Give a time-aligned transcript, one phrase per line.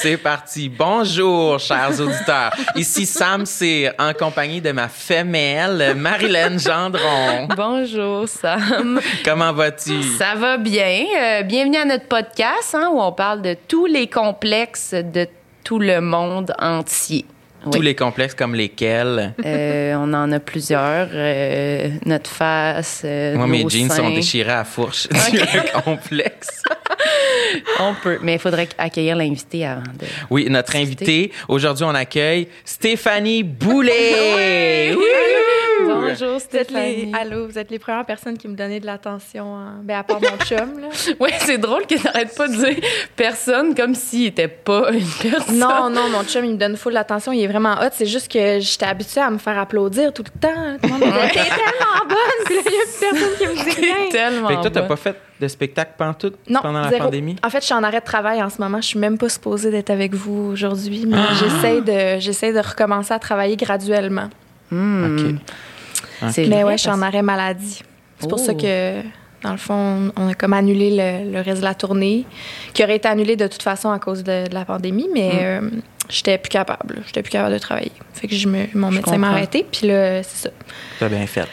[0.00, 0.68] C'est parti.
[0.68, 2.52] Bonjour, chers auditeurs.
[2.76, 7.48] Ici Sam Cyr, en compagnie de ma femelle, Marilyn Gendron.
[7.56, 9.00] Bonjour, Sam.
[9.24, 10.02] Comment vas-tu?
[10.02, 11.04] Ça va bien.
[11.20, 15.26] Euh, bienvenue à notre podcast hein, où on parle de tous les complexes de
[15.64, 17.24] tout le monde entier.
[17.72, 17.84] Tous Oui.
[17.86, 19.34] les complexes comme lesquels?
[19.44, 21.08] Euh, on en a plusieurs.
[21.12, 25.08] euh, notre face, euh, Moi, mes jeans sont déchirés à fourche.
[25.10, 26.62] Le complexe.
[27.80, 30.06] On peut, mais il faudrait accueillir l'invité avant de...
[30.30, 34.94] Oui, notre invité, aujourd'hui, on accueille Stéphanie Boulet.
[34.94, 35.37] Wouhou!
[36.10, 37.12] Bonjour, Vous êtes les, Stéphanie.
[37.14, 39.56] allô, vous êtes les premières personnes qui me donnaient de l'attention.
[39.56, 39.80] hein.
[39.82, 40.88] Ben, à part mon chum, là.
[41.20, 42.76] Oui, c'est drôle que t'arrêtes pas de dire
[43.16, 45.58] personne comme s'il était pas une personne.
[45.58, 47.32] Non, non, mon chum, il me donne full l'attention.
[47.32, 47.88] Il est vraiment hot.
[47.92, 50.76] C'est juste que j'étais habituée à me faire applaudir tout le temps.
[50.82, 52.44] Tout le monde me disait, T'es tellement bonne!
[52.46, 54.08] Puis là, il y a plus personne qui me dit rien.
[54.10, 57.04] tellement Fait que toi, t'as pas fait de spectacle pantoute Non, pendant la zéro.
[57.04, 57.36] pandémie?
[57.44, 58.80] En fait, je suis en arrêt de travail en ce moment.
[58.80, 61.32] Je suis même pas supposée d'être avec vous aujourd'hui, mais Ah!
[61.38, 64.28] j'essaie de, j'essaie de recommencer à travailler graduellement.
[64.70, 65.16] Hmm.
[65.16, 65.34] OK.
[66.22, 67.80] Mais ouais, je suis en arrêt maladie.
[68.18, 68.44] C'est pour Oh.
[68.44, 69.00] ça que,
[69.42, 72.24] dans le fond, on a comme annulé le, le reste de la tournée,
[72.74, 75.38] qui aurait été annulé de toute façon à cause de, de la pandémie, mais Mm.
[75.40, 75.70] euh,
[76.08, 77.02] j'étais plus capable.
[77.06, 77.92] J'étais plus capable de travailler.
[78.14, 80.50] Fait que je me, mon Je médecin m'a arrêté, puis là, c'est ça.
[80.98, 81.46] T'as bien fait.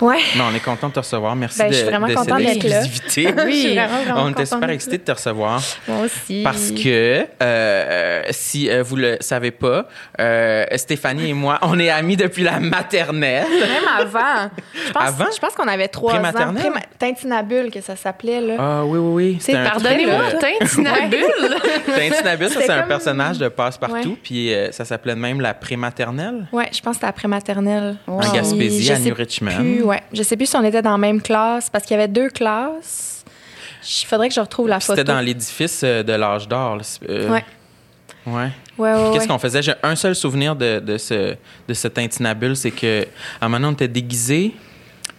[0.00, 0.18] Ouais.
[0.36, 1.34] Non, on est content de te recevoir.
[1.36, 2.84] Merci Ben, de, je suis vraiment de contente cette d'être là.
[2.84, 3.22] exclusivité.
[3.46, 5.62] Je suis vraiment, vraiment On était super excités de te recevoir.
[5.88, 6.42] Moi aussi.
[6.44, 9.86] Parce que, euh, si euh, vous le savez pas,
[10.20, 13.46] euh, Stéphanie et moi, on est amis depuis la maternelle.
[13.48, 14.50] Même avant.
[14.86, 15.24] Je pense, Avant?
[15.34, 16.16] Je pense qu'on avait trois ans.
[16.20, 16.62] Prématernelle?
[16.64, 18.54] Préma- Tintinabule, que ça s'appait, là.
[18.58, 19.54] Ah oui, oui, oui.
[19.54, 21.56] Pardonnez-moi, euh, Tintinabule.
[21.86, 24.18] Tintinabule, ça, c'est un personnage de passe-partout, Ouais.
[24.22, 26.46] puis ça s'appelait même la prématernelle?
[26.52, 27.96] Ouais, je pense que c'était après maternelle.
[28.06, 28.22] Wow.
[28.22, 29.56] en Gaspésie, à New Richmond.
[29.58, 30.02] Plus, ouais.
[30.12, 32.28] Je sais plus si on était dans la même classe, parce qu'il y avait deux
[32.30, 33.24] classes.
[34.02, 34.96] Il faudrait que je retrouve la photo.
[34.98, 36.78] C'était dans l'édifice euh, de l'âge d'or.
[37.08, 37.44] euh, Ouais.
[38.26, 38.48] Ouais.
[38.76, 39.26] Ouais, ouais, Qu'est-ce ouais.
[39.28, 39.62] qu'on faisait?
[39.62, 41.36] J'ai un seul souvenir de, de ce,
[41.68, 43.06] de ce tintinabule, c'est que
[43.40, 44.52] à un moment, on était déguisés.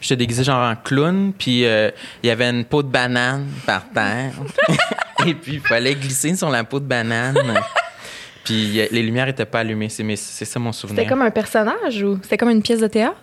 [0.02, 1.90] J'étais déguisé genre en clown, puis euh,
[2.22, 4.34] il y avait une peau de banane par terre.
[5.26, 7.36] Et puis, il fallait glisser sur la peau de banane.
[8.44, 9.90] puis les lumières n'étaient pas allumées.
[9.90, 11.00] C'est ça mon souvenir.
[11.00, 13.18] C'était comme un personnage ou c'était comme une pièce de théâtre?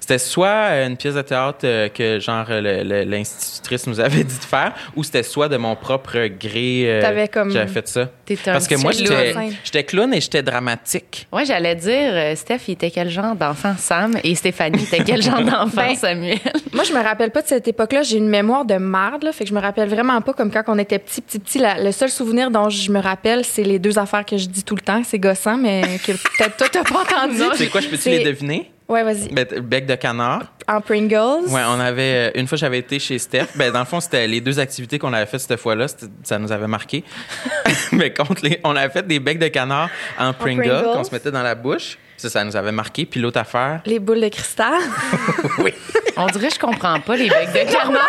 [0.00, 4.44] C'était soit euh, une pièce de théâtre euh, que genre l'institutrice nous avait dit de
[4.44, 6.84] faire, ou c'était soit de mon propre gré.
[6.86, 8.08] euh, T'avais comme- J'avais fait ça.
[8.24, 11.28] T'étais un Parce que petit moi, j'étais, j'étais clown et j'étais dramatique.
[11.32, 14.16] Ouais, j'allais dire, Steph, il était quel genre d'enfant Sam?
[14.24, 16.38] Et Stéphanie était quel genre d'enfant Ben, Samuel?
[16.72, 18.02] Moi, je me rappelle pas de cette époque-là.
[18.02, 19.32] J'ai une mémoire de marde, là.
[19.32, 21.58] Fait que je me rappelle vraiment pas comme quand on était petit, petit, petit.
[21.58, 24.64] La- le seul souvenir dont je me rappelle, c'est les deux affaires que je dis
[24.64, 25.02] tout le temps.
[25.04, 27.42] C'est gossant, mais que peut-être toi, t'as pas entendu.
[27.54, 28.70] C'est quoi, je peux-tu les deviner?
[28.88, 29.28] Ouais, vas-y.
[29.32, 30.44] Ben, bec de canard.
[30.68, 31.48] En Pringles.
[31.48, 32.28] Ouais, on avait.
[32.28, 33.46] euh, Une fois, j'avais été chez Steph.
[33.56, 35.86] Ben, dans le fond, c'était les deux activités qu'on avait faites cette fois-là.
[36.22, 37.02] Ça nous avait marqué.
[37.92, 38.60] Mais contre les.
[38.62, 40.84] On avait fait des becs de canard en Pringles Pringles.
[40.94, 41.98] qu'on se mettait dans la bouche.
[42.16, 43.04] Ça, ça nous avait marqué.
[43.06, 43.80] Puis l'autre affaire.
[43.86, 44.72] Les boules de cristal.
[45.58, 45.72] Oui.
[46.18, 48.08] On dirait que je comprends pas les becs de canard.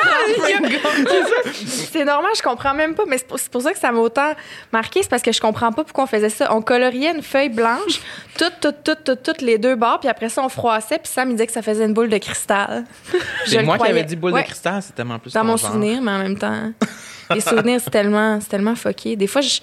[1.92, 3.04] c'est normal, je comprends même pas.
[3.08, 4.32] Mais c'est pour, ça que ça m'a autant
[4.72, 5.04] marqué.
[5.04, 6.54] C'est parce que je comprends pas pourquoi on faisait ça.
[6.54, 8.02] On coloriait une feuille blanche,
[8.38, 10.00] toutes, toutes, toutes, toutes, toutes les deux bords.
[10.00, 11.00] Puis après ça, on froissait.
[11.00, 12.86] Puis ça me disait que ça faisait une boule de cristal.
[13.46, 14.42] Je C'est moi qui avais dit boule Ouais.
[14.44, 14.82] de cristal.
[14.82, 15.72] C'est tellement plus Dans mon genre.
[15.72, 16.72] souvenir, mais en même temps,
[17.34, 19.16] les souvenirs, c'est tellement, c'est tellement fucké.
[19.16, 19.60] Des fois, je,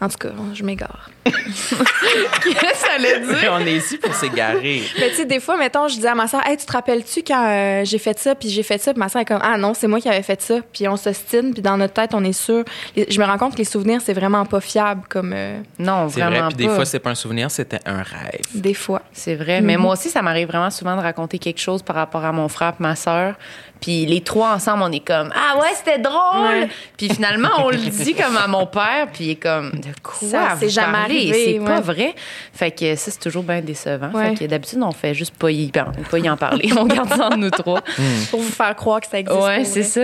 [0.00, 1.10] en tout cas, je m'égare.
[1.26, 3.50] Qu'est-ce que ça allait dire?
[3.52, 4.82] on est ici pour s'égarer.
[4.98, 7.22] Mais tu sais, des fois, mettons, je dis à ma soeur, hey, tu te rappelles-tu
[7.26, 9.56] quand euh, j'ai fait ça, puis j'ai fait ça, puis ma soeur est comme, ah
[9.58, 12.22] non, c'est moi qui avais fait ça, puis on s'ostine, puis dans notre tête, on
[12.24, 12.64] est sûr.
[12.96, 16.20] Je me rends compte que les souvenirs, c'est vraiment pas fiable, comme euh, Non, C'est
[16.20, 16.48] vraiment vrai.
[16.48, 16.74] Puis des pas.
[16.76, 18.40] fois, c'est pas un souvenir, c'était un rêve.
[18.54, 19.02] des fois.
[19.12, 19.60] C'est vrai.
[19.60, 22.48] Mais moi aussi, ça m'arrive vraiment souvent de raconter quelque chose par rapport à mon
[22.48, 23.34] frère et ma sœur.
[23.80, 26.42] Puis les trois ensemble, on est comme Ah ouais, c'était drôle.
[26.42, 26.68] Ouais.
[26.96, 29.08] Puis finalement, on le dit comme à mon père.
[29.12, 31.14] Puis il est comme De quoi Ça, vous c'est jamais parlez?
[31.30, 32.14] arrivé, C'est pas vrai.
[32.54, 34.10] Fait que ça, c'est toujours bien décevant.
[34.12, 34.30] Ouais.
[34.30, 36.70] Fait que d'habitude, on fait juste pas y, pas y en parler.
[36.76, 37.82] on garde ça entre nous trois.
[38.30, 39.38] Pour vous faire croire que ça existe.
[39.40, 39.88] Ouais, c'est vrai.
[39.88, 40.00] ça.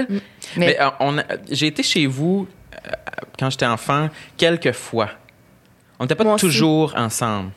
[0.56, 2.90] Mais, Mais euh, on a- j'ai été chez vous euh,
[3.38, 5.08] quand j'étais enfant quelques fois.
[5.98, 6.44] On n'était pas Moi aussi.
[6.46, 7.50] toujours ensemble.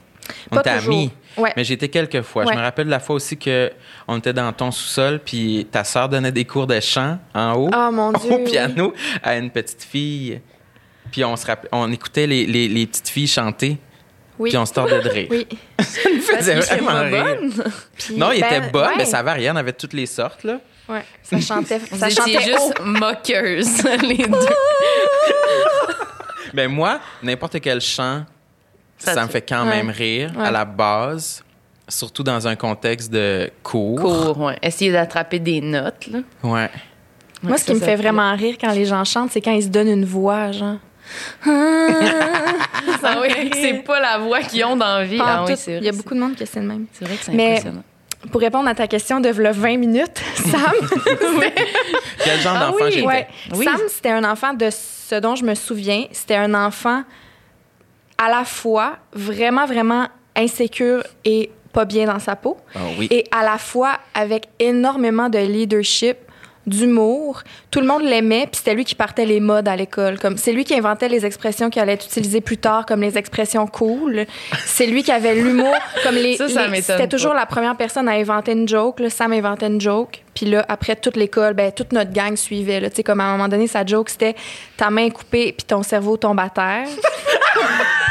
[0.51, 1.11] On était amis.
[1.37, 1.51] Ouais.
[1.55, 2.45] Mais été quelques fois.
[2.45, 2.53] Ouais.
[2.53, 3.71] Je me rappelle de la fois aussi que
[4.07, 7.69] on était dans ton sous-sol, puis ta sœur donnait des cours de chant en haut,
[7.75, 8.31] Oh mon Dieu.
[8.31, 8.43] au oui.
[8.45, 10.41] piano, à une petite fille.
[11.11, 13.77] Puis on, se rapp- on écoutait les, les- les petites filles chanter,
[14.39, 14.49] Oui.
[14.49, 15.27] puis on se tordait de rire.
[15.29, 15.47] Oui.
[15.79, 17.37] Ça nous faisait vraiment j'étais pas rire.
[17.97, 18.87] Puis, Non, il ben, était ouais.
[18.97, 19.53] mais ça va rien.
[19.53, 20.59] On avait toutes les sortes, là.
[20.87, 22.83] Ouais, ça chantait, Vous ça chantait juste haut.
[22.83, 24.37] moqueuses, les deux.
[26.53, 28.23] Ben moi, n'importe quel chant,
[29.05, 29.77] Ça ça, me fait quand Ouais.
[29.77, 30.45] même rire Ouais.
[30.47, 31.43] à la base,
[31.87, 33.99] surtout dans un contexte de cours.
[34.01, 34.57] Court, ouais.
[34.61, 36.19] Essayer d'attraper des notes, là.
[36.43, 36.69] Ouais.
[37.43, 39.41] Moi, ce ça, qui me ça fait fait- vraiment rire quand les gens chantent, c'est
[39.41, 40.77] quand ils se donnent une voix, genre.
[41.45, 41.49] Ah
[43.21, 45.19] oui, c'est pas la voix qu'ils ont dans la vie.
[45.21, 45.53] Ah oui.
[45.67, 46.85] Il y a beaucoup de monde qui c'est le même.
[46.93, 47.83] C'est vrai que c'est Mais- impressionnant.
[48.31, 50.61] Pour répondre à ta question de v'là 20 minutes, Sam,
[52.23, 53.05] Quel genre Ah d'enfant oui, j'étais?
[53.05, 53.65] ouais, Oui.
[53.65, 56.05] Sam, c'était un enfant de ce dont je me souviens.
[56.11, 57.03] C'était un enfant
[58.17, 63.07] à la fois vraiment, vraiment insécure et pas bien dans sa peau, Ah oui.
[63.11, 66.17] et à la fois avec énormément de leadership,
[66.67, 67.43] d'humour.
[67.69, 70.17] Tout le monde l'aimait, puis c'était lui qui partait les modes à l'école.
[70.19, 73.19] Comme c'est lui qui inventait les expressions qui allaient être utilisées plus tard, comme les
[73.19, 74.25] expressions cool.
[74.65, 76.37] C'est lui qui avait l'humour, comme les.
[76.37, 78.99] Ça, ça les- C'était toujours la première personne à inventer une joke.
[78.99, 82.79] Là, Sam inventait une joke, puis là après toute l'école, ben toute notre gang suivait.
[82.79, 84.33] Là, tu sais comme à un moment donné, sa joke c'était
[84.75, 86.87] ta main est coupée, puis ton cerveau tombe à terre.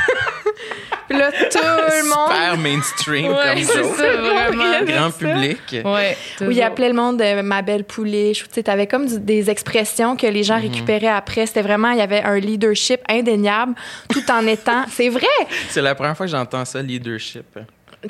[1.08, 2.32] puis là tout le monde.
[2.32, 3.82] Super mainstream Ouais, comme ça,
[4.16, 4.84] vraiment.
[4.84, 5.58] Grand public.
[5.84, 6.16] Ouais.
[6.40, 8.44] Où il appelait le monde euh, ma belle pouliche.
[8.44, 10.44] Tu sais, t'avais comme du- des expressions que les Mhm.
[10.44, 11.46] gens récupéraient après.
[11.46, 13.74] C'était vraiment, il y avait un leadership indéniable,
[14.10, 14.84] tout en étant.
[14.90, 15.26] C'est vrai.
[15.68, 17.44] C'est la première fois que j'entends ça, leadership.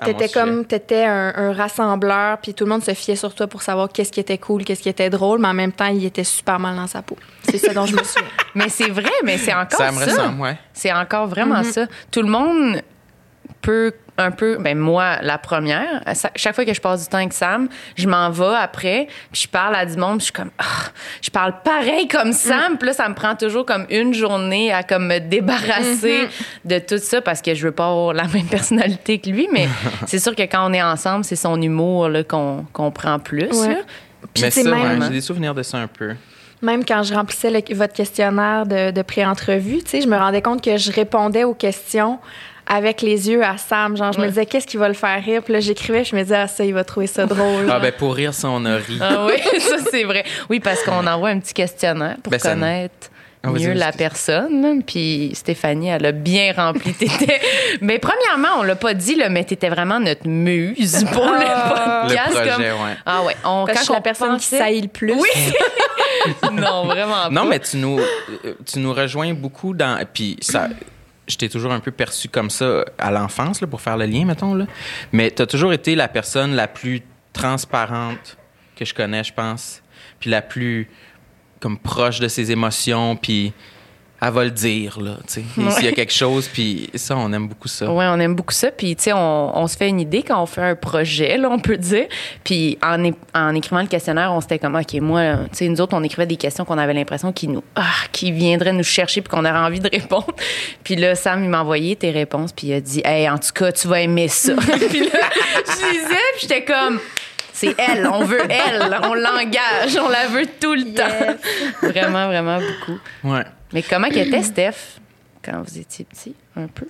[0.02, 3.62] T'étais comme, t'étais un, un rassembleur, puis tout le monde se fiait sur toi pour
[3.62, 6.24] savoir qu'est-ce qui était cool, qu'est-ce qui était drôle, mais en même temps, il était
[6.24, 7.16] super mal dans sa peau.
[7.42, 8.28] C'est ça dont je me souviens.
[8.54, 9.92] Mais c'est vrai, mais c'est encore Ça ça.
[9.92, 10.56] me ressemble, ouais.
[10.72, 11.86] C'est encore vraiment ça.
[12.10, 12.80] Tout le monde
[13.60, 16.02] peut un peu, ben moi, la première,
[16.36, 19.48] chaque fois que je passe du temps avec Sam, je m'en vais après, puis je
[19.48, 20.90] parle à du monde, puis je suis comme, Ah,
[21.20, 24.84] je parle pareil comme Sam, puis là, ça me prend toujours comme une journée à
[24.84, 26.28] comme me débarrasser
[26.64, 29.68] de tout ça parce que je veux pas avoir la même personnalité que lui, mais
[30.06, 33.48] c'est sûr que quand on est ensemble, c'est son humour là, qu'on qu'on prend plus.
[33.50, 33.68] Ouais.
[33.68, 33.76] là.
[34.32, 36.14] Puis Mais ouais, même, j'ai des souvenirs de ça un peu.
[36.62, 40.40] même quand je remplissais le- votre questionnaire de, de pré-entrevue, tu sais, je me rendais
[40.42, 42.18] compte que je répondais aux questions
[42.66, 43.96] avec les yeux à Sam.
[43.96, 45.42] Genre, je me disais, qu'est-ce qui va le faire rire?
[45.42, 47.68] Puis là, j'écrivais, je me disais, ah, ça, il va trouver ça drôle.
[47.70, 48.98] Ah ben pour rire, ça, on a ri.
[49.00, 50.24] Ah oui, ça c'est vrai.
[50.48, 53.10] Oui, parce qu'on envoie un petit questionnaire pour Ben, connaître
[53.42, 54.82] Ah, mieux la personne.
[54.82, 56.94] Puis Stéphanie, elle a bien rempli.
[56.94, 57.38] T'étais...
[57.82, 61.38] Mais premièrement, on l'a pas dit, là, mais t'étais vraiment notre muse pour Ah.
[61.38, 62.32] le Le podcast.
[62.34, 62.96] projet, comme- ouais.
[63.04, 63.36] Ah ouais.
[63.44, 65.12] On, Parce je la on personne pensait- qui saillit le plus.
[65.12, 65.28] Oui.
[66.52, 67.48] non, vraiment Non, pas.
[67.50, 70.02] mais tu nous, euh, tu nous rejoins beaucoup dans.
[70.12, 70.68] Puis ça.
[71.26, 74.54] Je t'ai toujours un peu perçu comme ça à l'enfance, pour faire le lien, mettons.
[74.54, 74.66] Là.
[75.12, 78.36] Mais tu as toujours été la personne la plus transparente
[78.76, 79.82] que je connais, je pense.
[80.20, 80.88] Puis la plus
[81.60, 83.16] comme proche de ses émotions.
[83.16, 83.54] Puis
[84.26, 85.16] elle va le dire, là.
[85.26, 85.44] tu sais.
[85.70, 87.90] S'il y a quelque chose, puis ça, on aime beaucoup ça.
[87.90, 88.70] Oui, on aime beaucoup ça.
[88.70, 91.50] Puis, tu sais, on, on se fait une idée quand on fait un projet, là,
[91.50, 92.06] on peut dire.
[92.42, 95.94] Puis, en, en écrivant le questionnaire, on s'était comme, OK, moi, tu sais, nous autres,
[95.94, 97.82] on écrivait des questions qu'on avait l'impression qu'ils nous, ah,
[98.12, 100.34] qu'ils viendraient nous chercher puis qu'on aurait envie de répondre.
[100.84, 103.52] Puis là, Sam, il m'a envoyé tes réponses puis il a dit, hey, en tout
[103.54, 104.54] cas, tu vas aimer ça.
[104.56, 105.20] puis là,
[105.66, 106.98] je lisais puis j'étais comme,
[107.52, 111.36] c'est elle, on veut elle, on l'engage, on la veut tout le temps.
[111.82, 112.98] vraiment, vraiment beaucoup.
[113.22, 113.44] Ouais.
[113.74, 115.00] Mais comment qu'était Steph
[115.44, 116.86] quand vous étiez petit, un peu?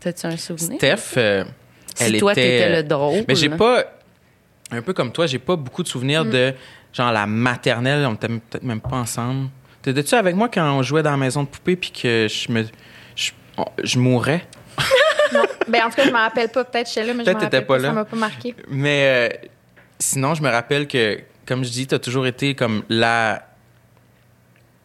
[0.00, 0.76] T'as-tu un souvenir?
[0.76, 1.44] Steph, euh,
[1.94, 2.42] Si elle toi, était.
[2.42, 3.24] t'étais le drôle.
[3.26, 3.84] Mais j'ai pas,
[4.70, 6.52] un peu comme toi, j'ai pas beaucoup de souvenirs de
[6.92, 8.04] genre la maternelle.
[8.04, 9.48] On était peut-être même pas ensemble.
[9.80, 12.64] T'étais-tu avec moi quand on jouait dans la maison de poupée puis que je me,
[13.84, 14.44] je, mourais?
[15.68, 16.64] Ben, en tout cas, je me rappelle pas.
[16.64, 17.78] Peut-être chez là, mais je me rappelle pas pas.
[17.78, 17.88] là.
[17.88, 18.54] Ça m'a pas marqué.
[18.68, 19.48] Mais euh,
[19.98, 23.42] sinon, je me rappelle que, comme je dis, t'as toujours été comme la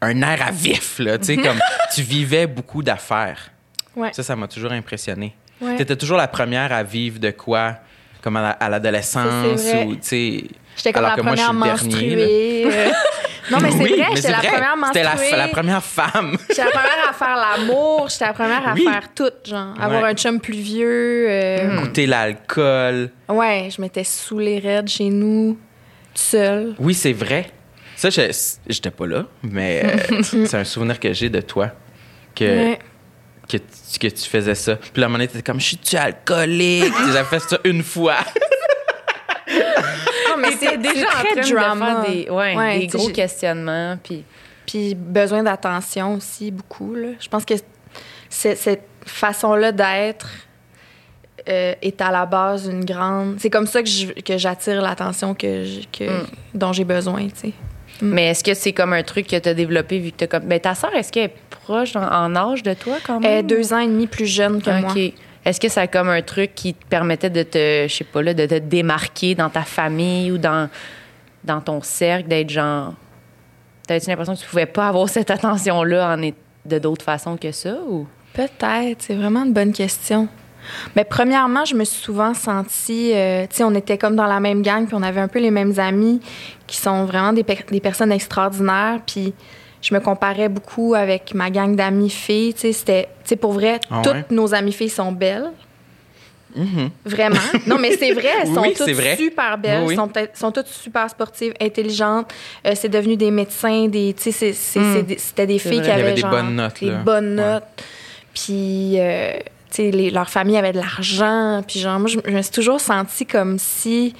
[0.01, 1.17] un air à vif là.
[1.17, 1.59] Tu sais, comme
[1.93, 3.51] tu vivais beaucoup d'affaires.
[3.95, 4.09] Ouais.
[4.13, 5.35] Ça, ça m'a toujours impressionné.
[5.61, 5.75] Ouais.
[5.75, 7.75] T'étais toujours la première à vivre de quoi,
[8.21, 10.43] comme à la- à l'adolescence ou tu sais.
[10.77, 11.73] J'étais comme alors la moi, première dernier, là.
[11.73, 12.65] menstruée.
[12.65, 12.91] euh.
[13.51, 14.47] Non, mais c'est Oui, vrai, j'étais la vrai.
[14.51, 15.31] première C'était menstruée.
[15.31, 16.37] la, la première femme.
[16.49, 18.07] J'étais la première à faire l'amour.
[18.07, 18.83] J'étais la première à Oui.
[18.83, 19.73] faire tout, genre.
[19.81, 20.09] Avoir Ouais.
[20.09, 21.25] un chum plus vieux.
[21.29, 23.09] euh, Goûter l'alcool.
[23.27, 25.57] Ouais, je m'étais saoulée raide chez nous,
[26.13, 26.75] toute seule.
[26.77, 27.49] Oui, c'est vrai.
[27.99, 28.31] Ça, je-
[28.67, 31.71] j'étais pas là, mais euh, c'est un souvenir que j'ai de toi.
[32.33, 32.79] Que, Ouais.
[33.49, 34.77] que, tu, que tu faisais ça.
[34.77, 36.93] Puis là, à un moment donné, t'étais comme, je suis-tu alcoolique?
[37.11, 38.15] J'avais fait ça une fois.
[40.29, 42.03] Non, mais T'étais déjà en train très de drama.
[42.03, 43.97] faire des, ouais, des gros j'ai- questionnements.
[44.03, 44.23] Puis,
[44.65, 46.93] Puis besoin d'attention aussi, beaucoup.
[46.93, 47.09] Là.
[47.19, 47.55] Je pense que
[48.29, 50.29] c'est- cette façon-là d'être
[51.47, 53.37] euh, est à la base une grande.
[53.39, 56.27] C'est comme ça que je- que j'attire l'attention que, je- que Mm.
[56.53, 57.53] dont j'ai besoin, tu sais.
[58.01, 60.43] Mais est-ce que c'est comme un truc que tu as développé vu que tu comme.
[60.43, 63.35] Ben, ta sœur, est-ce qu'elle est proche en, en âge de toi quand Elle est
[63.37, 63.47] même?
[63.47, 64.91] deux ans et demi plus jeune que moi.
[64.91, 65.13] OK.
[65.45, 68.21] Est-ce que ça a comme un truc qui te permettait de te, je sais pas,
[68.21, 70.69] là, de te démarquer dans ta famille ou dans,
[71.43, 72.93] dans ton cercle, d'être genre.
[73.87, 76.31] T'avais-tu l'impression que tu pouvais pas avoir cette attention-là en
[76.65, 77.77] de d'autres façons que ça?
[77.87, 78.05] Ou?
[78.33, 80.27] Peut-être, c'est vraiment une bonne question.
[80.95, 84.39] Mais premièrement, je me suis souvent sentie, euh, tu sais, on était comme dans la
[84.39, 86.19] même gang, puis on avait un peu les mêmes amis
[86.67, 89.33] qui sont vraiment des, des personnes extraordinaires, puis
[89.81, 93.53] je me comparais beaucoup avec ma gang d'amis filles, tu sais, c'était, tu sais, pour
[93.53, 95.49] vrai, Ah toutes nos amies filles sont belles.
[96.55, 96.89] Mhm.
[97.05, 97.35] Vraiment.
[97.67, 99.15] Non, mais c'est vrai, elles sont Oui, toutes vrai.
[99.15, 100.29] super belles, Oui, oui.
[100.33, 102.33] Sont, toutes super sportives, intelligentes.
[102.65, 105.03] Euh, c'est devenu des médecins, des, tu sais, c'est- c'est- Mm.
[105.03, 105.81] des- c'était des filles vrai.
[105.81, 106.97] qui Il y avaient avait des genre, bonnes notes, des là.
[107.03, 107.45] bonnes Ouais.
[107.53, 107.63] notes.
[108.33, 109.33] Puis, euh,
[109.77, 111.61] leur famille avait de l'argent.
[111.67, 114.13] Puis, genre, moi, je, me suis toujours sentie comme si.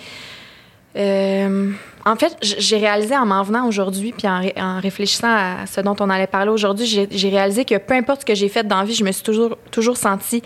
[0.96, 1.72] euh,
[2.06, 5.96] en fait, j'ai réalisé en m'en venant aujourd'hui, puis en, en réfléchissant à ce dont
[6.00, 8.80] on allait parler aujourd'hui, j'ai j'ai réalisé que peu importe ce que j'ai fait dans
[8.80, 10.42] la vie, je me suis toujours, toujours sentie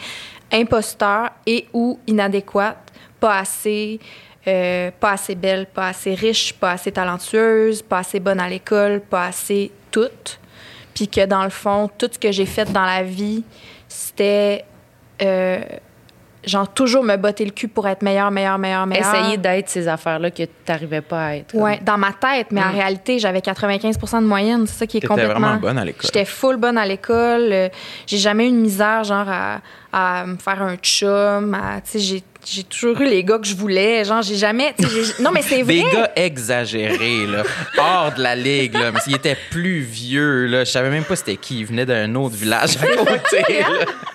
[0.51, 2.77] imposteur et ou inadéquate,
[3.19, 4.00] pas assez,
[4.48, 9.01] euh, pas assez belle, pas assez riche, pas assez talentueuse, pas assez bonne à l'école,
[9.01, 10.39] pas assez toute.
[10.93, 13.43] Puis que dans le fond, tout ce que j'ai fait dans la vie,
[13.88, 14.65] c'était
[15.24, 15.60] euh,
[16.46, 19.15] genre toujours me botter le cul pour être meilleure, meilleure, meilleure, meilleure.
[19.15, 21.56] Essayer d'être ces affaires-là que tu n'arrivais pas à être.
[21.56, 22.75] Ouais, dans ma tête, mais en Mm.
[22.75, 24.68] réalité, j'avais 95% de moyenne.
[24.68, 25.39] C'est ça qui est complètement.
[25.39, 26.01] vraiment bonne à l'école.
[26.03, 27.48] J'étais full bonne à l'école.
[27.53, 27.70] Euh,
[28.08, 29.62] J'ai jamais eu de misère, genre, à,
[29.94, 31.53] à me faire un chum.
[31.53, 34.03] à- Tu sais, j'ai- j'ai toujours eu les gars que je voulais.
[34.03, 34.73] Genre, j'ai jamais.
[34.77, 34.85] tu
[35.21, 35.73] Non, mais c'est vrai.
[35.75, 37.43] Des gars exagérés, là,
[37.77, 38.91] hors de la ligue, là.
[38.91, 41.59] Mais s'il était plus vieux, là, je savais même pas c'était qui.
[41.59, 43.43] Il venait d'un autre village à côté,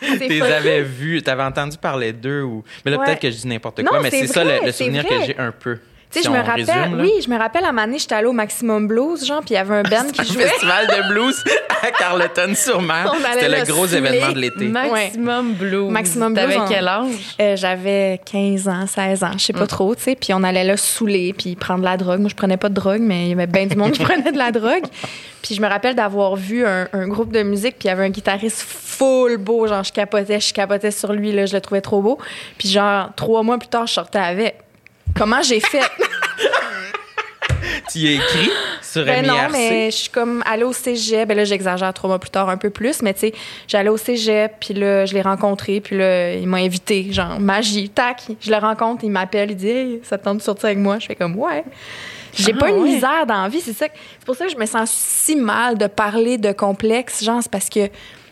[0.00, 0.42] T'es fucké.
[0.42, 2.62] avais vus, t'avais entendu parler d'eux ou.
[2.84, 3.06] Mais là, Ouais.
[3.06, 5.18] peut-être que je dis n'importe Non, quoi, mais c'est ça le, souvenir vrai.
[5.20, 5.78] que j'ai un peu.
[6.10, 6.64] Tu sais, Si je me rappelle.
[6.64, 9.54] résume, oui, je me rappelle à Mané, j'étais allée au Maximum Blues, genre, puis il
[9.54, 10.44] y avait un band qui Un jouait.
[10.48, 11.44] festival de blues
[11.82, 13.12] à Carleton-sur-Mer.
[13.14, 14.64] On allait C'était le gros événement de l'été.
[14.68, 15.90] Maximum Blues.
[15.90, 17.06] Maximum T'avais Blues, on- quel âge?
[17.40, 19.68] Euh, J'avais 15 ans, 16 ans, je sais pas Mm.
[19.68, 20.16] trop, tu sais.
[20.16, 22.20] Puis on allait là saouler, puis prendre de la drogue.
[22.20, 24.32] Moi, je prenais pas de drogue, mais il y avait bien du monde qui prenait
[24.32, 24.84] de la drogue.
[25.42, 28.04] Puis je me rappelle d'avoir vu un, un groupe de musique, puis il y avait
[28.04, 29.66] un guitariste full beau.
[29.66, 32.18] Genre, je capotais, je capotais sur lui, là, je le trouvais trop beau.
[32.56, 34.56] Puis genre, trois mois plus tard, je sortais avec.
[35.16, 35.82] Comment j'ai fait?
[37.90, 38.50] Tu y as écrit
[38.82, 39.52] sur Ben non, MIRC.
[39.52, 41.26] mais je suis comme allée au cégep.
[41.28, 43.32] Ben là, j'exagère trois mois plus tard un peu plus, mais tu sais,
[43.66, 47.88] j'allais au cégep, puis là, je l'ai rencontré, puis là, il m'a invité, genre, magie,
[47.88, 48.22] tac.
[48.40, 50.98] Je le rencontre, il m'appelle, il dit, hey, ça te tente de sortir avec moi?
[50.98, 51.64] Je fais comme, ouais.
[52.34, 52.90] J'ai Ah, pas une ouais.
[52.94, 53.86] misère dans la vie, c'est ça.
[54.18, 57.50] C'est pour ça que je me sens si mal de parler de complexe, genre, c'est
[57.50, 57.88] parce que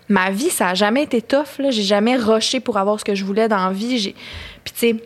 [0.09, 1.71] ma vie, ça a jamais été tough, là.
[1.71, 3.99] J'ai jamais rushé pour avoir ce que je voulais dans la vie.
[3.99, 4.15] J'ai...
[4.65, 4.97] Puis tu sais,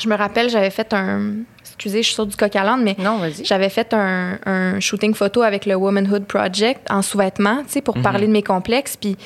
[0.00, 1.34] je me rappelle, j'avais fait un.
[1.60, 3.44] Excusez, je suis sur du coq à mais Non, vas-y.
[3.44, 8.00] j'avais fait un, un shooting photo avec le Womanhood Project en sous-vêtements, tu sais, pour
[8.00, 8.96] parler de mes complexes.
[8.96, 9.16] Puis,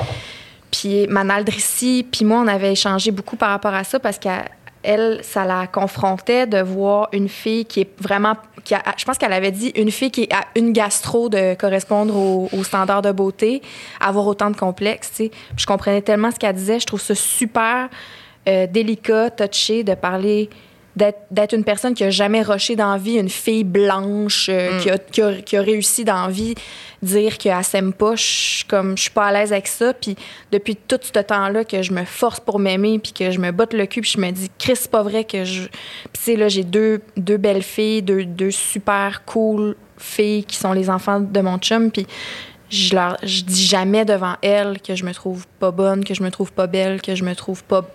[0.70, 5.22] puis Manal Drissi, puis moi, on avait échangé beaucoup par rapport à ça parce qu'elle,
[5.22, 8.36] ça la confrontait de voir une fille qui est vraiment...
[8.64, 12.14] Qui a, je pense qu'elle avait dit une fille qui a une gastro de correspondre
[12.16, 13.62] aux au standards de beauté,
[14.00, 15.30] avoir autant de complexes, tu sais.
[15.56, 16.80] Je comprenais tellement ce qu'elle disait.
[16.80, 17.88] Je trouve ça super
[18.48, 20.48] euh, délicat, touché de parler
[21.30, 24.90] d'être une personne qui a jamais rushé dans la vie, une fille blanche euh, qui,
[24.90, 26.54] a, qui, a, qui a réussi dans la vie,
[27.02, 29.94] dire qu'elle s'aime pas, je comme je suis pas à l'aise avec ça.
[29.94, 30.16] Puis
[30.50, 33.74] depuis tout ce temps-là que je me force pour m'aimer, puis que je me botte
[33.74, 35.62] le cul, puis je me dis Chris, c'est pas vrai que je.
[35.62, 40.56] Puis tu sais là, j'ai deux deux belles filles, deux deux super cool filles qui
[40.56, 42.06] sont les enfants de mon chum, puis
[42.70, 46.22] je leur je dis jamais devant elles que je me trouve pas bonne, que je
[46.22, 47.88] me trouve pas belle, que je me trouve pas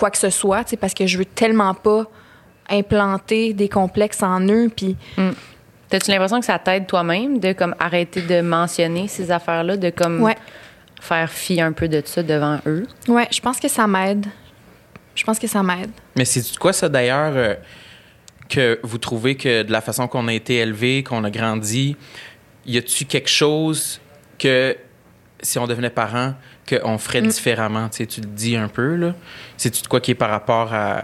[0.00, 2.06] quoi que ce soit, tu sais, parce que je veux tellement pas
[2.70, 4.70] implanter des complexes en eux.
[4.74, 4.96] Puis
[5.90, 10.22] T'as-tu l'impression que ça t'aide toi-même de comme arrêter de mentionner ces affaires-là, de comme
[10.22, 10.36] ouais,
[11.00, 12.86] faire fi un peu de ça devant eux?
[13.08, 14.24] ouais, je pense que ça m'aide.
[15.16, 15.90] Je pense que ça m'aide.
[16.16, 17.54] Mais c'est quoi ça d'ailleurs euh,
[18.48, 21.96] que vous trouvez que de la façon qu'on a été élevé, qu'on a grandi,
[22.64, 24.00] y a-tu quelque chose
[24.38, 24.76] que
[25.42, 26.34] si on devenait parent,
[26.76, 27.88] qu'on ferait différemment?
[27.88, 29.14] Tu sais, tu le dis un peu, là.
[29.56, 31.02] C'est-tu de quoi qui est par rapport à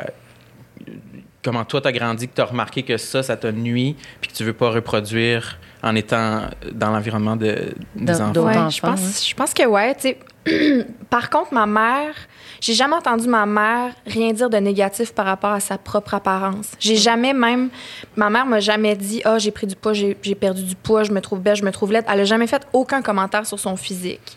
[1.47, 4.43] comment toi t'as grandi, que t'as remarqué que ça, ça t'a nuit, puis que tu
[4.43, 6.43] veux pas reproduire en étant
[6.73, 8.33] dans l'environnement de, des enfants?
[8.33, 9.95] d'autres Ouais, enfants, je pense, je pense que ouais.
[9.95, 10.19] tu sais.
[11.11, 12.15] Par contre, ma mère,
[12.61, 16.73] j'ai jamais entendu ma mère rien dire de négatif par rapport à sa propre apparence.
[16.73, 16.77] Mm.
[16.81, 17.69] J'ai jamais même,
[18.17, 21.03] ma mère m'a jamais dit, ah j'ai pris du poids, j'ai j'ai perdu du poids,
[21.03, 22.05] je me trouve belle, je me trouve laide.
[22.09, 24.37] Elle a jamais fait aucun commentaire sur son physique.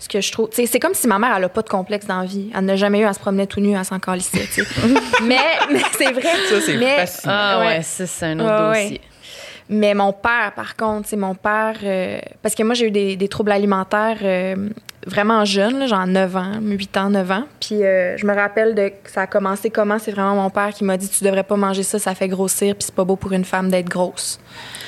[0.00, 2.20] Ce que je trouve, c'est comme si ma mère elle a pas de complexe dans
[2.20, 2.50] la vie.
[2.56, 4.70] Elle n'a jamais eu à se promener tout nu, à s'en calisser, tu sais.
[5.22, 5.36] mais
[5.70, 6.22] mais c'est vrai.
[6.48, 7.32] Ça, c'est fascinant.
[7.36, 7.66] Ah Ouais.
[7.66, 8.82] ouais, ça, c'est un autre Ouais, ouais.
[8.84, 9.00] dossier.
[9.68, 11.74] Mais mon père, par contre, c'est mon père.
[11.84, 14.56] euh, parce que moi, j'ai eu des, des troubles alimentaires euh,
[15.06, 17.44] vraiment jeune, là, genre 9 ans, 8 ans, 9 ans.
[17.60, 19.98] Puis euh, je me rappelle de que ça a commencé comment?
[20.00, 22.74] C'est vraiment mon père qui m'a dit Tu devrais pas manger ça, ça fait grossir,
[22.74, 24.40] puis c'est pas beau pour une femme d'être grosse.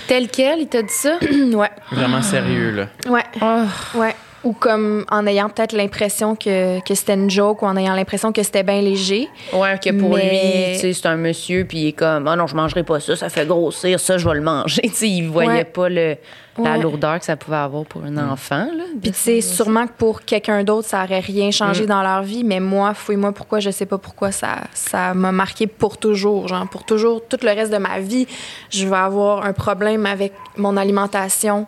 [0.08, 1.18] Tel quel, il t'a dit ça?
[1.52, 2.86] ouais, Vraiment sérieux, là.
[3.08, 3.98] ouais, Oh.
[3.98, 4.16] ouais.
[4.44, 8.32] Ou comme en ayant peut-être l'impression que, que c'était une joke ou en ayant l'impression
[8.32, 9.28] que c'était bien léger.
[9.52, 12.34] Ouais, que pour Mais- lui, tu sais, c'est un monsieur, puis il est comme, ah
[12.34, 14.82] non, je mangerai pas ça, ça fait grossir, ça, je vais le manger.
[14.88, 15.64] Tu sais, il voyait Ouais.
[15.64, 16.16] pas le,
[16.58, 16.78] la Ouais.
[16.80, 18.84] lourdeur que ça pouvait avoir pour un enfant, là.
[19.00, 21.52] Puis tu sais, sûrement que pour quelqu'un d'autre, ça aurait rien Mm.
[21.52, 25.30] changé dans leur vie, mais moi, fouille-moi pourquoi, je sais pas pourquoi ça ça m'a
[25.32, 28.26] marqué pour toujours, genre pour toujours, tout le reste de ma vie,
[28.70, 31.66] je vais avoir un problème avec mon alimentation,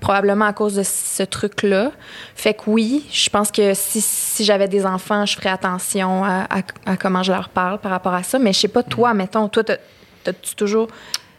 [0.00, 1.92] probablement à cause de ce truc-là.
[2.34, 6.46] Fait que oui, je pense que si, si j'avais des enfants, je ferais attention à,
[6.50, 9.14] à- à comment je leur parle par rapport à ça, mais je sais pas, toi,
[9.14, 9.78] mettons, toi, t'as-
[10.24, 10.88] t'as-tu toujours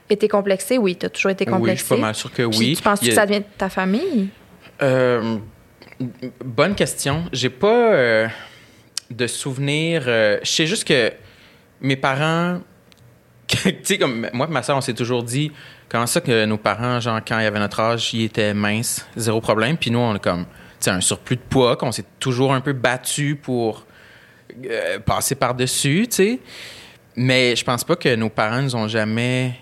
[0.09, 0.77] été complexé?
[0.77, 1.85] Oui, t'as toujours été Oui, je complexé.
[1.85, 2.75] suis pas mal sûr que Puis oui.
[2.77, 4.29] Tu penses que ça vient de ta famille?
[4.81, 5.37] Euh,
[6.43, 7.23] bonne question.
[7.33, 8.27] J'ai pas euh,
[9.09, 10.03] de souvenirs.
[10.07, 11.11] euh, je sais juste que
[11.81, 12.59] mes parents,
[13.47, 15.51] tu sais, comme moi et ma soeur, on s'est toujours dit
[15.89, 19.41] comment ça que nos parents, genre, quand ils avaient notre âge, ils étaient minces, zéro
[19.41, 19.77] problème.
[19.77, 20.45] Puis nous, on a comme,
[20.79, 23.85] tu un surplus de poids qu'on s'est toujours un peu battu pour
[24.65, 26.39] euh, passer par-dessus, tu sais.
[27.15, 29.59] Mais je pense pas que nos parents nous ont jamais.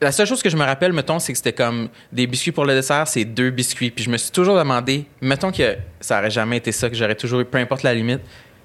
[0.00, 2.64] La seule chose que je me rappelle, mettons, c'est que c'était comme des biscuits pour
[2.64, 3.90] le dessert, c'est deux biscuits.
[3.90, 7.14] Puis je me suis toujours demandé, mettons que ça aurait jamais été ça, que j'aurais
[7.14, 8.20] toujours eu, peu importe la limite,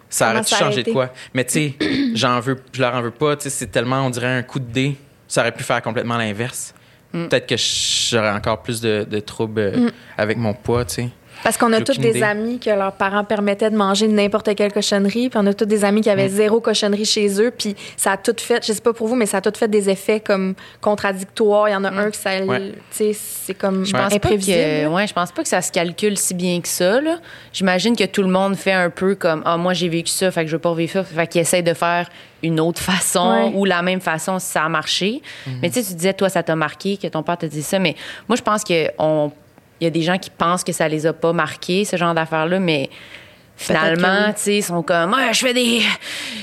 [0.10, 1.14] ça Comment aurait ça changé de quoi?
[1.36, 1.76] Mais tu sais,
[2.16, 3.36] j'en veux, je leur en veux pas.
[3.36, 4.98] Tu sais, c'est tellement, on dirait un coup de dé.
[5.30, 6.74] Ça aurait pu faire complètement l'inverse.
[7.14, 7.28] Mm.
[7.28, 11.10] Peut-être que j'aurais encore plus de, de troubles euh, avec mon poids, tu sais.
[11.44, 12.24] Parce qu'on a tous des idée.
[12.24, 15.86] amis que leurs parents permettaient de manger n'importe quelle cochonnerie, puis on a tous des
[15.86, 18.94] amis qui avaient zéro cochonnerie chez eux, puis ça a tout fait, je sais pas
[18.94, 21.70] pour vous, mais ça a tout fait des effets comme contradictoires.
[21.70, 22.72] Il y en a un que ça, Ouais.
[22.72, 25.72] tu sais, c'est comme Je pense pas que, ouais, je pense pas que ça se
[25.72, 27.00] calcule si bien que ça.
[27.02, 27.18] là.
[27.54, 30.42] J'imagine que tout le monde fait un peu comme ah moi j'ai vécu ça, fait
[30.44, 32.10] que je veux pas revivre ça, fait qu'ils essayent de faire
[32.44, 33.52] une autre façon Ouais.
[33.56, 35.22] ou la même façon si ça a marché.
[35.62, 37.80] Mais tu sais, tu disais toi ça t'a marqué que ton père te dit ça,
[37.80, 37.96] mais
[38.28, 39.32] moi je pense que on,
[39.80, 42.14] il y a des gens qui pensent que ça les a pas marqués ce genre
[42.14, 42.90] d'affaires là, mais
[43.56, 44.34] finalement, oui.
[44.36, 45.82] tu sais, ils sont comme ouais, je fais des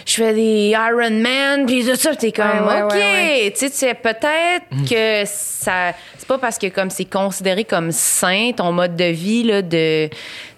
[0.04, 3.50] je fais des Iron Man puis tout ça, t'es comme Ouais, ouais, OK, ouais, ouais.
[3.52, 5.92] tu sais, tu sais, peut-être que ça.
[6.18, 10.08] C'est pas parce que comme c'est considéré comme sain ton mode de vie là de.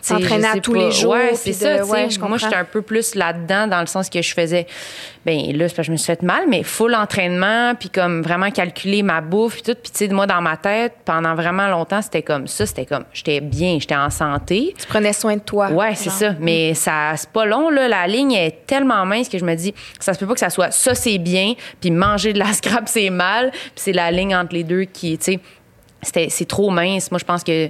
[0.01, 0.79] S'entraîner à tous pas.
[0.79, 1.85] les jours, Ouais, c'est ça.
[1.85, 4.67] ouais, je Moi, j'étais un peu plus là-dedans dans le sens que je faisais.
[5.27, 8.23] Ben là, c'est parce que je me suis fait mal, mais full entraînement, puis comme
[8.23, 9.75] vraiment calculer ma bouffe, puis tout.
[9.83, 12.65] Puis tu sais, moi dans ma tête, pendant vraiment longtemps, c'était comme ça.
[12.65, 14.75] C'était comme j'étais bien, j'étais en santé.
[14.79, 15.71] Tu prenais soin de toi.
[15.71, 16.35] Ouais, c'est ça.
[16.41, 17.89] Mais ça, c'est pas long, là.
[17.89, 20.51] La ligne est tellement mince que je me dis, ça se peut pas que ça
[20.51, 23.51] soit ça, c'est bien, puis manger de la scrap, c'est mal.
[23.51, 25.41] Puis c'est la ligne entre les deux qui, tu sais,
[26.03, 27.11] c'était- c'est trop mince.
[27.11, 27.69] Moi, je pense que.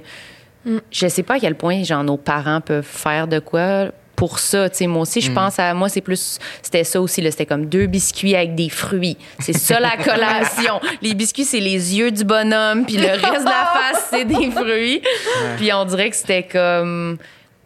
[0.91, 4.69] Je sais pas à quel point, genre, nos parents peuvent faire de quoi pour ça.
[4.69, 5.73] Tu sais, moi aussi, je pense à.
[5.73, 6.37] Moi, c'est plus.
[6.61, 7.31] C'était ça aussi, là.
[7.31, 9.17] C'était comme deux biscuits avec des fruits.
[9.39, 10.81] C'est ça, la collation.
[11.01, 14.51] les biscuits, c'est les yeux du bonhomme, puis le reste de la face, c'est des
[14.55, 15.01] fruits.
[15.57, 17.17] Puis on dirait que c'était comme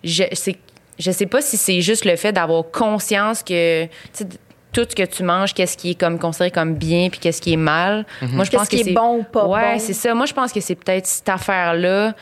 [0.04, 0.58] je c'est
[1.00, 4.26] je sais pas si c'est juste le fait d'avoir conscience que tu sais,
[4.72, 7.54] tout ce que tu manges, qu'est-ce qui est comme considéré comme bien puis qu'est-ce qui
[7.54, 8.06] est mal.
[8.22, 9.80] Moi je Qu'est-ce pense que qui est c'est bon ou pas Ouais, bon?
[9.80, 10.14] c'est ça.
[10.14, 12.14] Moi je pense que c'est peut-être cette affaire là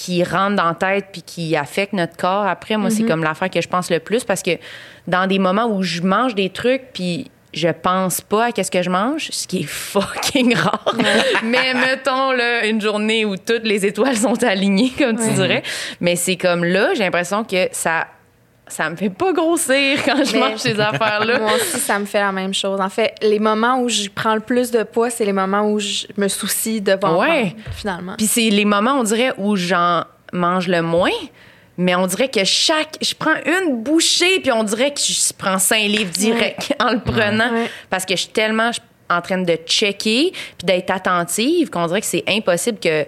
[0.00, 2.46] qui rentre dans la tête puis qui affecte notre corps.
[2.46, 4.52] Après moi c'est comme l'affaire que je pense le plus parce que
[5.06, 8.80] dans des moments où je mange des trucs puis je pense pas à qu'est-ce que
[8.80, 10.96] je mange, ce qui est fucking rare.
[11.44, 15.62] Mais mettons là une journée où toutes les étoiles sont alignées comme tu dirais,
[16.00, 18.06] mais c'est comme là, j'ai l'impression que ça
[18.70, 21.38] ça me fait pas grossir quand je Mais- mange ces affaires là.
[21.38, 22.80] Moi aussi, ça me fait la même chose.
[22.80, 25.78] En fait, les moments où je prends le plus de poids, c'est les moments où
[25.78, 27.50] je me soucie de en Ouais.
[27.54, 28.14] prendre, finalement.
[28.16, 31.10] Puis c'est les moments, on dirait, où j'en mange le moins.
[31.76, 32.96] Mais on dirait que chaque.
[33.00, 37.00] Je prends une bouchée, puis on dirait que je prends cinq livres direct en le
[37.00, 37.50] prenant.
[37.52, 37.70] Ouais.
[37.88, 38.70] Parce que je suis tellement
[39.08, 43.06] en train de checker, puis d'être attentive, qu'on dirait que c'est impossible que,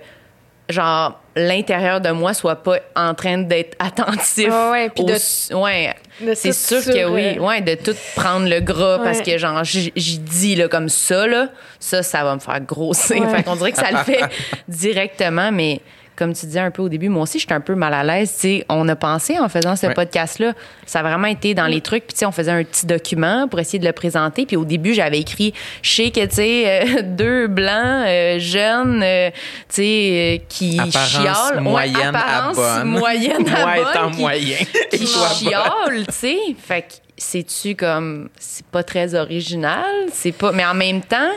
[0.69, 4.49] genre, l'intérieur de moi soit pas en train d'être attentif.
[4.49, 5.95] Ouais, puis de- ouais.
[6.35, 7.39] C'est sûr que oui.
[7.39, 11.49] Ouais, de tout prendre le gras parce que, genre, j'y dis, là, comme ça, là,
[11.81, 13.23] ça, ça va me faire grossir.
[13.23, 13.37] Ouais.
[13.37, 14.21] Fait qu'on dirait que ça le fait
[14.69, 15.81] directement, mais
[16.15, 18.33] comme tu disais un peu au début, moi aussi, j'étais un peu mal à l'aise.
[18.35, 19.95] Tu sais, on a pensé en faisant ce Ouais.
[19.95, 20.53] podcast-là,
[20.85, 22.05] ça a vraiment été dans les trucs.
[22.07, 24.45] Puis, tu sais, on faisait un petit document pour essayer de le présenter.
[24.45, 26.65] Puis, au début, j'avais écrit, je sais que, tu sais,
[26.99, 29.37] euh, deux blancs, euh, jeunes, euh, tu
[29.77, 30.79] sais, euh, qui
[31.23, 32.85] Ouais, moyenne à bonne.
[32.89, 34.57] moyenne à Moi étant qui- moyen.
[34.91, 36.39] qui chiale, tu sais.
[36.59, 38.29] Fait que c'est-tu comme.
[38.39, 40.53] C'est pas très original, c'est pas.
[40.53, 41.31] Mais en même temps,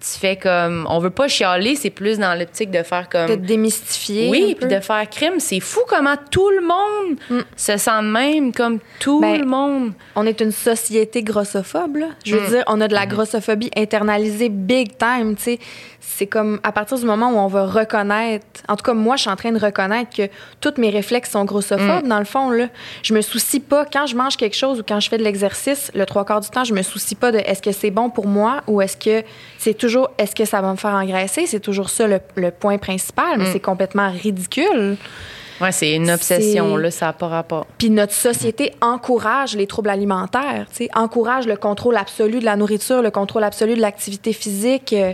[0.00, 0.86] tu fais comme.
[0.90, 3.26] On veut pas chialer, c'est plus dans l'optique de faire comme.
[3.28, 4.28] De démystifier.
[4.28, 5.38] Oui, puis de faire crime.
[5.40, 7.40] C'est fou comment tout le monde Mm.
[7.56, 9.92] se sent de même, comme tout Ben, le monde.
[10.14, 12.06] On est une société grossophobe, là.
[12.24, 12.50] Je veux Mm.
[12.50, 15.58] dire, on a de la grossophobie internalisée big time, tu sais.
[16.06, 19.22] C'est comme à partir du moment où on va reconnaître, en tout cas moi je
[19.22, 20.28] suis en train de reconnaître que
[20.60, 22.66] tous mes réflexes sont grossophobes dans le fond là.
[23.02, 25.90] Je me soucie pas quand je mange quelque chose ou quand je fais de l'exercice,
[25.94, 28.26] le trois quarts du temps, je me soucie pas de est-ce que c'est bon pour
[28.26, 29.26] moi ou est-ce que
[29.58, 32.78] c'est toujours est-ce que ça va me faire engraisser, c'est toujours ça le, le point
[32.78, 34.96] principal, mais c'est complètement ridicule.
[35.60, 37.66] Ouais, c'est une obsession, là, ça n'a pas rapport.
[37.78, 42.56] Puis notre société encourage les troubles alimentaires, tu sais, encourage le contrôle absolu de la
[42.56, 44.92] nourriture, le contrôle absolu de l'activité physique.
[44.92, 45.12] euh,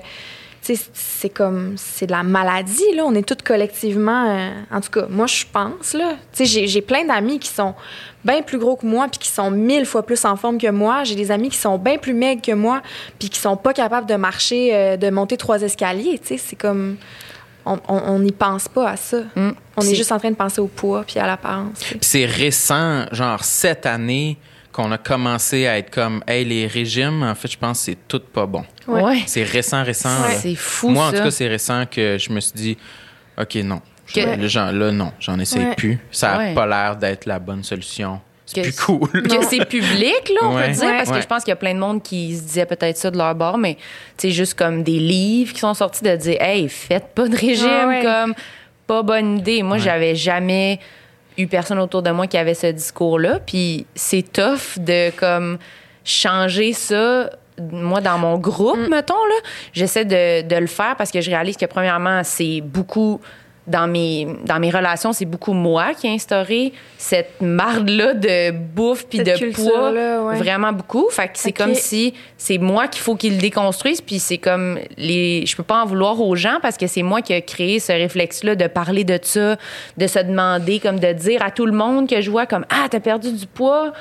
[0.63, 3.05] c'est comme c'est de la maladie là.
[3.07, 6.15] On est toutes collectivement, euh, en tout cas, moi je pense là.
[6.33, 7.75] Tu sais, j'ai- plein d'amis qui sont
[8.25, 11.05] bien plus gros que moi puis qui sont mille fois plus en forme que moi.
[11.05, 12.83] J'ai des amis qui sont bien plus maigres que moi
[13.19, 16.19] puis qui sont pas capables de marcher, euh, de monter trois escaliers.
[16.19, 16.97] Tu sais, c'est comme
[17.67, 19.19] on n'y pense pas à ça.
[19.37, 19.51] Mm.
[19.77, 21.79] On est C'est- juste en train de penser au poids puis à l'apparence.
[22.01, 24.39] c'est récent, genre cette année,
[24.73, 27.99] qu'on a commencé à être comme, hey, les régimes, en fait, je pense que c'est
[28.09, 28.65] tout pas bon.
[28.87, 29.23] Ouais.
[29.27, 30.09] C'est récent, récent.
[30.39, 31.17] C'est fou, Moi, en ça.
[31.19, 32.79] tout cas, c'est récent que je me suis dit,
[33.41, 33.81] OK, non.
[34.13, 35.75] Que- Là, j'en- là, non, j'en essaie Ouais.
[35.77, 35.99] plus.
[36.11, 36.55] Ça n'a Ouais.
[36.55, 38.21] pas l'air d'être la bonne solution.
[38.47, 39.09] C'est plus cool.
[39.23, 40.67] que c'est public, là, on Ouais.
[40.69, 40.97] peut dire, Ouais.
[40.97, 41.23] parce que Ouais.
[41.23, 43.33] je pense qu'il y a plein de monde qui se disait peut-être ça de leur
[43.37, 43.75] bord, mais
[44.19, 47.37] tu sais, juste comme des livres qui sont sortis de dire, hey, faites pas de
[47.37, 48.03] régime, ouais.
[48.03, 48.35] comme
[48.89, 49.63] pas bonne idée.
[49.63, 50.81] Moi, j'avais jamais
[51.41, 55.59] eu personne autour de moi qui avait ce discours-là, puis c'est tough de comme
[56.05, 57.31] changer ça.
[57.73, 58.89] Moi, dans mon groupe, Mm.
[58.89, 59.35] mettons, là,
[59.73, 63.21] j'essaie de, de le faire parce que je réalise que, premièrement, c'est beaucoup
[63.71, 69.07] dans mes, dans mes relations, c'est beaucoup moi qui ai instauré cette marde-là de bouffe
[69.07, 69.91] puis de poids.
[69.93, 70.39] ouais.
[70.39, 71.09] Vraiment beaucoup.
[71.11, 74.79] Fait que c'est comme si c'est moi qu'il faut qu'ils le déconstruisent puis c'est comme
[74.97, 77.79] les je peux pas en vouloir aux gens parce que c'est moi qui ai créé
[77.81, 79.57] ce réflexe-là de parler de ça,
[79.97, 82.87] de se demander comme de dire à tout le monde que je vois comme ah
[82.91, 83.93] t'as perdu du poids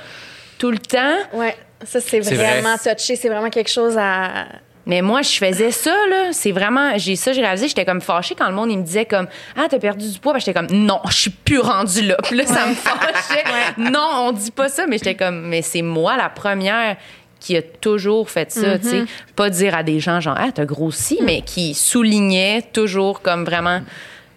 [0.57, 1.15] tout le temps.
[1.33, 2.95] Ouais, ça c'est C'est vraiment vrai.
[2.95, 4.45] touché, c'est vraiment quelque chose à.
[4.89, 6.29] Mais moi, je faisais ça, là.
[6.31, 6.97] C'est vraiment.
[6.97, 9.67] J'ai ça, j'ai réalisé, j'étais comme fâchée quand le monde, il me disait comme Ah,
[9.69, 10.33] t'as perdu du poids.
[10.33, 12.17] Ben, j'étais comme Non, je suis plus rendue là.
[12.23, 13.43] Puis là, ça me fâchait.
[13.77, 14.87] Non, on dit pas ça.
[14.87, 16.97] Mais j'étais comme Mais c'est moi la première
[17.39, 19.03] qui a toujours fait ça, tu sais.
[19.35, 23.81] Pas dire à des gens genre Ah, t'as grossi, mais qui soulignait toujours comme vraiment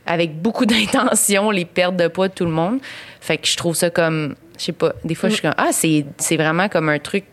[0.05, 2.79] avec beaucoup d'intention les pertes de poids de tout le monde.
[3.23, 4.35] Fait que je trouve ça comme.
[4.59, 4.93] Je sais pas.
[5.03, 7.25] Des fois, je suis comme Ah, c'est c'est vraiment comme un truc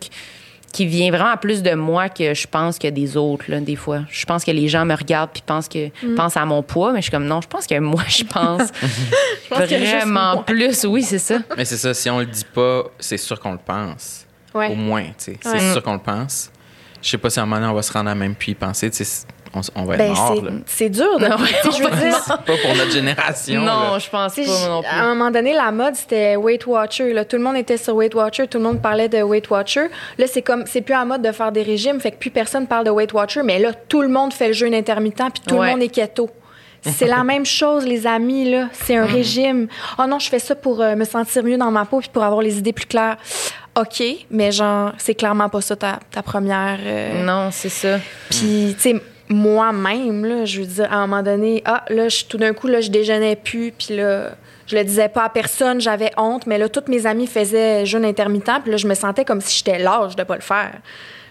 [0.71, 4.01] qui vient vraiment plus de moi que je pense que des autres, là, des fois.
[4.10, 6.99] Je pense que les gens me regardent puis pensent, que, pensent à mon poids, mais
[6.99, 8.69] je suis comme, non, je pense que moi, je pense,
[9.49, 10.84] pense qu'il y a juste vraiment plus.
[10.86, 11.39] Oui, c'est ça.
[11.58, 14.25] Mais c'est ça, si on le dit pas, c'est sûr qu'on le pense.
[14.53, 14.69] Ouais.
[14.71, 15.39] Au moins, tu sais.
[15.41, 15.71] C'est Ouais.
[15.73, 16.51] sûr qu'on le pense.
[17.01, 18.51] Je sais pas si à un moment donné, on va se rendre à même puis
[18.51, 20.35] y penser, tu sais, on, on va être Ben, mort,
[20.65, 21.25] c'est- dur de.
[21.27, 22.23] Non, je veux dire.
[22.27, 23.62] Pas pour notre génération.
[23.62, 23.99] non, là.
[23.99, 24.99] je pense pas moi non À plus.
[24.99, 27.13] un moment donné, la mode, c'était Weight Watcher.
[27.13, 27.25] Là.
[27.25, 29.88] Tout le monde était sur Weight Watcher, tout le monde parlait de Weight Watcher.
[30.17, 32.29] Là, c'est comme, c'est plus à la mode de faire des régimes, fait que plus
[32.31, 35.41] personne parle de Weight Watcher, mais là, tout le monde fait le jeûne intermittent, puis
[35.47, 35.65] tout Ouais.
[35.67, 36.29] le monde est keto.
[36.81, 38.67] C'est la même chose, les amis, là.
[38.71, 39.01] C'est Mm.
[39.01, 39.67] un régime.
[39.97, 42.23] Oh non, je fais ça pour euh, me sentir mieux dans ma peau puis pour
[42.23, 43.17] avoir les idées plus claires.
[43.77, 46.79] OK, mais genre, c'est clairement pas ça ta, ta première.
[46.81, 47.97] euh, Non, c'est ça.
[48.29, 52.25] puis, tu sais, moi-même, là, je veux dire, à un moment donné, ah, là, je-
[52.25, 54.31] tout d'un coup, là, je déjeunais plus, puis là,
[54.67, 58.05] je le disais pas à personne, j'avais honte, mais là, toutes mes amies faisaient jeûne
[58.05, 60.73] intermittent, puis là, je me sentais comme si j'étais lâche de pas le faire.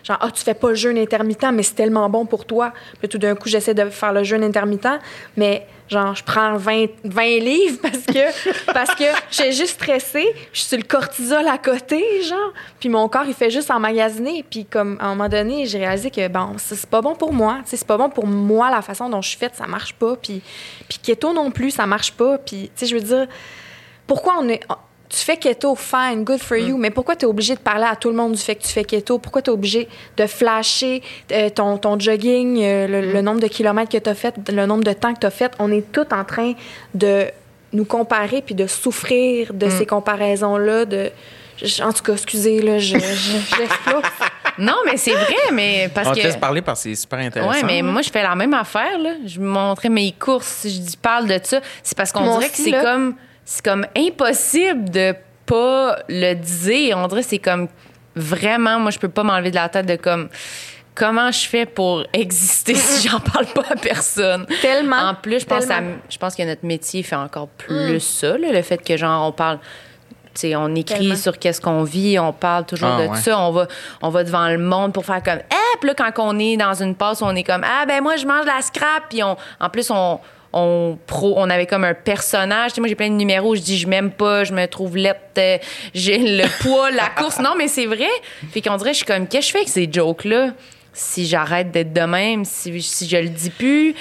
[0.08, 2.72] Genre, ah, tu fais pas le jeûne intermittent, mais c'est tellement bon pour toi.
[2.98, 4.98] Puis tout d'un coup, j'essaie de faire le jeûne intermittent,
[5.36, 10.60] mais genre, je prends 20, 20 livres parce que, parce que j'ai juste stressé, je
[10.60, 14.46] suis sur le cortisol à côté, genre, puis mon corps, il fait juste emmagasiner.
[14.48, 17.58] Puis comme, à un moment donné, j'ai réalisé que, bon, c'est pas bon pour moi.
[17.66, 20.16] C'est pas bon pour moi, la façon dont je suis faite, ça marche pas.
[20.16, 20.40] Puis,
[20.88, 22.38] puis keto non plus, ça marche pas.
[22.38, 23.26] Puis, tu sais, je veux dire,
[24.06, 24.62] pourquoi on est...
[25.08, 27.96] Tu fais keto, fine, good for you, mais pourquoi tu es obligé de parler à
[27.96, 29.18] tout le monde du fait que tu fais keto?
[29.18, 33.46] Pourquoi tu es obligé de flasher euh, ton, ton jogging, euh, le, le nombre de
[33.46, 35.52] kilomètres que tu as fait, le nombre de temps que tu as fait?
[35.58, 36.52] On est tous en train
[36.94, 37.26] de
[37.72, 40.84] nous comparer puis de souffrir de ces comparaisons-là.
[40.84, 41.10] De...
[41.82, 42.96] En tout cas, excusez, là, je.
[44.58, 46.18] Non, mais c'est vrai, mais parce On que.
[46.18, 47.52] te laisse parler parce que c'est super intéressant.
[47.52, 47.92] Ouais, mais là.
[47.92, 49.10] moi, je fais la même affaire, là.
[49.24, 51.60] Je montrais mes courses, je dis, parle de ça.
[51.82, 52.82] C'est parce qu'on dirait que c'est là.
[52.82, 53.14] comme,
[53.50, 55.14] c'est comme impossible de
[55.46, 56.98] pas le dire.
[56.98, 57.68] On dirait que c'est comme
[58.14, 60.28] vraiment, moi, je peux pas m'enlever de la tête de comme,
[60.94, 64.44] comment je fais pour exister si j'en parle pas à personne?
[64.60, 64.96] Tellement.
[64.98, 65.80] En plus, je pense, à-
[66.10, 69.32] je pense que notre métier fait encore plus ça, là, le fait que, genre, on
[69.32, 69.58] parle.
[70.34, 71.16] tu sais, on écrit Tellement.
[71.16, 73.16] sur qu'est-ce qu'on vit, on parle toujours Ah, de ouais.
[73.16, 73.66] ça, on va,
[74.02, 76.74] on va devant le monde pour faire comme, eh, Puis là, quand on est dans
[76.74, 79.04] une passe, on est comme ah ben moi je mange la scrap.
[79.08, 80.20] Puis on, en plus on
[80.52, 82.70] on pro, on avait comme un personnage.
[82.70, 83.54] Tu sais, moi j'ai plein de numéros.
[83.54, 85.58] Je dis je m'aime pas, je me trouve lettre, euh,
[85.94, 87.38] j'ai le poids, la course.
[87.38, 88.08] Non mais c'est vrai.
[88.52, 90.50] Fait qu'on dirait je suis comme qu'est-ce que je fais avec ces jokes là
[90.92, 93.94] Si j'arrête d'être de même, si si je le dis plus.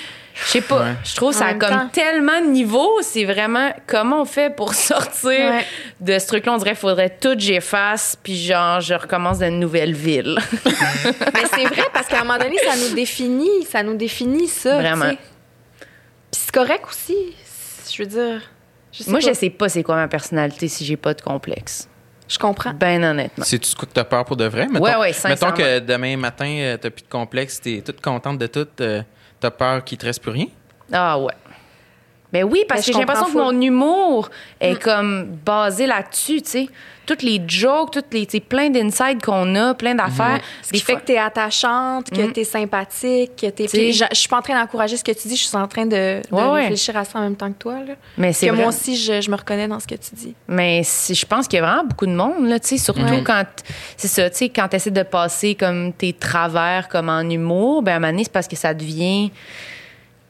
[0.45, 0.81] Je sais pas.
[0.83, 0.93] Ouais.
[1.03, 1.89] Je trouve ça a comme temps.
[1.91, 2.99] tellement de niveaux.
[3.01, 5.65] C'est vraiment comment on fait pour sortir Ouais.
[5.99, 6.53] de ce truc-là?
[6.53, 10.38] On dirait qu'il faudrait tout j'efface, puis genre, je recommence dans une nouvelle ville.
[10.63, 14.77] Mais c'est vrai parce qu'à un moment donné, ça nous définit, ça nous définit ça.
[14.77, 15.12] Vraiment.
[16.38, 17.34] Puis c'est correct aussi.
[17.91, 18.41] Je veux dire.
[18.91, 19.28] Je sais Moi, pas.
[19.28, 21.89] je sais pas c'est quoi ma personnalité si j'ai pas de complexe.
[22.30, 22.73] Je comprends.
[22.73, 23.43] Ben honnêtement.
[23.43, 24.67] C'est-tu ce que t'as peur pour de vrai?
[24.67, 28.38] Mettons, Ouais, ouais, mettons que demain matin, euh, t'as plus de complexe, t'es toute contente
[28.38, 29.02] de tout, euh,
[29.39, 30.47] t'as peur qu'il te reste plus rien?
[30.91, 31.34] Ah ouais.
[32.32, 36.50] Ben oui, parce Ben, que j'ai l'impression que mon humour est comme basé là-dessus, tu
[36.50, 36.67] sais.
[37.08, 40.39] Toutes les jokes, toutes les, tu plein d'insides qu'on a, plein d'affaires.
[40.62, 43.63] Ce qui fait que t'es attachante, que t'es sympathique, que t'es.
[43.63, 43.67] Mm.
[43.67, 45.67] T'sais- Puis Je, suis pas en train d'encourager ce que tu dis, je suis en
[45.67, 45.89] train de,
[46.22, 46.62] de Ouais, ouais.
[46.62, 47.76] réfléchir à ça en même temps que toi.
[47.88, 47.93] Là.
[48.17, 48.62] Mais c'est Que vrai.
[48.62, 50.36] moi aussi, je, je me reconnais dans ce que tu dis.
[50.48, 53.02] Mais si- je pense qu'il y a vraiment beaucoup de monde, là, tu sais, surtout
[53.02, 53.24] Ouais.
[53.26, 53.46] quand,
[53.96, 57.82] c'est ça, tu sais, quand tu essaies de passer comme tes travers comme en humour,
[57.84, 59.32] ben à un moment donné, c'est parce que ça devient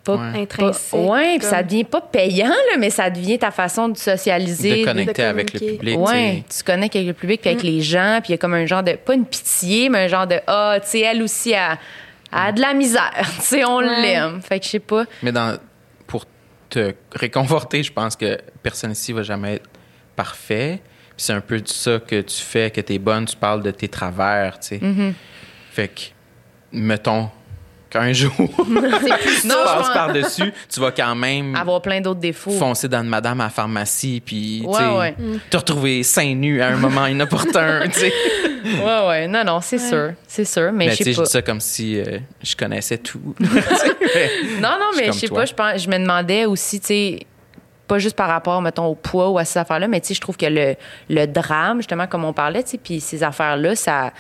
[0.08, 0.42] pas, Ouais.
[0.44, 4.82] Intrinsèque, ouais, puis ça devient pas payant, là, mais ça devient ta façon de socialiser.
[4.82, 5.98] De connecter de avec le public.
[6.00, 7.68] Ouais, tu connectes avec le public puis avec Mm.
[7.68, 10.08] les gens, puis il y a comme un genre de pas une pitié, mais un
[10.08, 11.78] genre de ah, tu sais elle aussi a,
[12.32, 14.02] a de la misère, tu sais on Ouais.
[14.02, 14.42] l'aime.
[14.42, 15.04] Fait que je sais pas.
[15.24, 15.58] Mais dans,
[16.08, 16.26] pour
[16.70, 19.70] te réconforter, je pense que personne ici va jamais être
[20.16, 20.80] parfait.
[21.16, 23.72] Puis c'est un peu de ça que tu fais, que t'es bonne, tu parles de
[23.72, 24.78] tes travers, tu sais.
[24.78, 25.14] Mm-hmm.
[25.72, 26.02] Fait que,
[26.72, 27.30] mettons
[27.90, 32.52] qu'un jour, tu Non, je passes par-dessus, tu vas quand même avoir plein d'autres défauts.
[32.52, 35.16] foncer dans une madame à la pharmacie, puis tu Ouais, ouais.
[35.50, 38.14] te retrouver seins nus à un moment inopportun, tu sais.
[38.66, 41.18] Ouais ouais, non non, c'est sûr, c'est sûr, mais, Mais je tu sais, sais je
[41.18, 41.24] pas.
[41.26, 43.36] dis ça comme si euh, je connaissais tout.
[43.40, 43.48] Tu
[44.62, 47.20] Non non, mais je sais pas, je pense je me demandais aussi, tu sais
[47.88, 50.20] pas juste par rapport, mettons, au poids ou à ces affaires-là, mais tu sais, je
[50.20, 50.76] trouve que le,
[51.10, 54.12] le drame, justement, comme on parlait, tu sais, puis ces affaires-là, ça,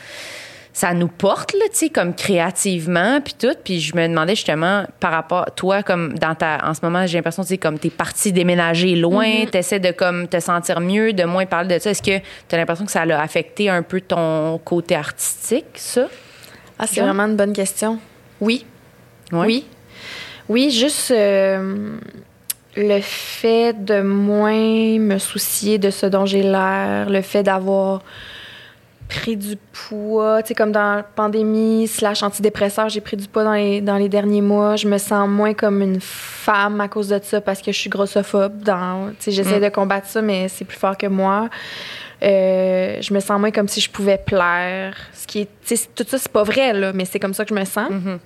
[0.78, 3.56] ça nous porte, là, tu sais, comme créativement, puis tout.
[3.64, 7.18] Puis je me demandais justement, par rapport, toi, comme dans ta, en ce moment, j'ai
[7.18, 11.24] l'impression, tu sais, comme t'es parti déménager loin, t'essaies de, comme, te sentir mieux, de
[11.24, 11.90] moins parler de ça.
[11.90, 16.10] Est-ce que t'as l'impression que ça a affecté un peu ton côté artistique, ça?
[16.78, 17.98] Ah, c'est vraiment une bonne question.
[18.40, 18.64] Oui.
[19.32, 19.48] Ouais.
[19.48, 19.66] Oui.
[20.48, 21.98] Oui, juste euh,
[22.76, 28.04] le fait de moins me soucier de ce dont j'ai l'air, le fait d'avoir
[29.08, 29.56] pris du
[29.88, 33.80] poids, tu sais, comme dans la pandémie, slash antidépresseur, j'ai pris du poids dans les,
[33.82, 34.76] dans les derniers mois.
[34.76, 37.90] Je me sens moins comme une femme à cause de ça parce que je suis
[37.90, 38.62] grossophobe.
[38.64, 39.64] Dans, tu sais, j'essaie Mm.
[39.64, 41.50] de combattre ça, mais c'est plus fort que moi.
[42.24, 44.96] Euh, je me sens moins comme si je pouvais plaire.
[45.14, 47.46] Ce qui est, tu sais, tout ça, c'est pas vrai, là, mais c'est comme ça
[47.46, 47.90] que je me sens.
[47.90, 48.20] Mhm.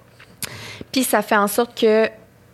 [0.92, 2.08] Puis ça fait en sorte que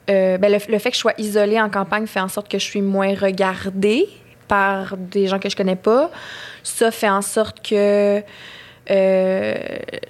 [0.10, 2.58] euh, ben, le, le fait que je sois isolée en campagne fait en sorte que
[2.60, 4.08] je suis moins regardée
[4.48, 6.10] par des gens que je connais pas.
[6.64, 8.22] Ça fait en sorte que
[8.90, 9.56] euh,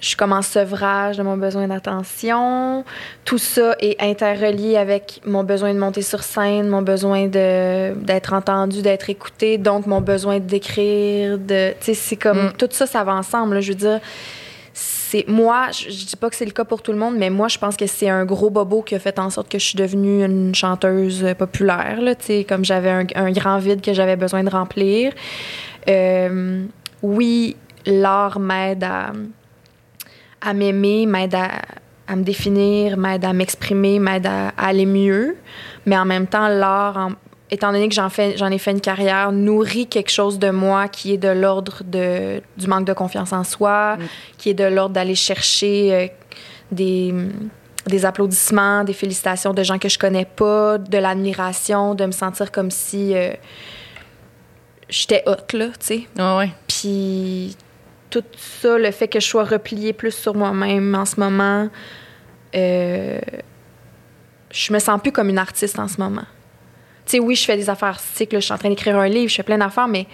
[0.00, 2.84] je suis comme en sevrage de mon besoin d'attention.
[3.24, 8.82] Tout ça est interrelié avec mon besoin de monter sur scène, mon besoin d'être entendu,
[8.82, 11.38] d'être écouté, donc mon besoin d'écrire.
[11.38, 12.52] De, tu sais, c'est comme Mm.
[12.56, 13.54] tout ça, ça va ensemble.
[13.56, 13.60] là.
[13.60, 14.00] je veux dire,
[15.10, 15.70] c'est moi.
[15.72, 17.58] Je, je dis pas que c'est le cas pour tout le monde, mais moi, je
[17.58, 20.22] pense que c'est un gros bobo qui a fait en sorte que je suis devenue
[20.22, 22.00] une chanteuse euh, populaire.
[22.02, 22.14] Là,
[22.46, 25.12] comme j'avais un, grand vide que j'avais besoin de remplir.
[25.88, 26.64] Euh,
[27.02, 34.86] oui, l'art m'aide à, m'aimer, m'aide à, me définir, m'aide à m'exprimer, m'aide à, aller
[34.86, 35.36] mieux.
[35.86, 37.12] Mais en même temps, l'art,
[37.50, 40.88] étant donné que j'en, fais, j'en ai fait une carrière, nourrit quelque chose de moi
[40.88, 44.02] qui est de l'ordre de, du manque de confiance en soi, Mm.
[44.36, 46.06] qui est de l'ordre d'aller chercher euh,
[46.70, 47.14] des,
[47.86, 52.52] des applaudissements, des félicitations de gens que je connais pas, de l'admiration, de me sentir
[52.52, 53.32] comme si euh,
[54.88, 56.06] j'étais hot, là, tu sais.
[56.18, 56.50] Ouais, ouais.
[56.66, 57.56] Puis
[58.10, 61.68] tout ça, le fait que je sois repliée plus sur moi-même en ce moment,
[62.54, 63.20] euh,
[64.50, 66.24] je me sens plus comme une artiste en ce moment.
[67.08, 69.08] Tu sais, oui, je fais des affaires artistiques, là, je suis en train d'écrire un
[69.08, 70.06] livre, je fais plein d'affaires, mais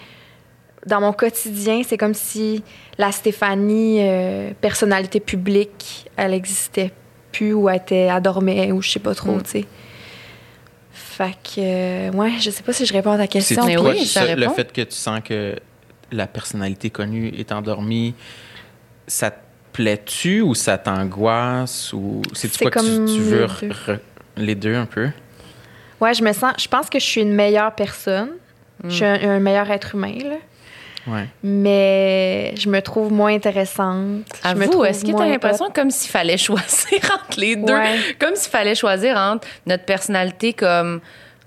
[0.86, 2.62] dans mon quotidien, c'est comme si
[2.98, 6.92] la Stéphanie, euh, personnalité publique, elle existait
[7.32, 9.42] plus ou elle était, elle dormait ou je sais pas trop, Mm.
[9.42, 9.64] tu sais.
[10.92, 13.66] Fait que, euh, ouais, je sais pas si je réponds à ta C'est question.
[13.66, 15.56] Mais toi, oui, ça ça, le fait que tu sens que
[16.12, 18.14] la personnalité connue est endormie,
[19.06, 19.36] ça te
[19.72, 23.60] plaît-tu ou ça t'angoisse ou c'est C'est quoi que tu, comme tu veux les re-
[23.60, 23.68] deux.
[23.92, 23.98] re-
[24.36, 25.08] les deux un peu?
[26.04, 26.52] Ouais, je me sens.
[26.58, 28.30] Je pense que je suis une meilleure personne.
[28.84, 30.36] Je suis un, un meilleur être humain, là.
[31.06, 31.26] Ouais.
[31.42, 34.22] mais je me trouve moins intéressante.
[34.42, 37.56] Je me Avoue, trouve est-ce que tu as l'impression comme s'il fallait choisir entre les
[37.56, 37.74] deux?
[37.74, 37.98] Ouais.
[38.18, 41.00] Comme s'il fallait choisir entre notre personnalité comme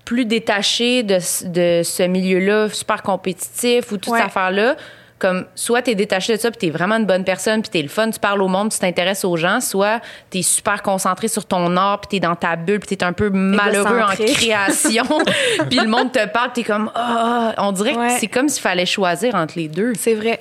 [0.04, 4.18] plus détachée de, ce- de ce milieu-là, super compétitif ou toute Ouais.
[4.20, 4.76] cette affaire-là.
[5.18, 7.88] Comme soit t'es détaché de ça, puis t'es vraiment une bonne personne, puis t'es le
[7.88, 10.00] fun, tu parles au monde, tu t'intéresses aux gens, soit
[10.30, 13.28] t'es super concentré sur ton art, puis t'es dans ta bulle, puis t'es un peu
[13.28, 15.04] malheureux en création,
[15.68, 18.08] puis le monde te parle, t'es comme ah, on dirait Ouais.
[18.14, 19.92] que c'est comme s'il fallait choisir entre les deux.
[19.98, 20.38] C'est vrai.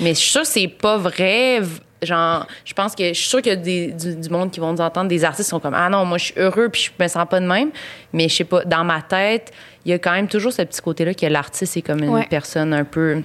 [0.00, 1.60] Mais je suis sûre que c'est pas vrai.
[2.02, 4.60] Genre, je pense que je suis sûre qu'il y a des, du, du monde qui
[4.60, 6.90] vont nous entendre, des artistes qui sont comme Ah non, moi je suis heureux puis
[6.98, 7.70] je me sens pas de même.
[8.12, 9.52] Mais je sais pas, dans ma tête,
[9.84, 12.26] il y a quand même toujours ce petit côté-là que l'artiste est comme une Ouais.
[12.28, 13.22] personne un peu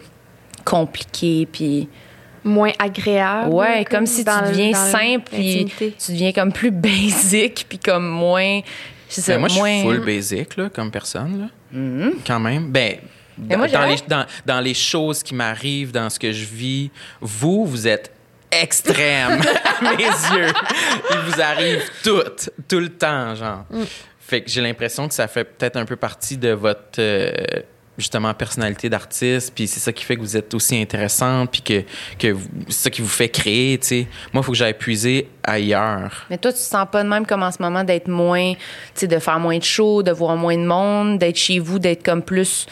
[0.63, 1.87] compliquée puis
[2.43, 3.49] Moins agréable.
[3.51, 8.61] ouais, comme, si tu deviens simple puis tu deviens comme plus basic puis comme moins
[9.09, 11.41] c'est ça, Ben, moi, je suis full basic là, comme personne.
[11.73, 12.11] Là.
[12.25, 12.71] Quand même.
[12.71, 12.97] Ben,
[13.37, 17.65] moi, dans, les, dans, dans les choses qui m'arrivent, dans ce que je vis, vous,
[17.65, 18.11] vous êtes
[18.51, 19.41] extrême
[19.81, 20.53] à mes yeux.
[21.11, 22.21] Il vous arrive tout,
[22.67, 23.65] tout le temps, genre.
[24.19, 27.31] Fait que j'ai l'impression que ça fait peut-être un peu partie de votre, euh,
[27.99, 31.83] justement, personnalité d'artiste, puis c'est ça qui fait que vous êtes aussi intéressante, puis que,
[32.17, 34.07] que c'est ça qui vous fait créer, tu sais.
[34.33, 36.25] Moi, il faut que j'aille puiser ailleurs.
[36.29, 38.59] Mais toi, tu te sens pas de même comme en ce moment d'être moins, tu
[38.95, 42.03] sais, de faire moins de shows, de voir moins de monde, d'être chez vous, d'être
[42.03, 42.65] comme plus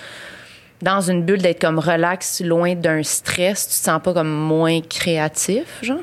[0.82, 3.68] dans une bulle, d'être comme relax, loin d'un stress.
[3.68, 6.00] Tu te sens pas comme moins créatif, genre?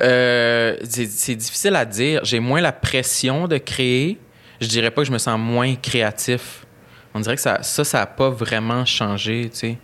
[0.00, 2.24] Euh, c'est c'est difficile à dire.
[2.24, 4.18] J'ai moins la pression de créer.
[4.60, 6.66] Je dirais pas que je me sens moins créatif.
[7.14, 9.78] On dirait que ça, ça, ça a pas vraiment changé, tu sais.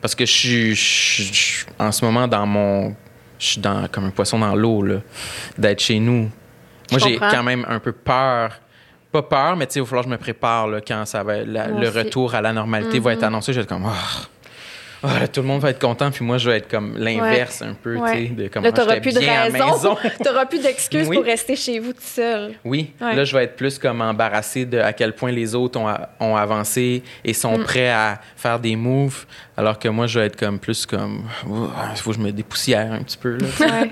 [0.00, 2.94] Parce que je suis, je je en ce moment dans mon,
[3.38, 4.96] je suis dans comme un poisson dans l'eau là,
[5.58, 6.30] d'être chez nous.
[6.90, 8.60] Moi, j'ai quand même un peu peur.
[9.12, 11.24] Pas peur, mais tu sais, il va falloir que je me prépare là, quand ça
[11.24, 11.98] va, la- le aussi.
[11.98, 13.52] retour à la normalité va être annoncé.
[13.52, 13.92] Je vais être comme, Ah,
[15.02, 17.62] ah, là, tout le monde va être content, puis moi, je vais être comme l'inverse
[17.62, 18.12] un peu, Ouais.
[18.16, 19.94] tu sais, de comme Là, t'auras plus de bien à la raison.
[19.94, 19.96] maison.
[20.24, 21.16] T'auras plus d'excuses Oui.
[21.16, 22.52] pour rester chez vous tout seul.
[22.64, 23.14] Oui, Ouais.
[23.14, 25.88] là, je vais être plus comme embarrassé de à quel point les autres ont,
[26.20, 27.64] ont avancé et sont Mm.
[27.64, 29.24] prêts à faire des moves,
[29.56, 32.92] alors que moi, je vais être comme plus comme, il faut que je me dépoussière
[32.92, 33.38] un petit peu.
[33.38, 33.46] Là.
[33.60, 33.90] Ouais.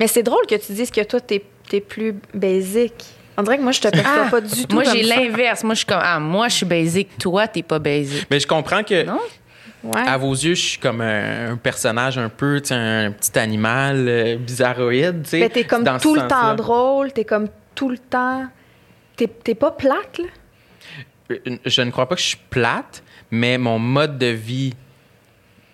[0.00, 2.92] Mais c'est drôle que tu dises que toi, t'es es plus basic.
[3.36, 4.74] On dirait que moi, je te perçois Ah, pas du tout.
[4.76, 5.64] Moi, j'ai l'inverse.
[5.64, 7.08] Moi, je suis comme, ah, moi, je suis basic.
[7.18, 8.26] Toi, t'es pas basic.
[8.30, 9.18] Mais je comprends que, Non?
[9.84, 10.00] Ouais.
[10.08, 13.38] à vos yeux, je suis comme un, un personnage un peu, tu sais, un petit
[13.38, 15.40] animal euh, bizarroïde, tu sais.
[15.40, 18.46] Mais t'es comme dans tout le temps drôle, t'es comme tout le temps.
[19.16, 20.24] T'es t'es pas plate, là?
[21.32, 24.72] Euh, Je ne crois pas que je suis plate, mais mon mode de vie,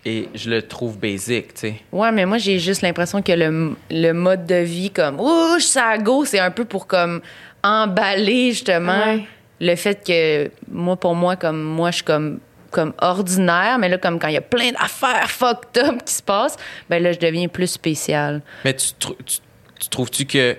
[0.04, 1.74] et je le trouve basic, tu sais.
[1.92, 5.64] Ouais, mais moi, j'ai juste l'impression que le, le mode de vie, comme, ouh, je
[5.64, 7.20] suis à go, c'est un peu pour, comme,
[7.62, 9.24] emballer, justement, Ouais.
[9.60, 13.98] le fait que, moi, pour moi, comme, moi, je suis comme, comme ordinaire, mais là,
[13.98, 16.56] comme quand il y a plein d'affaires fucked up qui se passent,
[16.88, 18.42] ben là, je deviens plus spéciale.
[18.64, 19.38] Mais tu, trou- tu,
[19.78, 20.56] tu trouves-tu que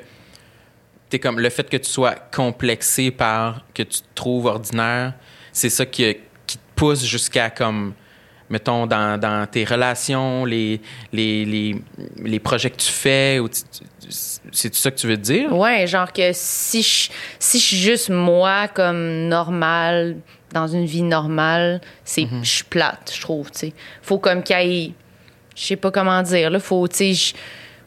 [1.09, 5.13] t'es comme le fait que tu sois complexé par que tu te trouves ordinaire,
[5.51, 6.15] c'est ça qui,
[6.47, 7.93] qui te pousse jusqu'à comme
[8.49, 10.81] mettons dans, dans tes relations, les,
[11.13, 11.75] les, les,
[12.21, 13.47] les projets que tu fais, ou
[14.51, 15.55] c'est ça que tu veux dire?
[15.55, 20.17] Ouais, genre que si je, si je suis juste moi, comme normal,
[20.53, 22.43] dans une vie normale, c'est, Mhm.
[22.43, 23.73] je suis plate, je trouve, tu sais.
[24.01, 24.91] Faut comme qu'il y ait,
[25.55, 27.33] je sais pas comment dire, là, faut, tu sais,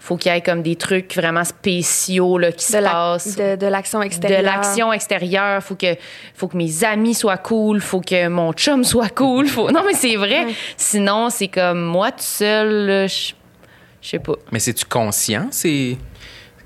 [0.00, 3.36] faut qu'il y ait comme des trucs vraiment spéciaux, là, qui se De passent.
[3.36, 4.40] de, de l'action extérieure.
[4.40, 5.96] De l'action extérieure, faut que
[6.34, 9.94] faut que mes amis soient cool, faut que mon chum soit cool, faut Non mais
[9.94, 10.46] c'est vrai.
[10.76, 13.32] Sinon, c'est comme moi tout seul, là, je
[14.02, 14.34] je sais pas.
[14.52, 15.96] Mais c'est-tu conscient, c'est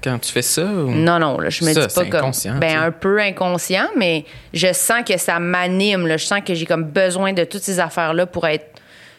[0.03, 0.63] quand tu fais ça?
[0.65, 2.21] ou- Non, non, là, je me Ça, dis pas c'est comme.
[2.21, 6.07] inconscient, Ben, un peu inconscient, mais je sens que ça m'anime.
[6.07, 6.17] là.
[6.17, 8.67] Je sens que j'ai comme besoin de toutes ces affaires-là pour être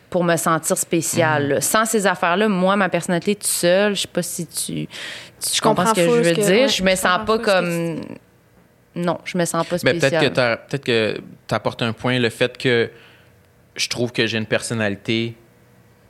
[0.09, 1.47] pour me sentir spéciale.
[1.49, 1.61] Là.
[1.61, 5.61] Sans ces affaires-là, moi, ma personnalité toute seule, je sais pas si tu, tu Je
[5.61, 6.61] comprends ce que je veux que- dire.
[6.61, 8.01] ouais, je me je sens pas comme.
[8.95, 10.09] Non, je me sens pas Ben, spéciale.
[10.09, 12.89] peut-être que t'as- peut-être que tu apportes un point, le fait que
[13.75, 15.35] je trouve que j'ai une personnalité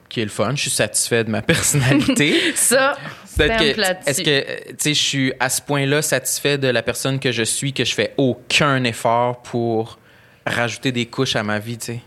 [0.10, 0.52] qui est le fun.
[0.56, 2.54] Je suis satisfait de ma personnalité.
[2.56, 2.98] Ça,
[3.40, 7.32] est-ce que, euh, tu sais, je suis à ce point-là satisfait de la personne que
[7.32, 9.98] je suis, que je fais aucun effort pour
[10.46, 12.00] rajouter des couches à ma vie, tu sais?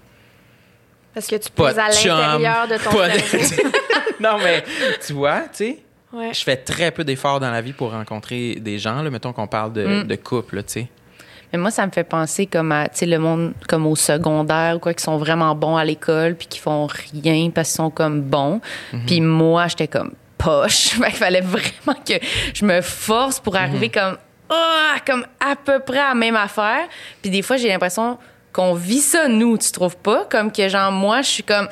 [1.14, 4.64] Parce que tu Pas poses à l'intérieur de ton de- non, mais
[5.06, 5.78] tu vois, tu sais,
[6.12, 6.30] Ouais.
[6.34, 9.46] je fais très peu d'efforts dans la vie pour rencontrer des gens, là, mettons qu'on
[9.46, 10.04] parle de, Mm.
[10.04, 10.88] de couple, là, tu sais.
[11.52, 14.76] Mais moi, ça me fait penser comme à, tu sais, le monde comme au secondaire
[14.76, 17.90] ou quoi, qui sont vraiment bons à l'école puis qui font rien parce qu'ils sont
[17.90, 18.60] comme bons.
[19.06, 20.90] Puis moi, j'étais comme poche.
[20.94, 22.14] Qu'il fallait vraiment que
[22.54, 24.16] je me force pour arriver comme,
[24.50, 26.86] ah, comme à peu près à la même affaire.
[27.20, 28.18] Puis des fois, j'ai l'impression
[28.52, 30.26] qu'on vit ça, nous, tu trouves pas?
[30.30, 31.68] Comme que, genre, moi, je suis comme,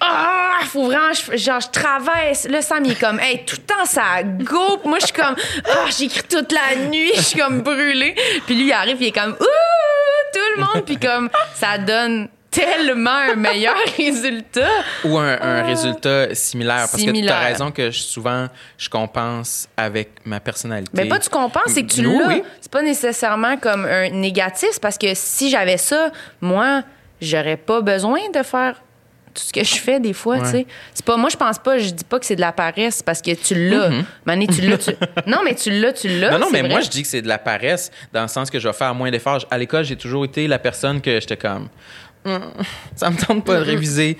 [0.00, 2.34] ah, faut vraiment, genre, je travaille.
[2.48, 4.78] Là, Sam, il est comme, hey, tout le temps, ça go.
[4.78, 8.14] Puis moi, je suis comme, ah, j'écris toute la nuit, je suis comme brûlée.
[8.46, 10.84] Puis lui, il arrive, il est comme, ouh, tout le monde.
[10.86, 14.68] Puis comme, ça donne tellement un meilleur résultat.
[15.04, 16.76] Ou un, un résultat similaire.
[16.88, 17.34] Parce que tu Similaire.
[17.36, 18.46] as raison que je- souvent,
[18.78, 20.90] je compense avec ma personnalité.
[20.94, 22.28] Mais pas tu compenses, c'est que tu l'as.
[22.28, 22.42] oui.
[22.60, 26.82] C'est pas nécessairement comme un négatif, parce que si j'avais ça, moi,
[27.20, 28.80] j'aurais pas besoin de faire
[29.34, 30.42] tout ce que je fais des fois, Ouais.
[30.44, 30.66] tu sais.
[30.92, 33.22] C'est pas moi je pense pas, je dis pas que c'est de la paresse parce
[33.22, 33.88] que tu l'as.
[34.26, 34.90] Mané, tu l'as, tu...
[35.26, 36.32] Non, mais tu l'as, tu l'as.
[36.32, 36.68] Non, non, mais vrai.
[36.68, 38.94] moi, je dis que c'est de la paresse dans le sens que je vais faire
[38.94, 39.46] moins d'efforts.
[39.50, 41.68] À l'école, j'ai toujours été la personne que j'étais comme,
[42.96, 44.16] ça me tente pas de réviser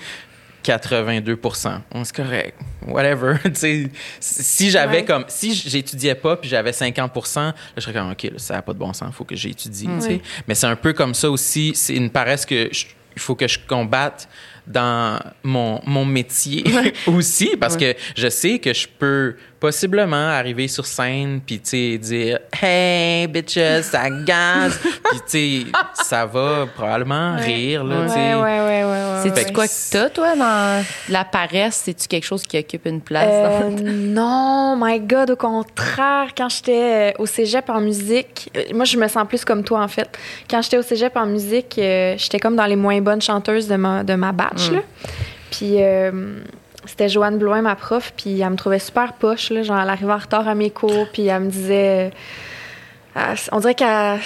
[0.63, 2.57] 82 Hum, C'est correct.
[2.87, 3.35] Whatever.
[4.19, 5.05] Si j'avais Ouais.
[5.05, 8.61] comme, si j'étudiais pas puis j'avais 50 là, je serais comme, OK, là, ça n'a
[8.61, 9.87] pas de bon sens, il faut que j'étudie.
[9.89, 10.21] Oui.
[10.47, 11.73] Mais c'est un peu comme ça aussi.
[11.75, 12.69] C'est une paresse que
[13.15, 14.27] il faut que je combatte
[14.65, 16.63] dans mon, mon métier
[17.07, 22.39] aussi parce que je sais que je peux possiblement arriver sur scène puis tu dire
[22.61, 24.77] hey bitches ça gaz
[25.09, 25.21] puis
[25.65, 29.19] tu ça va probablement rire là Ouais, tu ouais, ouais, ouais, ouais, ouais.
[29.23, 31.81] C'est-tu Fait quoi que t'as, toi, dans la paresse?
[31.85, 33.25] C'est-tu quelque chose qui occupe une place?
[33.29, 38.63] Euh, dans- non, my God, au contraire, quand j'étais euh, au cégep en musique, euh,
[38.73, 40.09] moi je me sens plus comme toi en fait.
[40.49, 43.77] Quand j'étais au cégep en musique, euh, j'étais comme dans les moins bonnes chanteuses de
[43.77, 44.71] ma, de ma batch.
[44.71, 44.73] Mm.
[44.73, 44.81] Là.
[45.51, 46.39] Puis euh,
[46.85, 49.49] c'était Joanne Blouin, ma prof, puis elle me trouvait super poche.
[49.49, 52.11] Là, genre, elle arrivait en retard à mes cours, puis elle me disait.
[53.17, 54.19] euh, on dirait qu'elle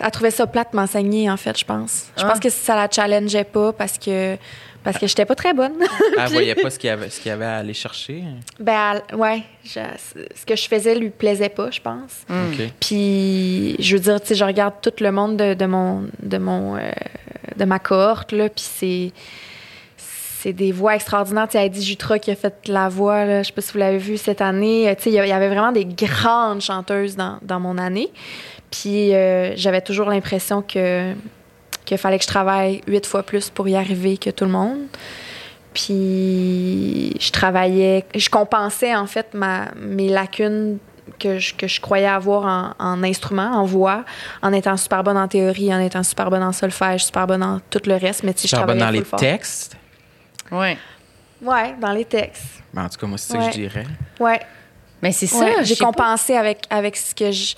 [0.00, 2.06] elle trouvait ça plate de m'enseigner, en fait, je pense.
[2.16, 2.28] Je Ah.
[2.28, 4.36] pense que ça la challengeait pas parce que,
[4.82, 5.72] parce que j'étais pas très bonne.
[6.18, 8.22] elle voyait pas ce qu'il y avait ce qu'il y avait à aller chercher?
[8.60, 9.80] Ben, elle- ouais, je-
[10.36, 12.24] ce que je faisais lui plaisait pas, je pense.
[12.28, 16.06] ok Puis, je veux dire, tu sais, je regarde tout le monde de, de mon,
[16.22, 16.80] de mon, euh,
[17.56, 19.12] de ma cohorte, là, puis c'est,
[20.44, 21.48] c'est des voix extraordinaires.
[21.48, 23.78] Tu sais, Heidi Jutra qui a fait la voix, là, je sais pas si vous
[23.78, 24.86] l'avez vu cette année.
[24.86, 28.10] Euh, Tu sais, il y avait vraiment des grandes chanteuses dans, dans mon année.
[28.70, 31.14] Puis, euh, j'avais toujours l'impression que
[31.86, 34.80] qu'il fallait que je travaille huit fois plus pour y arriver que tout le monde.
[35.72, 40.78] Puis je travaillais, je compensais en fait ma, mes lacunes
[41.18, 44.04] que je, que je croyais avoir en, en instrument, en voix,
[44.42, 47.60] en étant super bonne en théorie, en étant super bonne en solfège, super bonne en
[47.70, 48.22] tout le reste.
[48.24, 49.18] Mais tu sais, je travaillais dans les fort.
[49.18, 49.76] textes
[50.58, 50.78] Ouais.
[51.42, 52.62] Ouais, dans les textes.
[52.72, 53.46] Ben, en tout cas moi c'est ça Ouais.
[53.48, 53.84] que je dirais
[54.20, 54.40] Ouais.
[55.02, 55.84] Mais c'est ça, Ouais, j'ai pas.
[55.86, 57.54] compensé avec, avec ce que je.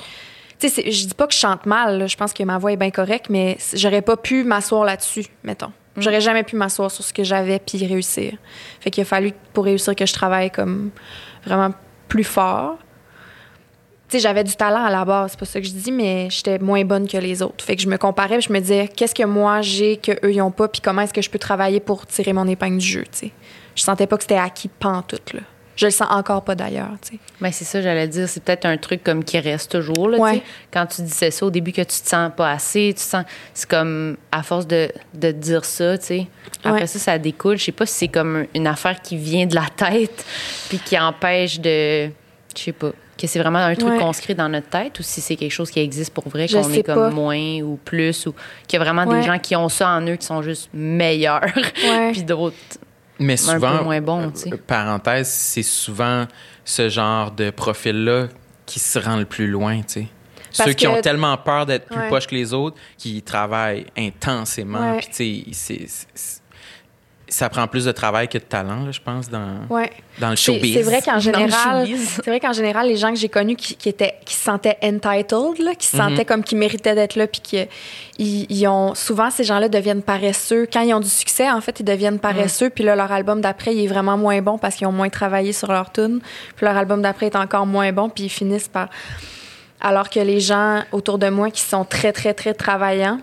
[0.59, 2.07] Tu sais, je dis pas que je chante mal, là.
[2.07, 5.69] je pense que ma voix est bien correcte, mais j'aurais pas pu m'asseoir là-dessus, mettons.
[5.97, 6.01] Mm.
[6.01, 8.33] J'aurais jamais pu m'asseoir sur ce que j'avais puis réussir.
[8.81, 10.91] Fait qu'il a fallu pour réussir que je travaille comme
[11.45, 11.73] vraiment
[12.09, 12.79] plus fort.
[14.09, 16.59] Sais, j'avais du talent à la base, c'est pas ça que je dis, mais j'étais
[16.61, 17.65] moins bonne que les autres.
[17.65, 20.33] Fait que je me comparais, puis je me disais qu'est-ce que moi j'ai que eux
[20.33, 22.87] ils ont pas, puis comment est-ce que je peux travailler pour tirer mon épingle du
[22.87, 23.31] jeu, tu sais.
[23.75, 25.41] Je sentais pas que c'était acquis pantoute là.
[25.75, 27.19] Je le sens encore pas d'ailleurs, tu sais.
[27.39, 28.27] Ben, c'est ça, j'allais dire.
[28.31, 30.09] C'est peut-être un truc comme qui reste toujours.
[30.09, 30.43] Là, Ouais.
[30.73, 33.27] Quand tu disais ça au début que tu te sens pas assez, tu sens.
[33.53, 36.27] C'est comme à force de, de dire ça, tu sais.
[36.65, 36.87] Après Ouais.
[36.87, 37.59] ça, ça découle.
[37.59, 40.25] Je sais pas si c'est comme une affaire qui vient de la tête
[40.71, 42.07] puis qui empêche de.
[42.57, 42.93] Je sais pas.
[43.19, 43.99] Que c'est vraiment un truc Ouais.
[43.99, 46.47] qu'on se crée dans notre tête ou si c'est quelque chose qui existe pour vrai,
[46.49, 47.11] Je qu'on sais est comme pas.
[47.11, 48.35] moins ou plus ou
[48.69, 49.21] qu'il y a vraiment Ouais.
[49.21, 51.41] des gens qui ont ça en eux qui sont juste meilleurs
[51.89, 52.11] Ouais.
[52.13, 52.57] puis d'autres.
[53.19, 54.53] mais Un souvent peu moins bon, tu sais.
[54.53, 56.27] euh, parenthèse c'est souvent
[56.65, 58.27] ce genre de profil là
[58.67, 60.07] qui se rend le plus loin tu sais
[60.55, 62.09] Parce ceux qui ont tellement peur d'être plus Ouais.
[62.11, 64.93] poches que les autres, qui travaillent intensément.
[64.93, 64.99] Ouais.
[64.99, 66.43] Puis, tu sais, c'est-
[67.29, 69.91] ça prend plus de travail que de talent, là, je pense, dans, Ouais.
[70.21, 70.75] dans le showbiz.
[70.75, 73.89] c'est vrai qu'en général, c'est vrai qu'en général, les gens que j'ai connus qui, qui
[73.89, 77.41] étaient, qui se sentaient entitled, là, qui se sentaient comme qu'ils méritaient d'être là, puis
[77.41, 77.67] qu'ils
[78.19, 80.69] ils ont souvent ces gens-là deviennent paresseux.
[80.73, 83.75] Quand ils ont du succès, en fait, ils deviennent paresseux, puis là leur album d'après,
[83.75, 86.21] il est vraiment moins bon parce qu'ils ont moins travaillé sur leur tune,
[86.55, 88.89] puis leur album d'après est encore moins bon, puis ils finissent par.
[89.81, 93.19] Alors que les gens autour de moi qui sont très très très travaillants,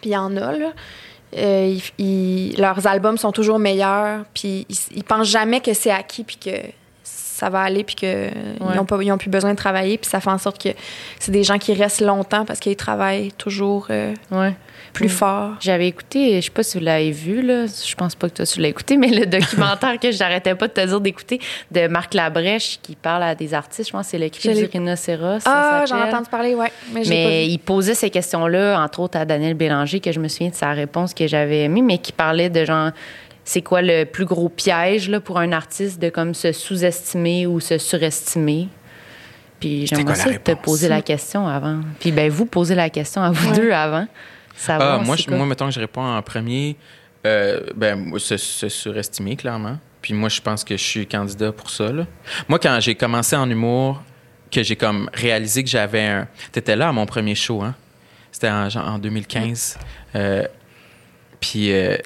[0.00, 0.72] puis il y en a là.
[1.36, 5.90] Euh, ils- ils- leurs albums sont toujours meilleurs, puis ils, ils pensent jamais que c'est
[5.90, 6.50] acquis, puis que
[7.38, 8.30] ça va aller, puis qu'ils
[8.74, 10.70] n'ont pas, ils ont plus besoin de travailler, puis ça fait en sorte que
[11.20, 14.54] c'est des gens qui restent longtemps parce qu'ils travaillent toujours euh, Ouais.
[14.92, 15.10] plus Mm.
[15.10, 15.50] fort.
[15.60, 17.66] J'avais écouté, je sais pas si vous l'avez vu, là.
[17.66, 20.72] Je pense pas que toi, tu l'as écouté, mais le documentaire que j'arrêtais pas de
[20.72, 23.86] te dire d'écouter de Marc Labrèche qui parle à des artistes.
[23.88, 25.42] Je pense que c'est le cri du rhinocéros.
[25.44, 26.72] Ah, j'en ai entendu parler, ouais.
[26.92, 27.52] Mais, je l'ai Mais pas vu.
[27.52, 30.72] il posait ces questions-là, entre autres à Daniel Bélanger, que je me souviens de sa
[30.72, 32.90] réponse que j'avais aimée, mais qui parlait de genre,
[33.48, 37.60] c'est quoi le plus gros piège là, pour un artiste de comme se sous-estimer ou
[37.60, 38.68] se surestimer?
[39.58, 41.80] Puis j'aimerais ça la te poser la question avant.
[41.98, 44.06] Puis ben vous posez la question à vous deux avant.
[44.54, 46.76] savoir Ah, moi, je, moi, mettons que je réponds en premier,
[47.26, 49.78] euh, ben, c'est surestimé, clairement.
[50.02, 51.90] Puis moi, je pense que je suis candidat pour ça.
[51.90, 52.06] là.
[52.48, 54.02] Moi, quand j'ai commencé en humour,
[54.50, 56.28] que j'ai comme réalisé que j'avais un...
[56.52, 57.74] T'étais là à mon premier show, hein?
[58.30, 59.78] C'était en, genre en 2015.
[60.16, 60.46] Euh,
[61.40, 61.96] puis euh,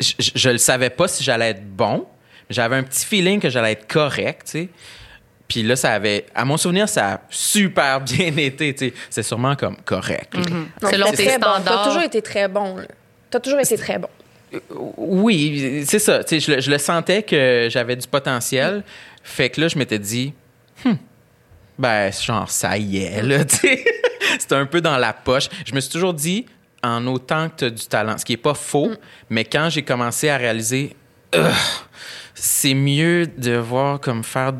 [0.00, 2.06] je, je, je le savais pas si j'allais être bon.
[2.48, 4.68] mais J'avais un petit feeling que j'allais être correct, tu sais.
[5.48, 6.26] Puis là, ça avait...
[6.34, 8.94] À mon souvenir, ça a super bien été, tu sais.
[9.10, 10.34] C'est sûrement comme correct.
[10.34, 11.44] Non, Selon t'es bon.
[11.46, 11.62] standards.
[11.64, 12.76] T'as toujours été très bon.
[13.30, 14.08] T'as toujours été très bon.
[14.96, 16.22] Oui, c'est ça.
[16.24, 18.82] Tu sais, je, le- je le sentais que j'avais du potentiel.
[19.22, 20.32] Fait que là, je m'étais dit,
[20.84, 20.92] Hmm,
[21.78, 23.84] ben, genre, ça y est, là, tu sais.
[24.38, 25.48] C'était un peu dans la poche.
[25.64, 26.46] Je me suis toujours dit,
[26.86, 28.92] en autant que tu as du talent, ce qui est pas faux,
[29.28, 30.94] mais quand j'ai commencé à réaliser,
[32.34, 34.52] c'est mieux de voir comme faire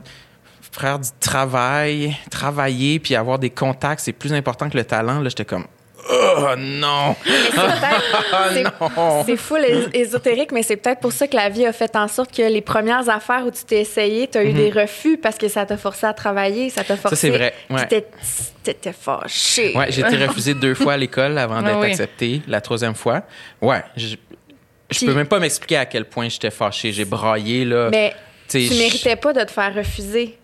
[0.72, 5.20] faire du travail, travailler puis avoir des contacts, c'est plus important que le talent.
[5.20, 5.66] Là, j'étais comme,
[6.11, 7.14] oh non!
[8.54, 9.32] C'est
[9.68, 12.42] és- ésotérique, mais c'est peut-être pour ça que la vie a fait en sorte que
[12.42, 15.66] les premières affaires où tu t'es essayé, tu as eu des refus parce que ça
[15.66, 17.16] t'a forcé à travailler, ça t'a forcé.
[17.16, 17.86] c'est vrai, ouais.
[17.86, 19.76] T'étais- fâché.
[19.76, 21.86] Ouais, j'ai été refusé deux fois à l'école avant d'être oui.
[21.90, 22.42] accepté.
[22.48, 23.22] La troisième fois,
[23.62, 24.16] ouais, je, je
[24.98, 26.92] Puis- peux même pas m'expliquer à quel point j'étais fâché.
[26.92, 27.88] J'ai braillé là.
[27.90, 28.14] Mais
[28.48, 30.36] Tu méritais pas de te faire refuser.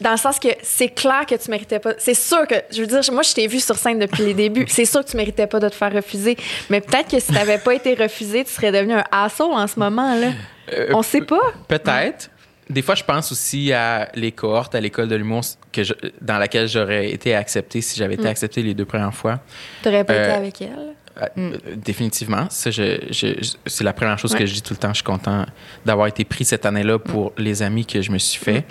[0.00, 1.92] Dans le sens que c'est clair que tu méritais pas.
[1.98, 4.64] C'est sûr que, je veux dire, moi, je t'ai vu sur scène depuis les débuts.
[4.68, 6.36] C'est sûr que tu méritais pas de te faire refuser.
[6.70, 9.78] Mais peut-être que si t'avais pas été refusé, tu serais devenu un asshole en ce
[9.78, 10.28] moment, là.
[10.72, 11.40] Euh, On sait pas.
[11.68, 12.30] Peut-être.
[12.70, 15.42] Des fois, je pense aussi à les cohortes à l'école de l'humour
[15.72, 18.26] que je- dans laquelle j'aurais été accepté si j'avais été Mm.
[18.28, 19.40] accepté les deux premières fois.
[19.82, 20.94] T'aurais pas Euh, été avec elle?
[21.20, 22.46] Euh, euh, définitivement.
[22.48, 24.38] Ça, je- je- je- c'est la première chose Ouais.
[24.38, 24.90] que je dis tout le temps.
[24.90, 25.44] Je suis content
[25.84, 28.64] d'avoir été pris cette année-là pour les amis que je me suis fait.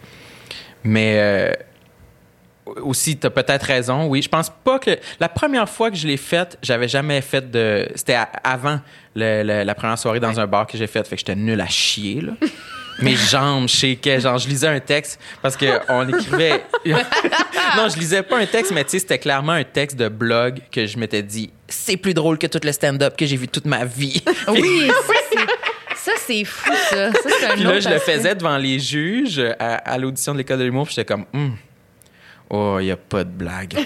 [0.83, 1.53] Mais euh,
[2.81, 4.05] aussi, tu as peut-être raison.
[4.07, 4.91] Oui, je pense pas que.
[5.19, 7.87] La première fois que je l'ai faite, j'avais jamais fait de.
[7.95, 8.79] C'était avant
[9.15, 11.07] le- le- la première soirée dans un bar que j'ai faite.
[11.07, 12.33] Fait que j'étais nul à chier, là.
[13.01, 14.19] Mes jambes shakeaient.
[14.19, 16.63] Genre, je lisais un texte parce qu'on écrivait.
[16.85, 20.59] non, je lisais pas un texte, mais tu sais, c'était clairement un texte de blog
[20.69, 23.65] que je m'étais dit c'est plus drôle que tout le stand-up que j'ai vu toute
[23.65, 24.21] ma vie.
[24.49, 25.39] Oui, c'est-
[26.33, 27.11] c'est fou, ça.
[27.11, 30.33] Ça, c'est un Puis là, autre je le faisais devant les juges à, à l'audition
[30.33, 31.55] de l'école de l'humour, puis j'étais comme, Hum,
[32.49, 33.77] oh, il n'y a pas de blague.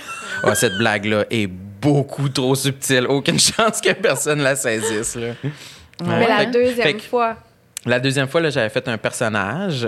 [0.43, 3.05] Oh, cette blague-là est beaucoup trop subtile.
[3.07, 5.15] Aucune chance que personne la saisisse.
[5.15, 5.33] Là.
[6.05, 6.27] Mais Ouais.
[6.27, 7.35] la deuxième que fois.
[7.85, 9.87] La deuxième fois, là, j'avais fait un personnage,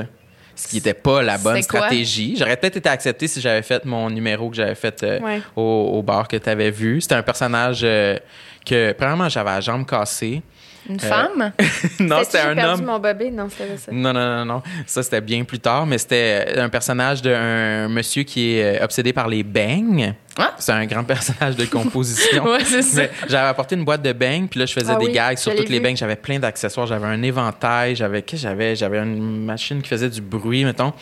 [0.55, 2.35] ce qui n'était pas la bonne stratégie.
[2.37, 5.41] J'aurais peut-être été accepté si j'avais fait mon numéro que j'avais fait euh, Ouais.
[5.55, 6.99] au, au bar que tu avais vu.
[6.99, 8.17] C'était un personnage euh,
[8.65, 10.41] que, premièrement, j'avais la jambe cassée.
[10.89, 11.51] Une Euh, femme?
[11.99, 12.85] non, c'était un perdu homme.
[12.85, 13.31] mon bébé?
[13.31, 13.91] Non, c'était ça.
[13.91, 14.63] Non, non, non, non.
[14.85, 19.11] Ça, c'était bien plus tard, mais c'était un personnage d'un monsieur qui est euh, obsédé
[19.13, 20.13] par les beignes.
[20.37, 20.53] Ah.
[20.59, 22.43] C'est un grand personnage de composition.
[22.45, 23.03] Ouais, c'est ça.
[23.27, 25.55] J'avais apporté une boîte de beignes, puis là, je faisais Ah des oui, gags sur
[25.55, 25.97] toutes les beignes.
[25.97, 26.85] J'avais plein d'accessoires.
[26.87, 27.95] J'avais un éventail.
[27.95, 28.75] J'avais, qu'est-ce que j'avais?
[28.75, 30.93] J'avais une machine qui faisait du bruit, mettons.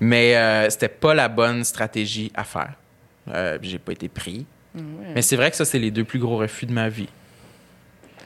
[0.00, 2.72] Mais euh, c'était pas la bonne stratégie à faire.
[3.32, 4.46] Euh, j'ai pas été pris.
[5.14, 7.08] Mais c'est vrai que ça, c'est les deux plus gros refus de ma vie.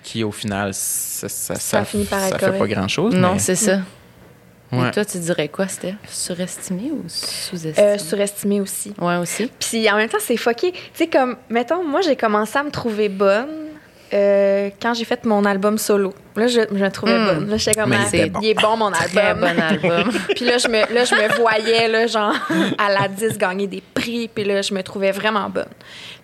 [0.07, 3.13] Qui, au final, ça, ça, Ça finit par ça être fait pas grand-chose.
[3.15, 3.81] Non, mais- c'est ça.
[4.71, 4.89] Ouais.
[4.89, 5.95] Et toi, tu dirais quoi, Steph?
[6.09, 7.75] Surestimé ou sous-estimé?
[7.87, 8.93] Euh, surestimé aussi.
[9.01, 9.51] Ouais, aussi.
[9.59, 10.71] Puis en même temps, c'est fucké.
[10.73, 13.49] Tu sais, comme, mettons, moi, j'ai commencé à me trouver bonne
[14.15, 16.15] euh, quand j'ai fait mon album solo.
[16.37, 17.25] Là, je, je me trouvais Mm.
[17.27, 17.51] bonne.
[17.51, 18.41] Là, j'étais comme, Mais ah, il était bon.
[18.43, 19.41] il est bon, mon Très album.
[19.41, 20.13] bon album.
[20.37, 22.35] puis là je, me, là, je me voyais, là, genre,
[22.79, 24.29] à la 10 gagner des prix.
[24.33, 25.65] Puis là, je me trouvais vraiment bonne.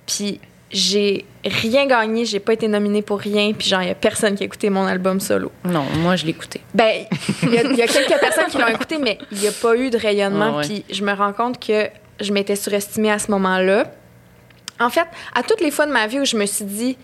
[0.06, 0.40] Puis
[0.72, 3.52] j'ai rien gagné, j'ai pas été nominée pour rien.
[3.52, 5.52] Puis genre, il y a personne qui a écouté mon album solo.
[5.64, 6.60] non, moi, je l'ai écouté.
[6.74, 7.04] Ben,
[7.42, 9.52] il y, a- il y a quelques personnes qui l'ont écouté, mais il n'y a
[9.52, 10.52] pas eu de rayonnement.
[10.54, 10.64] Ah ouais.
[10.66, 11.88] Puis je me rends compte que
[12.20, 13.90] je m'étais surestimée à ce moment-là.
[14.80, 16.96] En fait, à toutes les fois de ma vie où je me suis dit,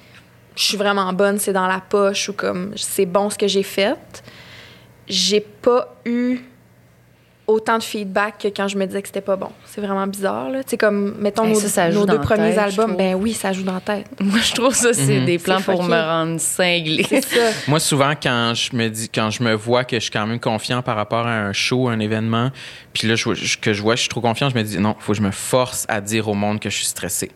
[0.56, 3.62] je suis vraiment bonne, c'est dans la poche ou comme c'est bon ce que j'ai
[3.62, 3.96] fait,
[5.06, 6.38] j'ai pas eu
[7.48, 9.48] autant de feedback que quand je me disais que c'était pas bon.
[9.66, 10.62] C'est vraiment bizarre, là.
[10.62, 12.94] Tu sais, comme, mettons, Hey, nos, ça, ça joue nos dans deux premiers tête, albums,
[12.96, 14.06] ben oui, ça joue dans la tête.
[14.20, 15.24] Moi, je trouve ça, c'est Mhm.
[15.24, 15.88] des plans pour fucké.
[15.96, 17.06] me rendre cinglée.
[17.68, 20.38] Moi, souvent, quand je me dis, quand je me vois que je suis quand même
[20.38, 22.50] confiant par rapport à un show, un événement,
[22.92, 24.78] puis là, je, je- que je vois que je suis trop confiant, je me dis,
[24.78, 27.30] non, faut que je me force à dire au monde que je suis stressé.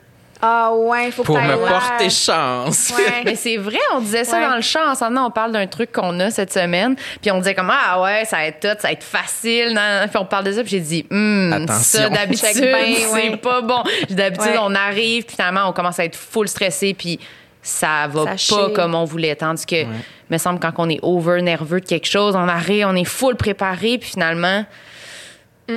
[0.45, 2.93] Ah ouais, faut Pour que me porter chance.
[2.97, 3.23] Ouais.
[3.25, 4.49] Mais c'est vrai, on disait ça Ouais.
[4.49, 4.91] dans le chant.
[4.91, 6.97] En s'en allant, on parle d'un truc qu'on a cette semaine.
[7.21, 9.79] Puis on disait comme, ah ouais, ça va être tout, ça va être facile.
[10.09, 10.63] Puis on parle de ça.
[10.63, 12.01] Puis j'ai dit, hum, Attention.
[12.01, 13.85] ça d'habitude, c'est pas bon.
[14.11, 14.59] D'habitude, Ouais.
[14.61, 16.93] on arrive, puis finalement, on commence à être full stressé.
[16.95, 17.21] Puis
[17.63, 19.37] ça va Ça pas comme on voulait.
[19.37, 19.85] Tandis que,
[20.29, 23.37] me semble, quand on est over nerveux de quelque chose, on arrive, on est full
[23.37, 23.99] préparé.
[23.99, 24.65] Puis finalement,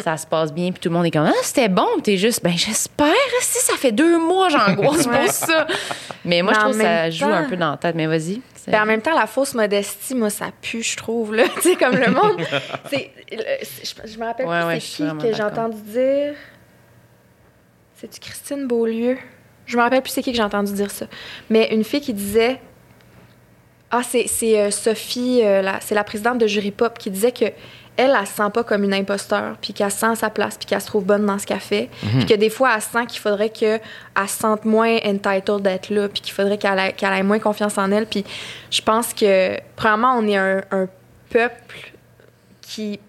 [0.01, 2.43] ça se passe bien, puis tout le monde est comme, ah, c'était bon, t'es juste,
[2.43, 3.07] ben, j'espère,
[3.41, 5.67] si ça fait deux mois, j'angoisse pour ça.
[6.23, 8.07] Mais moi, Mais je trouve que ça joue temps- un peu dans la tête, mais
[8.07, 8.41] vas-y.
[8.67, 11.43] Puis en même temps, la fausse modestie, moi, ça pue, je trouve, là.
[11.55, 12.41] tu sais, comme le monde.
[12.91, 16.33] je, je me rappelle Ouais, plus ouais, c'est qui que j'ai entendu dire.
[17.95, 19.17] C'est-tu Christine Beaulieu?
[19.65, 21.05] Je me rappelle plus c'est qui que j'ai entendu dire ça.
[21.49, 22.59] Mais une fille qui disait.
[23.91, 27.45] Ah, c'est c'est, euh, Sophie, euh, c'est la présidente de Jury Pop, qui disait que
[27.97, 30.57] elle, elle se sent pas comme une imposteur, puis qu'elle se sent à sa place,
[30.57, 31.89] puis qu'elle se trouve bonne dans ce qu'elle fait.
[32.17, 33.79] Puis que des fois, elle sent qu'il faudrait qu'elle
[34.27, 38.05] se sente moins entitled d'être là, puis qu'il faudrait qu'elle ait, moins confiance en elle.
[38.05, 38.25] Puis
[38.69, 40.87] je pense que, premièrement, on est un, un
[41.29, 41.91] peuple
[42.61, 42.99] qui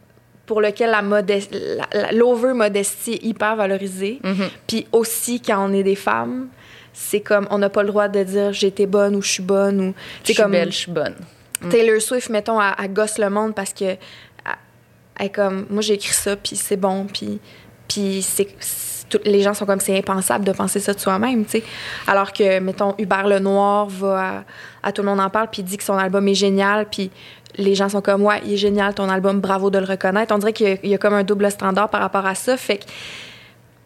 [0.47, 4.21] pour lequel la modest- la- la- l'over-modestie est hyper valorisée.
[4.23, 4.49] Mhm.
[4.69, 6.47] Puis aussi, quand on est des femmes,
[6.93, 9.81] c'est comme, on n'a pas le droit de dire été bonne ou je suis bonne
[9.81, 9.95] ou...
[10.23, 11.17] Je suis comme belle, je suis bonne.
[11.69, 13.97] Taylor Swift, mettons, elle, elle gosse le monde parce que
[15.19, 17.41] elle, elle est comme, moi j'ai écrit ça, puis c'est bon, puis
[17.89, 18.49] puis c'est
[19.09, 21.63] tout- les gens sont comme c'est impensable de penser ça de soi-même, tu sais.
[22.09, 24.45] Alors que mettons Hubert Lenoir va
[24.83, 26.87] à, à tout le monde en parle puis il dit que son album est génial,
[26.87, 27.11] puis
[27.57, 30.35] les gens sont comme ouais, il est génial ton album, bravo de le reconnaître.
[30.35, 32.35] On dirait qu'il y a- il y, a comme un double standard par rapport à
[32.35, 32.85] ça, fait que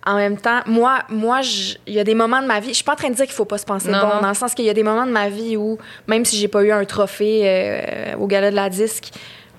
[0.07, 1.41] en même temps, moi, moi,
[1.87, 2.71] il y a des moments de ma vie.
[2.71, 4.29] Je suis pas en train de dire qu'il faut pas se penser Non, bon, dans
[4.29, 5.77] le sens qu'il y a des moments de ma vie où,
[6.07, 9.11] même si j'ai pas eu un trophée euh, au gala de la disque,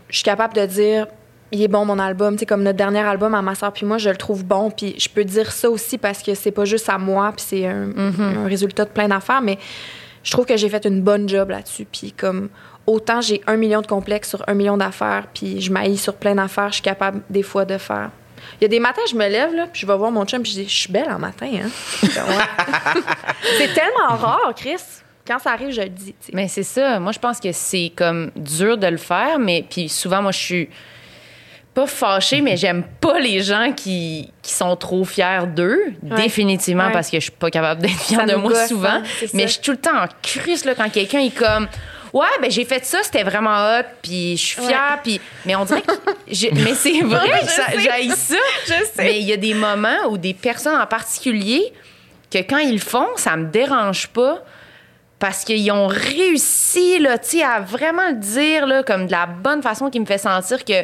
[0.09, 1.05] je suis capable de dire,
[1.51, 2.37] il est bon mon album.
[2.37, 4.71] Sais, comme notre dernier album à ma soeur puis moi, je le trouve bon.
[4.71, 7.65] Puis je peux dire ça aussi parce que c'est pas juste à moi, puis c'est
[7.65, 9.57] un, un résultat de plein d'affaires, mais
[10.23, 11.85] je trouve que j'ai fait une bonne job là-dessus.
[11.91, 12.49] Puis comme
[12.87, 16.35] autant j'ai un million de complexes sur un million d'affaires, puis je m'haïs sur plein
[16.35, 18.09] d'affaires, je suis capable des fois de faire.
[18.59, 20.41] Il y a des matins, je me lève, là, puis je vais voir mon chum,
[20.41, 21.69] puis je dis, je suis belle en matin, hein.
[23.57, 24.81] C'est tellement rare, Chris.
[25.27, 26.15] Quand ça arrive, je le dis.
[26.33, 26.99] Mais c'est ça.
[26.99, 30.39] Moi, je pense que c'est comme dur de le faire, mais puis souvent, moi, je
[30.39, 30.69] suis
[31.73, 35.79] pas fâchée, mais j'aime pas les gens qui, qui sont trop fiers d'eux.
[36.01, 36.91] Définitivement, Ouais.
[36.91, 38.89] parce que je suis pas capable d'être fière Ça de moi gosse, souvent.
[38.89, 39.03] hein,
[39.33, 41.67] mais je suis tout le temps en cruce là, quand quelqu'un est comme.
[42.13, 45.63] Ouais, ben j'ai fait ça, c'était vraiment hot, puis je suis fière, puis mais on
[45.63, 45.93] dirait que
[46.27, 48.35] j'ai- mais c'est vrai, je ça-.
[48.65, 48.89] Je sais.
[48.97, 51.71] Mais il y a des moments où des personnes en particulier
[52.29, 54.43] que quand ils le font, ça me dérange pas
[55.19, 57.15] parce qu'ils ont réussi là,
[57.45, 60.83] à vraiment le dire là, comme de la bonne façon qui me fait sentir que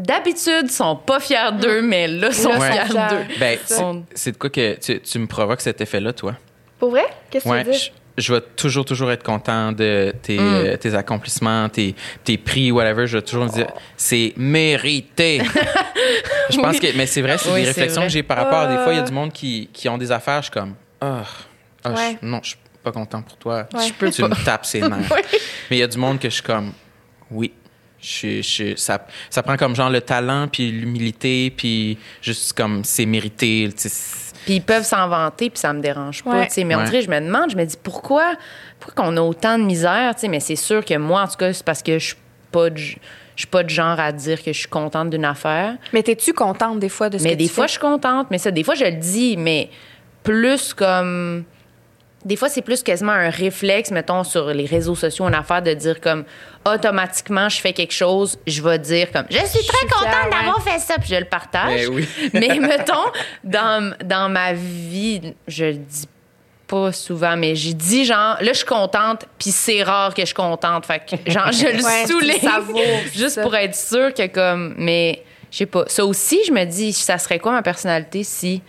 [0.00, 2.72] d'habitude ils sont pas fiers d'eux, mais là ils sont Ouais.
[2.72, 3.34] fiers d'eux.
[3.38, 3.58] Ben,
[4.14, 6.34] c'est- de quoi que tu, tu me provoques cet effet-là, toi?
[6.78, 7.06] Pour vrai?
[7.30, 7.90] Qu'est-ce que Ouais, tu veux dire?
[8.16, 10.42] je, je vais toujours, toujours être content de tes, Mm.
[10.42, 11.94] euh, tes accomplissements, tes,
[12.24, 13.06] tes prix, whatever.
[13.06, 15.42] Je vais toujours me dire, c'est mérité.
[16.50, 16.80] je pense Oui.
[16.80, 18.06] que, mais c'est vrai, c'est Oui, des réflexions vrai.
[18.08, 19.06] que j'ai par rapport à des fois, il y a Euh.
[19.06, 21.22] du monde qui, qui ont des affaires, je suis comme, ah,
[21.84, 22.18] ah, Ouais.
[22.22, 23.66] non, je suis pas content pour toi.
[23.74, 23.88] Ouais.
[23.88, 25.12] Je peux tu me tapes ses nerfs.
[25.70, 26.72] Mais il y a du monde que je suis comme,
[27.30, 27.52] oui.
[28.02, 33.04] Je, je- ça, ça prend comme genre le talent, puis l'humilité, puis juste comme c'est
[33.06, 33.68] mérité.
[34.46, 36.30] Puis ils peuvent s'en vanter, puis ça me dérange pas.
[36.30, 36.46] Ouais.
[36.46, 36.64] tu sais.
[36.64, 36.84] Mais on Ouais.
[36.86, 38.36] dirait, je me demande, je me dis pourquoi,
[38.78, 40.14] pourquoi qu'on a autant de misère.
[40.14, 40.28] tu sais?
[40.28, 42.16] Mais c'est sûr que moi, en tout cas, c'est parce que je suis
[42.50, 42.96] pas de, je
[43.36, 45.76] suis pas de genre à dire que je suis contente d'une affaire.
[45.92, 47.68] Mais t'es-tu contente des fois de ce Mais que des tu fois, fais?
[47.68, 48.28] je suis contente.
[48.30, 49.68] Mais ça, des fois, je le dis, mais
[50.22, 51.44] plus comme.
[52.24, 55.72] Des fois, c'est plus quasiment un réflexe, mettons, sur les réseaux sociaux, une affaire de
[55.72, 56.24] dire comme
[56.66, 60.78] automatiquement, je fais quelque chose, je vais dire comme je suis très contente d'avoir fait
[60.78, 61.86] ça, puis je le partage.
[61.86, 62.08] Ben oui.
[62.34, 63.06] mais mettons,
[63.42, 66.06] dans, dans ma vie, je le dis
[66.66, 70.26] pas souvent, mais j'ai dit genre, là, je suis contente, puis c'est rare que je
[70.26, 70.86] suis contente.
[70.86, 73.04] Fait que, genre, je le Ouais, souligne.
[73.14, 73.42] juste ça.
[73.42, 75.84] pour être sûre que, comme, mais je sais pas.
[75.88, 78.62] Ça aussi, je me dis, ça serait quoi ma personnalité si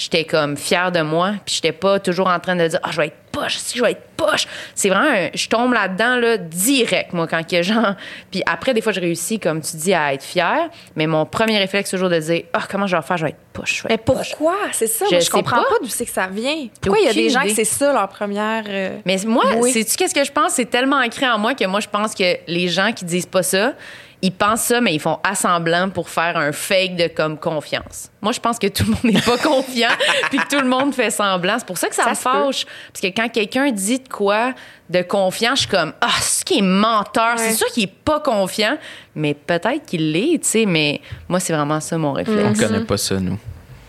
[0.00, 2.96] j'étais comme fière de moi, puis j'étais pas toujours en train de dire, ah, je
[2.96, 4.46] vais être poche, si je vais être poche.
[4.74, 7.94] C'est vraiment, un- je tombe là-dedans, là, direct, moi, quand il y a genre.
[8.30, 11.58] Puis après, des fois, je réussis, comme tu dis, à être fière, mais mon premier
[11.58, 13.76] réflexe, c'est toujours de dire, ah, comment je vais faire, je vais être poche.
[13.76, 14.30] je vais Mais poche.
[14.30, 14.56] pourquoi?
[14.72, 15.62] C'est ça, Je moi, je comprends pas.
[15.68, 16.66] pas, d'où c'est que ça vient.
[16.80, 18.64] Pourquoi il y a des gens que c'est ça leur première.
[18.68, 19.70] euh, Mais moi, Oui.
[19.72, 20.52] sais-tu qu'est-ce que je pense?
[20.54, 23.42] C'est tellement ancré en moi que moi, je pense que les gens qui disent pas
[23.42, 23.74] ça,
[24.22, 28.10] ils pensent ça, mais ils font assemblant pour faire un fake de comme confiance.
[28.20, 29.88] Moi, je pense que tout le monde n'est pas confiant,
[30.28, 31.56] puis que tout le monde fait semblant.
[31.58, 32.20] C'est pour ça que ça, Ça me peut.
[32.44, 32.66] fâche.
[32.92, 34.52] Parce que quand quelqu'un dit de quoi
[34.90, 37.36] de confiant, je suis comme, ah, c'est qui est menteur.
[37.36, 37.48] Ouais.
[37.48, 38.76] C'est sûr qu'il est pas confiant,
[39.14, 40.66] mais peut-être qu'il l'est, tu sais.
[40.66, 42.60] Mais moi, c'est vraiment ça mon On réflexe.
[42.60, 43.38] connaît pas ça, nous.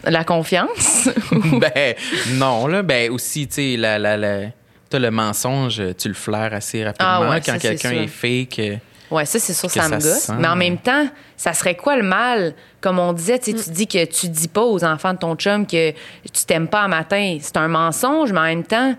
[0.04, 1.10] La confiance?
[1.32, 1.94] ben,
[2.34, 2.82] non, là.
[2.84, 7.08] Ben, aussi, tu sais, la, la, le mensonge, tu le flaires assez rapidement.
[7.10, 8.80] Ah ouais, quand quelqu'un est fake.
[9.12, 10.20] Ouais, ça, c'est sûr, Que ça, ça me se gosse.
[10.20, 10.34] sent.
[10.40, 11.08] Mais en même temps,
[11.38, 12.54] ça serait quoi le mal?
[12.80, 15.36] Comme on disait, tu sais, tu dis que tu dis pas aux enfants de ton
[15.36, 17.38] chum que tu t'aimes pas un matin.
[17.42, 18.96] C'est un mensonge, mais en même temps,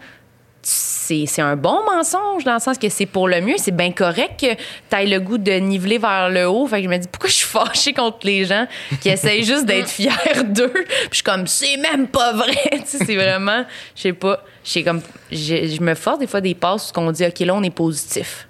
[0.65, 3.57] c'est c'est un bon mensonge dans le sens que c'est pour le mieux.
[3.59, 6.67] C'est bien correct que tu aies le goût de niveler vers le haut.
[6.69, 8.67] Fait que je me dis, pourquoi je suis fâchée contre les gens
[9.01, 10.11] qui essayent juste d'être fiers
[10.45, 10.73] d'eux?
[10.73, 12.53] Puis je suis comme, c'est même pas vrai.
[12.73, 13.65] Tu sais, c'est vraiment,
[13.97, 15.01] je sais pas, j'ai comme,
[15.33, 17.71] je je me force des fois des passes où on dit, OK, là, on est
[17.71, 18.47] positif.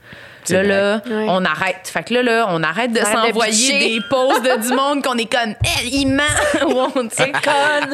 [0.51, 1.27] Là, là, Ouais.
[1.29, 1.81] on arrête.
[1.85, 5.31] Fait que là, là, on arrête de s'envoyer des poses de du monde qu'on est
[5.33, 6.23] comme, elle, il ment.
[6.67, 7.33] Ou on, sais,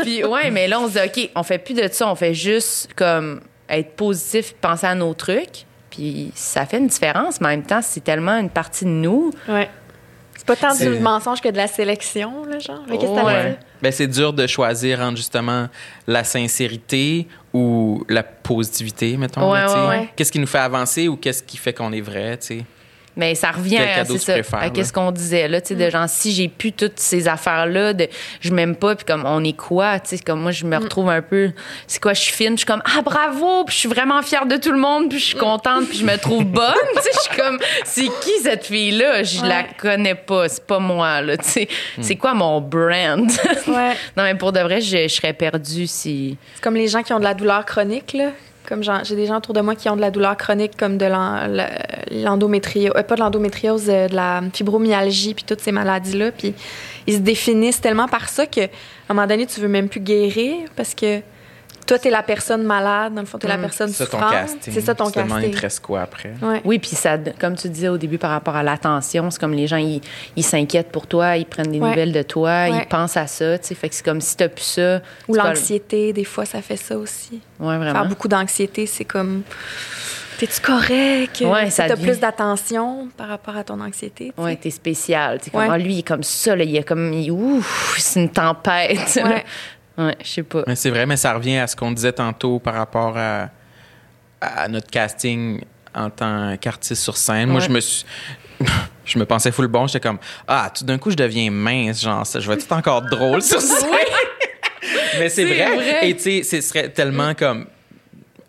[0.02, 2.08] Puis, ouais, mais là, on se dit, OK, on fait plus de ça.
[2.08, 5.66] On fait juste comme être positif, penser à nos trucs.
[5.90, 9.30] Puis ça fait une différence, mais en même temps, c'est tellement une partie de nous.
[9.48, 9.68] Ouais.
[10.36, 12.82] C'est pas tant du mensonge que de la sélection, là, genre.
[12.88, 13.24] Mais qu'est-ce que Ouais.
[13.24, 13.58] t'allais dire?
[13.82, 15.66] Ben, c'est dur de choisir entre justement
[16.06, 17.26] la sincérité
[17.58, 19.50] ou la positivité, mettons.
[19.50, 20.10] Ouais.
[20.14, 22.64] Qu'est-ce qui nous fait avancer ou qu'est-ce qui fait qu'on est vrai, tu sais?
[23.18, 26.72] Mais ça revient à qu'est-ce qu'on disait là, tu sais, de genre si j'ai plus
[26.72, 28.06] toutes ces affaires là, de
[28.40, 31.10] je m'aime pas, puis comme on est quoi, tu sais, comme moi je me retrouve
[31.10, 31.50] un peu,
[31.88, 34.46] c'est quoi, je suis fine, je suis comme ah bravo, puis je suis vraiment fière
[34.46, 37.10] de tout le monde, puis je suis contente, puis je me trouve bonne, tu sais,
[37.12, 41.20] je suis comme c'est qui cette fille là, je la connais pas, c'est pas moi
[41.20, 41.68] là, tu sais,
[42.00, 43.28] c'est quoi mon brand?
[43.66, 43.96] Ouais.
[44.16, 47.12] Non mais pour de vrai, je, je serais perdue si C'est comme les gens qui
[47.12, 48.30] ont de la douleur chronique, là.
[48.68, 51.06] Comme j'ai des gens autour de moi qui ont de la douleur chronique, comme de
[52.22, 56.32] l'endométriose, euh, pas de l'endométriose, euh, de la fibromyalgie, puis toutes ces maladies-là.
[57.06, 58.64] Ils se définissent tellement par ça qu'à
[59.08, 61.22] un moment donné, tu veux même plus guérir parce que
[61.88, 63.60] toi, t'es la personne malade, dans le fond, t'es la Mm.
[63.62, 64.32] personne C'est ça ton souffrante.
[64.32, 64.72] casting.
[64.74, 65.50] C'est ça ton il casting.
[65.50, 66.34] te reste quoi après?
[66.42, 66.60] Ouais.
[66.64, 69.66] Oui, puis ça, comme tu disais au début par rapport à l'attention, c'est comme les
[69.66, 70.00] gens, ils
[70.36, 71.88] ils s'inquiètent pour toi, ils prennent des Ouais.
[71.88, 72.78] nouvelles de toi, Ouais.
[72.82, 73.74] ils pensent à ça, tu sais.
[73.74, 75.00] Fait que c'est comme si t'as plus ça.
[75.26, 77.40] Ou pas- l'anxiété, des fois, ça fait ça aussi.
[77.58, 78.06] Ouais, Faire vraiment.
[78.06, 79.42] beaucoup d'anxiété, c'est comme.
[80.38, 81.40] T'es-tu correct?
[81.44, 84.26] Ouais, ça T'as devient- plus d'attention par rapport à ton anxiété.
[84.26, 84.40] tu sais.
[84.40, 85.38] Ouais, t'es spécial.
[85.38, 85.68] Tu sais, comme, Ouais.
[85.68, 88.98] ah, lui, il est comme ça, là, il est comme, il- ouf, c'est une tempête.
[89.24, 89.44] Ouais.
[89.98, 90.62] Ouais, je sais pas.
[90.66, 93.48] Mais c'est vrai, mais ça revient à ce qu'on disait tantôt par rapport à,
[94.40, 95.60] à notre casting
[95.94, 97.50] en tant qu'artiste sur scène.
[97.50, 98.04] Moi, je me suis.
[99.04, 99.86] Je me pensais full bon.
[99.86, 102.02] J'étais comme, ah, tout d'un coup, je deviens mince.
[102.02, 103.88] Genre, je vais être encore drôle sur scène.
[105.18, 105.74] Mais c'est C'est vrai.
[105.76, 106.10] vrai.
[106.10, 107.66] Et tu sais, ce serait tellement comme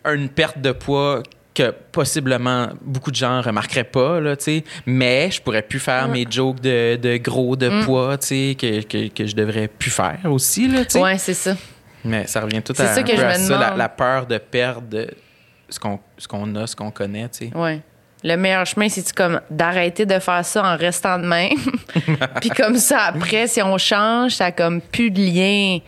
[0.05, 1.23] une perte de poids
[1.63, 4.35] que possiblement beaucoup de gens remarqueraient pas, là.
[4.85, 7.85] Mais je pourrais plus faire mes jokes de, de gros, de Mm.
[7.85, 11.01] poids, que, que, que je devrais plus faire aussi, là, tu sais.
[11.01, 11.55] Ouais, c'est ça.
[12.05, 13.77] Mais ça revient tout à, ça que je à ça, la, demande.
[13.77, 15.07] la peur de perdre
[15.67, 15.77] ce
[16.27, 17.51] qu'on a, ce qu'on connaît, tu sais.
[17.55, 17.81] Ouais.
[18.23, 21.51] Le meilleur chemin, c'est comme d'arrêter de faire ça en restant de même?
[22.41, 25.79] Puis comme ça, après, si on change, ça a comme plus de lien.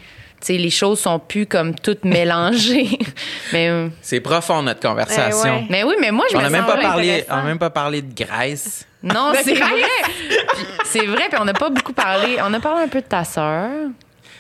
[0.48, 2.98] Les choses sont plus comme toutes mélangées.
[3.54, 5.44] mais, euh, C'est profond notre conversation.
[5.46, 5.68] Eh ouais.
[5.70, 7.70] mais oui, mais moi, je On me n'a même pas parlé, on a même pas
[7.70, 8.86] parlé de Grèce.
[9.04, 9.70] Non, De c'est Grèce?
[9.70, 10.38] vrai.
[10.86, 12.38] C'est vrai, puis on n'a pas beaucoup parlé.
[12.44, 13.70] On a parlé un peu de ta sœur.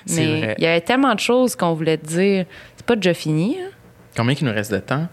[0.05, 0.55] C'est Mais vrai.
[0.57, 2.45] il y avait tellement de choses qu'on voulait te dire.
[2.75, 3.57] C'est pas déjà fini.
[3.59, 3.69] hein?
[4.17, 5.07] Combien qu'il nous reste de temps?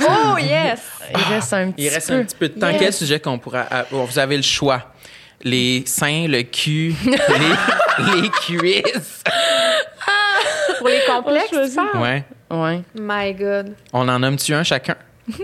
[0.00, 0.80] Oh, yes!
[1.10, 2.14] Il reste un petit Il reste peu.
[2.14, 2.68] un petit peu de temps.
[2.68, 2.78] Yes.
[2.80, 4.92] Quel sujet qu'on pourra ah, Vous avez le choix.
[5.48, 9.22] Les seins, le cul, les, les cuisses.
[10.78, 12.02] Pour les complexes, parles?
[12.02, 12.24] Ouais.
[12.50, 12.80] Ouais.
[12.98, 13.74] My God.
[13.92, 14.96] On en nomme-tu un chacun?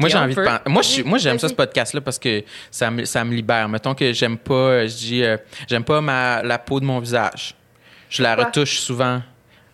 [0.00, 0.48] Moi, j'ai envie de peut.
[0.70, 3.68] Moi, je suis- moi, j'aime ça, ce podcast-là, parce que ça me, ça me libère.
[3.68, 5.36] Mettons que j'aime pas, je dis, euh,
[5.68, 7.54] j'aime pas ma, la peau de mon visage.
[8.08, 9.20] Je la retouche souvent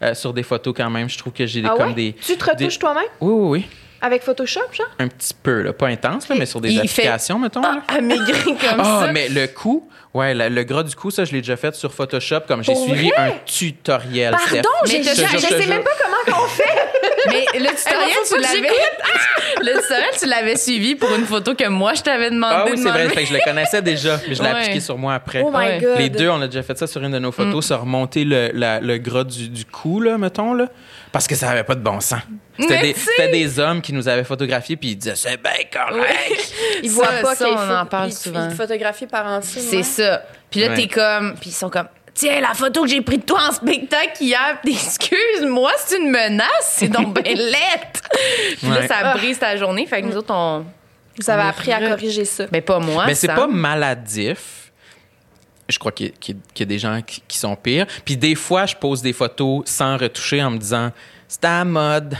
[0.02, 1.08] euh, sur des photos quand même.
[1.10, 1.94] Je trouve que j'ai des, Ah comme ouais?
[1.94, 2.12] des.
[2.14, 3.04] Tu te retouches des- toi-même?
[3.20, 3.66] Oui, oui, oui.
[4.04, 4.88] Avec Photoshop, genre?
[4.98, 5.72] Un petit peu, là.
[5.72, 7.62] Pas intense, là, mais sur des Il fait- applications, mettons.
[7.64, 9.12] Ah, amaigri comme Ah, ça.
[9.12, 11.94] mais le cou, ouais, la- le gras du cou, ça, je l'ai déjà fait sur
[11.94, 13.16] Photoshop, comme j'ai suivi vrai?
[13.16, 14.32] un tutoriel.
[14.32, 16.64] Pardon, je, je je sais même pas comment qu'on fait.
[17.28, 18.68] Mais le tutoriel, Eh, faut tu l'avais.
[19.60, 22.72] le tutoriel, tu l'avais suivi pour une photo que moi, je t'avais demandé Ah oui,
[22.72, 23.08] de c'est vrai.
[23.08, 24.60] Fait que je le connaissais déjà, mais je l'ai Ouais.
[24.60, 25.42] appliqué sur moi après.
[25.44, 25.78] Oh my Ouais.
[25.80, 25.98] God.
[25.98, 28.50] Les deux, on a déjà fait ça sur une de nos photos, se remonter le,
[28.54, 30.66] la- le gras du, du cou, là, mettons, là,
[31.12, 32.20] parce que ça avait pas de bon sens.
[32.58, 36.52] C'était Mais des, hommes qui nous avaient photographiés, puis ils disaient c'est bien correct.
[36.82, 38.44] Ils Ça, voient pas ça, on faut- en parle ils- souvent.
[38.48, 39.58] Ils te photographient par en dessous.
[39.60, 39.82] C'est ouais.
[39.82, 40.22] ça.
[40.50, 40.74] Puis là, Ouais.
[40.74, 41.34] t'es comme.
[41.40, 41.86] Puis ils sont comme.
[42.14, 46.48] Tiens, la photo que j'ai prise de toi en spectacle hier, excuse-moi, c'est une menace,
[46.62, 48.02] c'est donc ben lettre.
[48.58, 49.86] Puis là, ça brise ta journée.
[49.86, 50.64] Fait que nous autres, on.
[51.18, 52.46] Vous avez On appris à corriger ça.
[52.50, 53.04] Ben, pas moi.
[53.06, 54.72] Mais c'est pas maladif.
[55.68, 57.86] Je crois qu'il y, a- y des gens qui, qui sont pires.
[58.04, 60.90] Puis des fois, je pose des photos sans retoucher en me disant
[61.28, 62.16] c'est à la mode.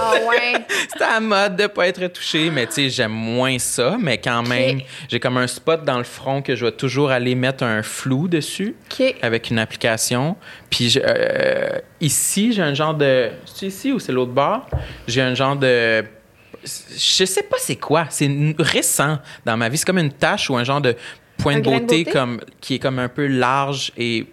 [0.00, 0.54] Ah ouais.
[0.96, 3.96] C'est à la mode de pas être retouché, mais tu sais, j'aime moins ça.
[4.00, 7.34] Mais quand même, j'ai comme un spot dans le front que je vais toujours aller
[7.34, 8.74] mettre un flou dessus
[9.22, 10.36] avec une application.
[10.70, 13.30] Puis je- euh, ici, j'ai un genre de.
[13.44, 14.68] C'est ici ou c'est l'autre bord?
[15.08, 16.04] J'ai un genre de.
[16.64, 18.06] Je sais pas c'est quoi.
[18.10, 19.76] C'est récent dans ma vie.
[19.78, 20.94] C'est comme une tache ou un genre de
[21.38, 22.04] point Un de beauté, beauté?
[22.04, 24.26] Comme, qui est comme un peu large et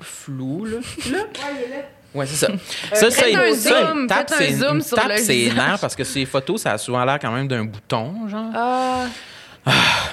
[0.00, 0.64] flou.
[0.64, 0.78] Là.
[1.12, 1.18] Là?
[1.18, 1.84] Ouais,
[2.24, 2.48] c'est ça.
[2.94, 5.16] ça, ça, faites il- un ça, zoom, tape, faites un c'est- zoom sur tape le
[5.18, 5.54] ses visage.
[5.56, 8.50] nerfs parce que les photos, ça a souvent l'air quand même d'un bouton, genre.
[8.54, 9.04] Ah,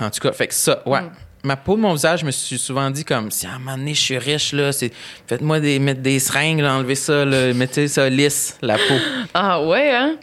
[0.02, 1.02] En tout cas, fait que ça, ouais.
[1.02, 1.12] Mm.
[1.46, 3.94] Ma peau mon visage, je me suis souvent dit comme si à un moment donné
[3.94, 4.92] je suis riche là, c'est
[5.28, 8.96] faites-moi des mettre des seringues, là, enlevez ça, là, mettez ça lisse la peau.
[9.34, 10.16] Ah ouais, hein?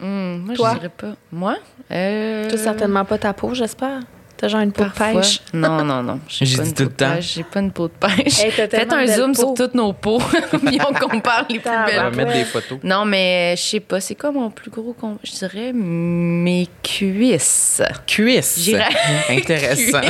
[0.00, 0.70] Hmm, moi, Toi?
[0.72, 1.14] je dirais pas.
[1.32, 1.56] Moi?
[1.92, 2.48] Euh...
[2.50, 4.00] toi, certainement pas ta peau, j'espère.
[4.38, 5.40] T'as genre une peau de pêche?
[5.54, 6.20] Non, non, non.
[6.28, 7.14] J'ai dit une tout peau le de temps.
[7.14, 7.34] pêche.
[7.36, 8.40] J'ai pas une peau de pêche.
[8.44, 10.18] Hey, Faites un zoom sur toutes nos peaux,
[10.66, 12.16] puis on compare les plus Ah, On va belles.
[12.26, 12.78] mettre des photos.
[12.82, 14.00] Non, mais je sais pas.
[14.00, 14.92] C'est quoi mon plus gros...
[14.92, 17.80] com- Je dirais mes cuisses.
[18.06, 18.58] Cuisse.
[18.60, 18.84] J'irais-
[19.30, 20.00] Intéressant.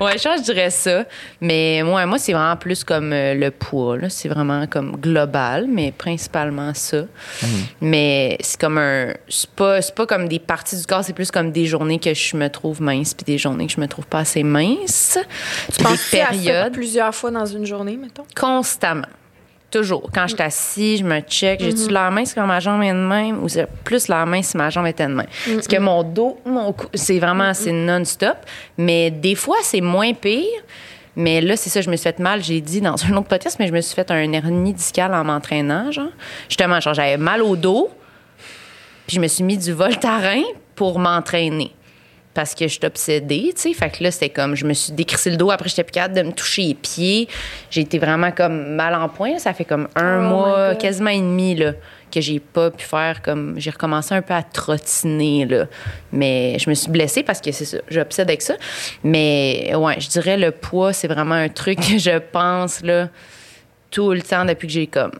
[0.00, 1.04] ouais, je dirais ça.
[1.40, 3.96] Mais moi, moi c'est vraiment plus comme euh, le poids.
[3.96, 4.08] là.
[4.10, 7.02] C'est vraiment comme global, mais principalement ça.
[7.42, 7.48] Mhm.
[7.80, 9.14] Mais c'est comme un.
[9.28, 12.12] C'est pas, c'est pas comme des parties du corps, c'est plus comme des journées que
[12.14, 15.18] je me trouve mince puis des journées que je me trouve pas assez mince.
[15.72, 16.72] Tu des à périodes.
[16.72, 18.24] plusieurs fois dans une journée, mettons?
[18.34, 19.08] Constamment.
[19.70, 20.08] Toujours.
[20.14, 21.60] Quand je suis assis, je me check.
[21.60, 21.66] Mhm.
[21.66, 24.56] J'ai-tu l'air mince quand ma jambe est de même ou c'est plus l'air mince si
[24.56, 25.26] ma jambe était de même?
[25.52, 28.36] Parce que mon dos, mon cou, c'est vraiment, c'est non-stop.
[28.78, 30.62] Mais des fois, c'est moins pire.
[31.16, 33.56] Mais là, c'est ça, je me suis fait mal, j'ai dit dans un autre podcast,
[33.58, 36.08] mais je me suis fait un hernie discale en m'entraînant, genre.
[36.48, 37.88] Justement, genre, j'avais mal au dos,
[39.06, 40.42] puis je me suis mis du Voltaren
[40.74, 41.72] pour m'entraîner.
[42.34, 43.72] Parce que je suis obsédée, tu sais.
[43.72, 45.52] Fait que là, c'était comme, je me suis décrissé le dos.
[45.52, 47.28] Après, j'étais plus capable de me toucher les pieds.
[47.70, 49.38] J'ai été vraiment comme mal en point.
[49.38, 51.74] Ça fait comme un Oh mois, quasiment et demi, là,
[52.12, 53.54] que j'ai pas pu faire comme.
[53.58, 55.66] J'ai recommencé un peu à trottiner, là.
[56.10, 57.78] Mais je me suis blessée parce que c'est ça.
[57.88, 58.54] J'obsède avec ça.
[59.04, 63.10] Mais ouais, je dirais le poids, c'est vraiment un truc que je pense, là,
[63.92, 65.12] tout le temps depuis que j'ai comme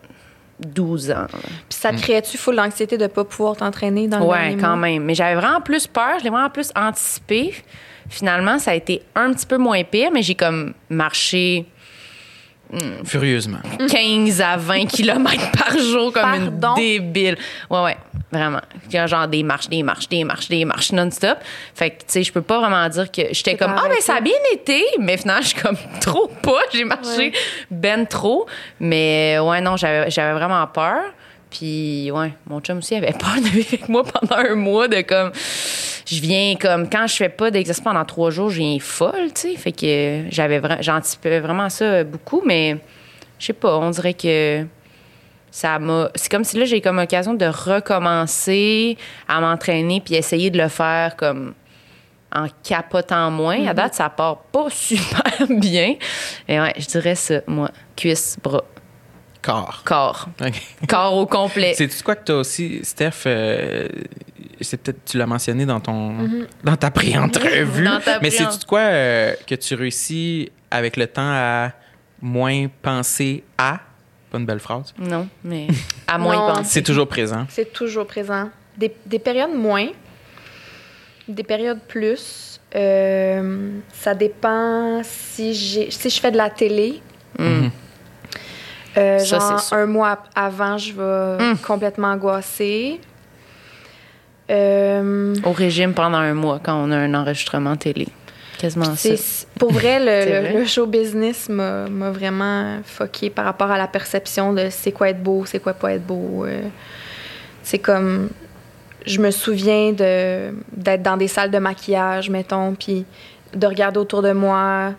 [0.60, 1.26] 12 ans.
[1.68, 4.88] Puis ça te créait-tu full d'anxiété de pas pouvoir t'entraîner dans le Ouais, quand mois?
[4.88, 5.04] même.
[5.04, 7.54] Mais j'avais vraiment plus peur, je l'ai vraiment plus anticipé.
[8.08, 11.66] Finalement, ça a été un petit peu moins pire, mais j'ai comme marché
[13.04, 13.58] Furieusement.
[13.88, 16.74] 15 à 20 km par jour comme Pardon?
[16.76, 17.36] une débile.
[17.70, 17.96] Ouais, ouais,
[18.32, 18.60] vraiment.
[18.90, 21.38] Genre des marches, des marches, des marches, des marches non-stop.
[21.74, 24.02] Fait que, tu sais, je peux pas vraiment dire que j'étais comme, ah, ben avec
[24.02, 26.60] ça a bien été, mais finalement, je suis comme trop pas.
[26.72, 27.32] J'ai marché Ouais.
[27.70, 28.46] ben trop.
[28.80, 31.00] Mais ouais, non, j'avais j'avais vraiment peur.
[31.56, 35.00] Puis, ouais, mon chum aussi avait peur de vivre avec moi pendant un mois de
[35.02, 35.30] comme.
[36.06, 36.90] Je viens comme.
[36.90, 39.56] Quand je fais pas d'exercice pendant trois jours, je viens folle, tu sais.
[39.56, 42.76] Fait que j'avais vra- j'anticipais vraiment ça beaucoup, mais
[43.38, 44.66] je sais pas, on dirait que
[45.50, 46.10] ça m'a.
[46.16, 48.98] C'est comme si là, j'ai comme occasion de recommencer
[49.28, 51.54] à m'entraîner puis essayer de le faire comme
[52.34, 53.64] en capotant moins.
[53.66, 55.94] À date, ça part pas super bien.
[56.48, 57.70] Et ouais, je dirais ça, moi.
[57.96, 58.64] Cuisse, bras,
[59.44, 59.82] Corps.
[59.84, 60.28] corps.
[60.88, 61.74] Corps au complet.
[61.76, 63.88] C'est-tu quoi que tu as aussi, Steph, euh,
[64.60, 66.14] c'est peut-être, tu l'as mentionné dans ton,
[66.62, 71.06] dans ta pré-entrevue, Dans ta mais c'est-tu de quoi euh, que tu réussis avec le
[71.06, 71.72] temps à
[72.22, 73.80] moins penser à,
[74.30, 75.66] pas une belle phrase, Non, mais
[76.06, 76.54] à moins Non.
[76.54, 76.70] penser.
[76.70, 77.44] c'est toujours présent.
[77.50, 78.48] C'est toujours présent.
[78.78, 79.88] Des, des périodes moins,
[81.28, 82.60] des périodes plus.
[82.74, 87.00] Euh, ça dépend si j'ai si je fais de la télé.
[87.38, 87.68] Mm.
[88.96, 91.58] Euh, Ça, genre un mois avant, je vais Mm.
[91.66, 93.00] complètement angoisser.
[94.50, 98.08] Euh, Au régime pendant un mois quand on a un enregistrement télé.
[98.58, 99.08] Quasiment ça.
[99.58, 100.58] pour vrai, le, C'est le- vrai?
[100.60, 105.22] le show business m'a vraiment fucké par rapport à la perception de c'est quoi être
[105.22, 106.44] beau, c'est quoi pas être beau.
[106.46, 106.60] euh.
[107.62, 108.28] c'est comme.
[109.06, 113.04] Je me souviens de d'être dans des salles de maquillage, mettons, puis
[113.54, 114.92] de regarder autour de moi,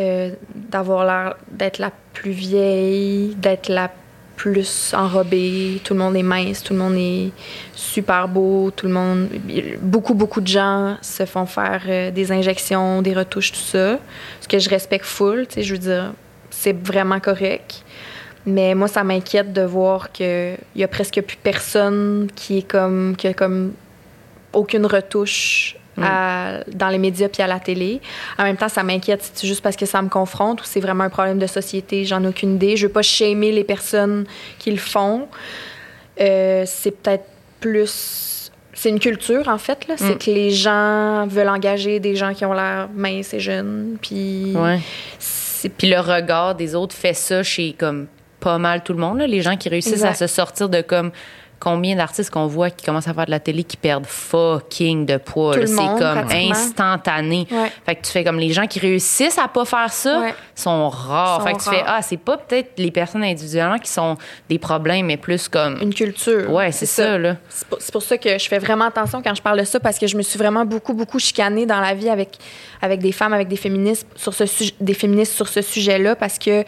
[0.00, 3.90] euh, d'avoir l'air d'être la plus vieille, d'être la
[4.36, 5.80] plus enrobée.
[5.82, 7.32] Tout le monde est mince, tout le monde est
[7.74, 9.28] super beau, tout le monde.
[9.82, 13.98] Beaucoup, beaucoup de gens se font faire euh, des injections, des retouches, tout ça.
[14.40, 16.12] Ce que je respecte full, tu sais, je veux dire,
[16.50, 17.82] c'est vraiment correct.
[18.46, 23.14] Mais moi, ça m'inquiète de voir qu'il y a presque plus personne qui est comme.
[23.16, 23.72] qui a comme
[24.52, 28.00] aucune retouche à- dans les médias puis à la télé.
[28.38, 29.28] En même temps, ça m'inquiète.
[29.34, 32.04] C'est juste parce que ça me confronte ou c'est vraiment un problème de société?
[32.04, 32.76] J'en ai aucune idée.
[32.76, 34.24] Je veux pas shamer les personnes
[34.58, 35.28] qui le font.
[36.20, 37.24] Euh, c'est peut-être
[37.60, 38.50] plus.
[38.74, 39.88] C'est une culture, en fait.
[39.88, 39.94] là.
[39.96, 40.18] C'est Mm.
[40.18, 43.96] que les gens veulent engager des gens qui ont l'air minces et jeunes.
[44.00, 44.52] Puis.
[44.54, 44.78] Ouais.
[45.76, 48.06] Puis le regard des autres fait ça chez comme
[48.38, 49.18] pas mal tout le monde.
[49.18, 49.26] là.
[49.26, 51.10] Les gens qui réussissent à se sortir de comme
[51.60, 55.16] combien d'artistes qu'on voit qui commencent à faire de la télé qui perdent fucking de
[55.16, 55.54] poids.
[55.66, 57.46] C'est comme instantané.
[57.50, 57.70] Ouais.
[57.84, 60.34] Fait que tu fais comme les gens qui réussissent à pas faire ça Ouais.
[60.54, 61.40] sont rares.
[61.40, 64.16] Sont fait que tu fais ah c'est pas peut-être les personnes individuellement qui sont
[64.48, 66.50] des problèmes mais plus comme Une culture.
[66.52, 67.18] ouais c'est ça.
[67.18, 67.36] là.
[67.48, 70.06] C'est pour, ça que je fais vraiment attention quand je parle de ça parce que
[70.06, 72.36] je me suis vraiment beaucoup, beaucoup chicanée dans la vie avec,
[72.82, 76.38] avec des femmes, avec des féministes sur ce, sujet- des féministes sur ce sujet-là parce
[76.38, 76.64] que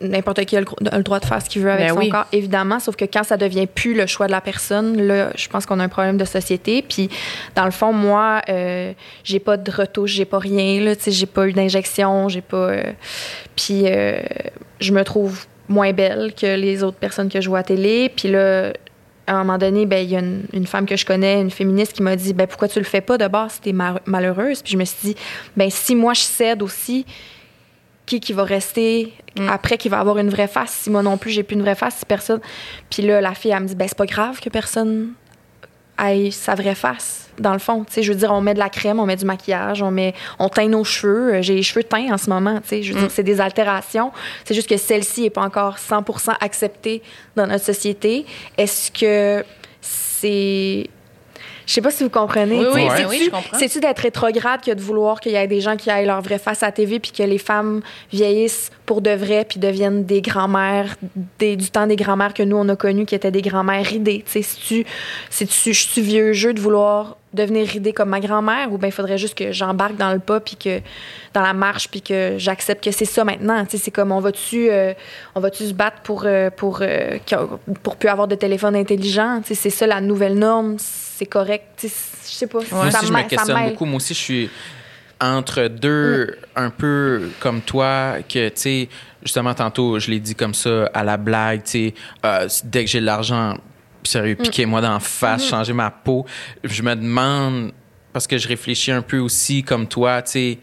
[0.00, 1.94] n'importe qui a le, gro- a le droit de faire ce qu'il veut avec Ben
[1.94, 2.08] son oui.
[2.08, 2.80] corps, évidemment.
[2.80, 5.78] Sauf que quand ça devient plus le choix de la personne, là, je pense qu'on
[5.80, 6.82] a un problème de société.
[6.82, 7.08] Puis,
[7.54, 8.92] dans le fond, moi, euh,
[9.22, 10.96] j'ai pas de retouche, j'ai pas rien, là.
[10.96, 12.56] Tu sais, j'ai pas eu d'injection, j'ai pas.
[12.56, 12.82] euh,
[13.56, 14.18] puis, euh,
[14.80, 18.10] je me trouve moins belle que les autres personnes que je vois à télé.
[18.14, 18.72] Puis là,
[19.26, 21.50] à un moment donné, ben, il y a une, une femme que je connais, une
[21.50, 23.16] féministe, qui m'a dit ben, Pourquoi tu le fais pas?
[23.16, 25.16] De base si t'es ma- malheureuse Puis je me suis dit
[25.56, 27.06] ben, Si moi je cède aussi,
[28.06, 29.48] qui, qui va rester Mm.
[29.48, 31.74] après, qui va avoir une vraie face Si moi non plus, j'ai plus une vraie
[31.74, 32.40] face, si personne.
[32.90, 35.12] Puis là, la fille, elle me dit ben, C'est pas grave que personne
[36.04, 37.84] ait sa vraie face, dans le fond.
[37.84, 39.90] Tu sais, je veux dire, on met de la crème, on met du maquillage, on,
[39.90, 41.34] met, on teint nos cheveux.
[41.34, 42.60] Euh, J'ai les cheveux teints en ce moment.
[42.60, 44.12] Tu sais, je veux dire, c'est des altérations.
[44.44, 47.02] C'est juste que celle-ci n'est pas encore 100% acceptée
[47.36, 48.26] dans notre société.
[48.56, 49.44] Est-ce que
[49.80, 50.88] c'est.
[51.66, 52.58] Je sais pas si vous comprenez.
[52.58, 53.06] Oui, oui, Tu Ouais.
[53.08, 53.58] oui, je comprends.
[53.58, 56.38] C'est-tu d'être rétrograde que de vouloir qu'il y ait des gens qui aient leur vraie
[56.38, 57.80] face à la TV puis que les femmes
[58.12, 60.96] vieillissent pour de vrai puis deviennent des grands-mères
[61.38, 64.22] des, du temps des grands-mères que nous on a connues qui étaient des grands-mères ridées?
[64.26, 64.86] Tu sais, c'est-tu
[65.30, 68.92] c'est-tu je suis vieux jeu de vouloir devenir ridée comme ma grand-mère ou bien il
[68.92, 70.80] faudrait juste que j'embarque dans le pas puis que
[71.32, 73.64] dans la marche puis que j'accepte que c'est ça maintenant?
[73.64, 74.92] Tu sais, c'est comme on va-tu euh,
[75.34, 77.18] on va-tu se battre pour euh, pour euh,
[77.82, 79.40] pour plus avoir de téléphone intelligent.
[79.42, 80.76] Tu sais, c'est ça la nouvelle norme.
[81.16, 81.80] C'est correct.
[81.82, 82.58] Je sais pas.
[82.72, 83.84] Moi ça aussi, je me questionne beaucoup.
[83.84, 84.50] Moi aussi, je suis
[85.20, 88.88] entre deux, un peu comme toi, que, tu sais,
[89.22, 91.94] justement, tantôt, je l'ai dit comme ça, à la blague, tu sais,
[92.24, 93.56] euh, dès que j'ai de l'argent,
[94.02, 96.26] sérieux, piquez-moi dans la face, changez ma peau.
[96.64, 97.72] Je me demande,
[98.12, 100.58] parce que je réfléchis un peu aussi comme toi, tu sais,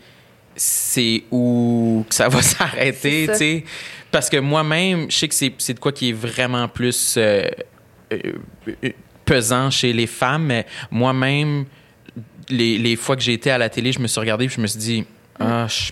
[0.53, 3.63] c'est où que ça va s'arrêter, tu sais.
[4.11, 7.49] Parce que moi-même, je sais que c'est c'est de quoi qui est vraiment plus euh,
[8.11, 8.33] euh,
[9.31, 11.65] pesant chez les femmes, mais moi-même,
[12.49, 14.59] les, les fois que j'ai été à la télé, je me suis regardé et je
[14.59, 15.05] me suis dit,
[15.39, 15.91] ah, je,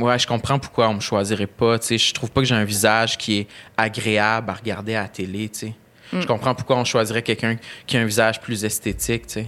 [0.00, 1.78] ouais, je comprends pourquoi on me choisirait pas.
[1.80, 5.02] Tu sais, je trouve pas que j'ai un visage qui est agréable à regarder à
[5.02, 5.48] la télé.
[5.48, 5.74] Tu sais.
[6.12, 7.56] Je comprends pourquoi on choisirait quelqu'un
[7.86, 9.26] qui a un visage plus esthétique.
[9.26, 9.46] Tu sais.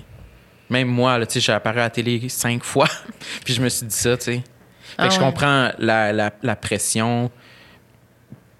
[0.68, 2.89] Même moi, là, tu sais, j'ai apparu à la télé cinq fois,
[3.45, 4.16] puis je me suis dit ça.
[4.16, 4.33] Tu sais.
[4.33, 5.24] Fait Ah que je ouais.
[5.24, 7.30] comprends la, la, la pression.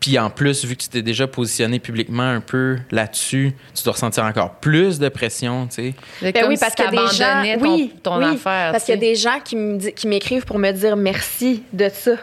[0.03, 3.93] Puis en plus, vu que tu t'es déjà positionné publiquement un peu là-dessus, tu dois
[3.93, 5.95] ressentir encore plus de pression, tu sais.
[6.21, 8.73] Ben comme oui, si parce qu'il y a des gens, ton, oui, ton oui, affaire.
[8.73, 10.97] parce tu qu'il y a des gens qui me di- qui m'écrivent pour me dire
[10.97, 12.17] merci de ça.
[12.17, 12.19] Tu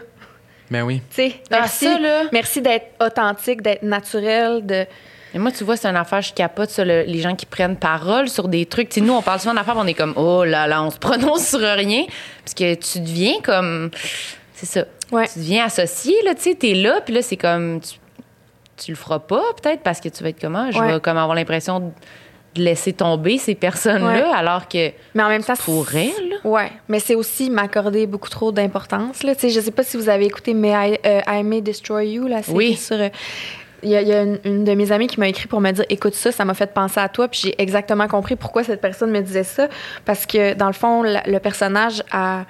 [0.73, 1.01] Ben oui.
[1.09, 2.23] sais, Ah, merci, ça, là.
[2.33, 4.85] merci d'être authentique, d'être naturel, de
[5.33, 7.75] Mais moi, tu vois, c'est une affaire, je capote sur le- les gens qui prennent
[7.77, 8.89] parole sur des trucs.
[8.89, 10.97] Tu sais, nous, on parle souvent d'affaires, on est comme, oh là là, on se
[10.97, 12.03] prononce sur rien.
[12.43, 13.89] Parce que tu deviens comme.
[14.59, 14.85] C'est ça.
[15.11, 15.27] Ouais.
[15.31, 17.79] Tu deviens associé, là, tu sais, t'es là, puis là, c'est comme.
[17.79, 17.97] Tu,
[18.77, 20.69] tu le feras pas, peut-être, parce que tu vas être comment?
[20.71, 20.93] Je Ouais.
[20.93, 21.91] vais comme avoir l'impression de
[22.61, 24.35] laisser tomber ces personnes-là, Ouais.
[24.35, 24.91] alors que.
[25.13, 26.35] mais en même temps Tu pourrais, là.
[26.43, 29.95] Ouais, mais c'est aussi m'accorder beaucoup trop d'importance là, tu sais, je sais pas si
[29.97, 32.75] vous avez écouté May I, euh, I May Destroy You la série Oui.
[32.75, 33.09] sur euh,
[33.83, 35.61] il y a, il y a une, une de mes amies qui m'a écrit pour
[35.61, 38.63] me dire écoute ça, ça m'a fait penser à toi, puis j'ai exactement compris pourquoi
[38.63, 39.67] cette personne me disait ça
[40.03, 42.45] parce que dans le fond la- le personnage a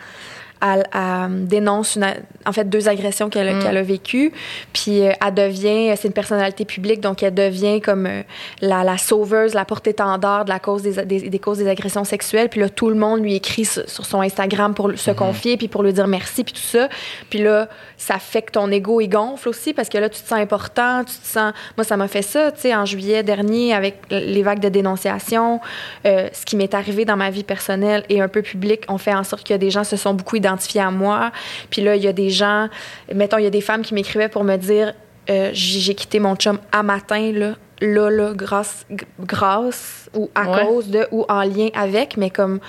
[0.61, 2.07] elle, elle dénonce une,
[2.45, 3.77] en fait deux agressions qu'elle Mm.
[3.77, 4.31] a vécues.
[4.73, 8.21] Puis euh, elle devient, c'est une personnalité publique, donc elle devient comme euh,
[8.61, 12.49] la, la sauveuse, la porte-étendard de la cause des, des, des causes des agressions sexuelles.
[12.49, 15.67] Puis là, tout le monde lui écrit sur, sur son Instagram pour se confier, puis
[15.67, 16.89] pour lui dire merci, puis tout ça.
[17.29, 20.27] Puis là, ça fait que ton ego, il gonfle aussi, parce que là, tu te
[20.27, 21.53] sens important, tu te sens...
[21.77, 25.59] Moi, ça m'a fait ça, tu sais, en juillet dernier, avec les vagues de dénonciation,
[26.05, 29.13] euh, ce qui m'est arrivé dans ma vie personnelle et un peu publique, on fait
[29.13, 31.31] en sorte que des gens se sont beaucoup identifiés à moi.
[31.69, 32.69] Puis là, il y a des gens,
[33.13, 34.93] mettons, il y a des femmes qui m'écrivaient pour me dire
[35.29, 38.85] euh, j'ai quitté mon chum à matin, là, là, là, grâce,
[39.19, 40.65] grâce ou à Ouais.
[40.65, 42.59] cause de ou en lien avec, mais comme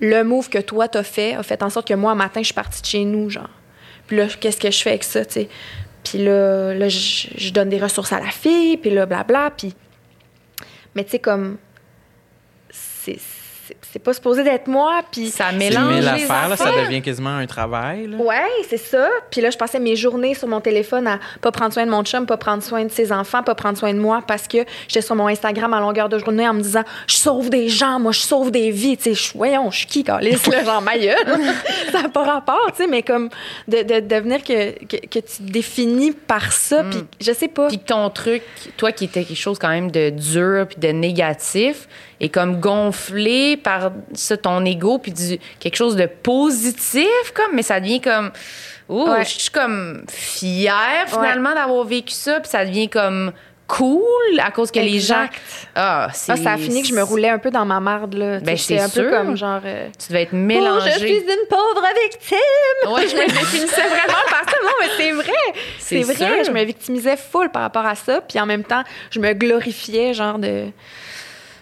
[0.00, 2.46] le move que toi t'as fait a fait en sorte que moi, à matin, je
[2.46, 3.48] suis partie de chez nous, genre.
[4.06, 5.48] Puis là, qu'est-ce que je fais avec ça, tu sais?
[6.02, 9.74] Puis là, là je, je donne des ressources à la fille, puis là, blabla, puis...
[10.94, 11.58] Mais tu sais, comme...
[12.70, 13.18] C'est
[13.92, 15.28] c'est- pas supposé d'être moi, puis...
[15.28, 18.06] Ça mélange les affaires, là, ça devient quasiment un travail.
[18.06, 18.16] Là.
[18.16, 19.08] Ouais, c'est ça.
[19.30, 22.02] Puis là, je passais mes journées sur mon téléphone à pas prendre soin de mon
[22.04, 25.02] chum, pas prendre soin de ses enfants, pas prendre soin de moi parce que j'étais
[25.02, 28.12] sur mon Instagram à longueur de journée en me disant je sauve des gens, moi
[28.12, 31.16] je sauve des vies, tu sais, voyons, je suis qui Carlis là, genre ma gueule.
[31.92, 33.28] ça n'a pas rapport, tu sais, mais comme
[33.66, 37.68] de, de devenir que, que, que tu te définis par ça, puis je sais pas.
[37.68, 38.42] Puis que ton truc,
[38.76, 41.88] toi qui étais quelque chose quand même de dur puis de négatif,
[42.20, 47.62] est comme gonflé par ça, ton ego, puis du, quelque chose de positif, comme, mais
[47.62, 48.30] ça devient comme.
[48.88, 49.24] Ouh, Ouais.
[49.24, 53.32] je suis comme fière finalement d'avoir vécu ça, puis ça devient comme
[53.66, 55.26] cool à cause que les gens.
[55.74, 56.32] Ah, c'est.
[56.32, 58.40] Ah, ça a fini que je me roulais un peu dans ma marde, là.
[58.40, 59.60] Ben, c'est un peu comme genre.
[59.64, 60.90] euh, Tu devais être Oh, mélangé.
[60.92, 62.92] je suis une pauvre victime!
[62.94, 64.56] Ouais, je me définissais vraiment par ça.
[64.64, 65.32] Non, mais c'est vrai.
[65.78, 66.36] C'est C'est vrai.
[66.36, 66.44] sûr.
[66.46, 68.22] Je me victimisais full par rapport à ça.
[68.22, 70.68] Puis en même temps, je me glorifiais, genre de.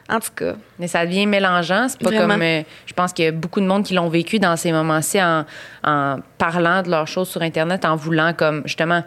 [0.08, 0.54] En tout cas.
[0.78, 1.88] Mais ça devient mélangeant.
[1.88, 2.34] C'est pas Vraiment.
[2.34, 2.42] comme.
[2.42, 5.20] euh, je pense qu'il y a beaucoup de monde qui l'ont vécu dans ces moments-ci
[5.22, 5.44] en,
[5.82, 9.02] en parlant de leurs choses sur Internet, en voulant, comme, justement,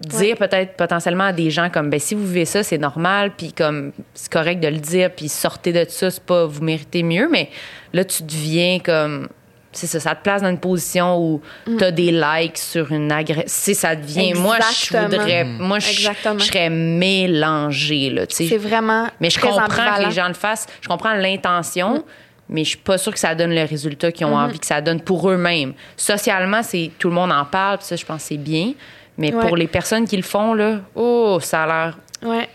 [0.00, 3.52] dire peut-être potentiellement à des gens comme ben si vous vivez ça c'est normal puis
[3.52, 7.28] comme c'est correct de le dire puis sortez de ça c'est pas vous méritez mieux
[7.28, 7.50] mais
[7.92, 9.28] là tu deviens comme
[9.72, 13.12] c'est ça ça te place dans une position où tu as des likes sur une
[13.12, 16.08] agression ça devient moi je voudrais moi je,
[16.38, 19.08] serais mélangée là tu sais C'est vraiment.
[19.20, 20.66] mais je comprends que les gens le fassent.
[20.80, 22.04] Je comprends l'intention,
[22.48, 24.44] mais je suis pas sûre que ça donne le résultat qu'ils ont Mm-hmm.
[24.44, 25.74] envie que ça donne pour eux-mêmes.
[25.96, 28.72] Socialement, c'est tout le monde en parle, puis ça, je pense que c'est bien.
[29.16, 29.46] Mais Ouais.
[29.46, 32.48] pour les personnes qui le font, là, oh, ça a l'air, Ouais.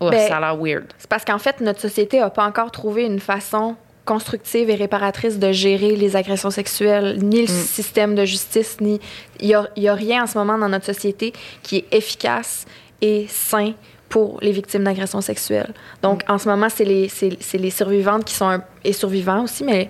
[0.00, 0.84] oh, Ben, ça a l'air weird.
[0.98, 3.74] C'est parce qu'en fait, notre société n'a pas encore trouvé une façon
[4.14, 8.94] constructive et réparatrice de gérer les agressions sexuelles, ni le système de justice, ni...
[9.40, 11.32] Il n'y a, y a rien en ce moment dans notre société
[11.62, 12.66] qui est efficace
[13.00, 13.72] et sain
[14.08, 15.72] pour les victimes d'agressions sexuelles.
[16.02, 18.48] Donc, en ce moment, c'est les, c'est, c'est les survivantes qui sont...
[18.56, 19.88] un- et survivants aussi, mais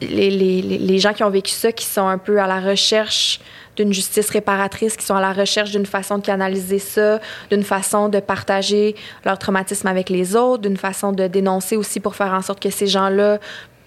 [0.00, 3.38] les, les- les gens qui ont vécu ça, qui sont un peu à la recherche
[3.76, 7.20] d'une justice réparatrice, qui sont à la recherche d'une façon de canaliser ça,
[7.50, 8.94] d'une façon de partager
[9.24, 12.70] leur traumatisme avec les autres, d'une façon de dénoncer aussi pour faire en sorte que
[12.70, 13.38] ces gens-là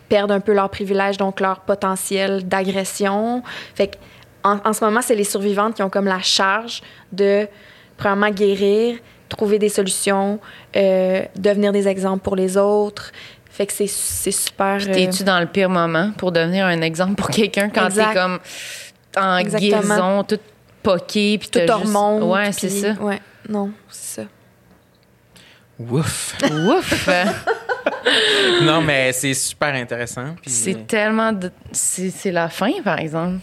[0.09, 3.43] perdent un peu leur privilège, donc leur potentiel d'agression.
[3.75, 3.95] Fait que,
[4.43, 6.81] en, en ce moment, c'est les survivantes qui ont comme la charge
[7.11, 7.47] de,
[7.97, 8.97] premièrement, guérir,
[9.29, 10.39] trouver des solutions,
[10.75, 13.11] euh, devenir des exemples pour les autres.
[13.49, 14.77] Fait que c'est super...
[14.77, 18.13] Puis euh, t'es-tu dans le pire moment pour devenir un exemple pour quelqu'un quand t'es
[18.13, 18.39] comme
[19.17, 19.81] en Exactement.
[19.81, 20.41] guérison, toute
[20.83, 22.23] poquée, puis tout t'as juste- hormone.
[22.23, 22.91] Ouais, c'est ça.
[22.93, 24.27] Ouais, non, c'est ça.
[25.79, 26.35] Ouf.
[26.51, 27.09] Ouf!
[28.63, 30.35] non, mais c'est super intéressant.
[30.41, 31.31] puis, euh, c'est tellement...
[31.31, 33.39] de- C'est c'est la fin, par exemple.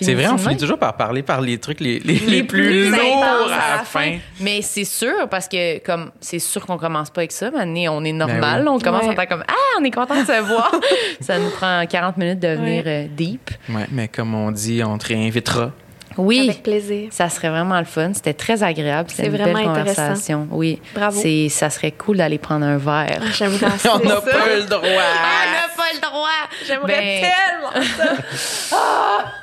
[0.00, 2.98] C'est vrai, on finit toujours par parler par les trucs les, les, les plus, lourds
[3.00, 4.18] intenses à la fin.
[4.40, 8.02] Mais c'est sûr, parce que comme c'est sûr qu'on commence pas avec ça, mais on
[8.04, 8.64] est normal.
[8.64, 8.76] Ben oui.
[8.76, 9.10] On commence Ouais.
[9.10, 10.72] en tant comme Ah, on est content de se voir.
[11.20, 13.04] ça nous prend 40 minutes de venir Ouais.
[13.10, 13.50] euh, deep.
[13.68, 15.72] Ouais, mais comme on dit, on te réinvitera.
[16.18, 16.40] Oui.
[16.40, 17.08] Avec plaisir.
[17.10, 18.12] Ça serait vraiment le fun.
[18.12, 19.08] C'était très agréable.
[19.10, 20.48] C'était une vraiment belle conversation.
[20.50, 20.80] Oui.
[20.94, 21.18] Bravo.
[21.20, 23.22] C'est, ça serait cool d'aller prendre un verre.
[23.36, 24.80] J'aimerais assez on n'a pas le droit.
[24.82, 26.28] n'a pas le droit.
[26.66, 27.88] J'aimerais Ben, tellement
[28.36, 28.76] ça.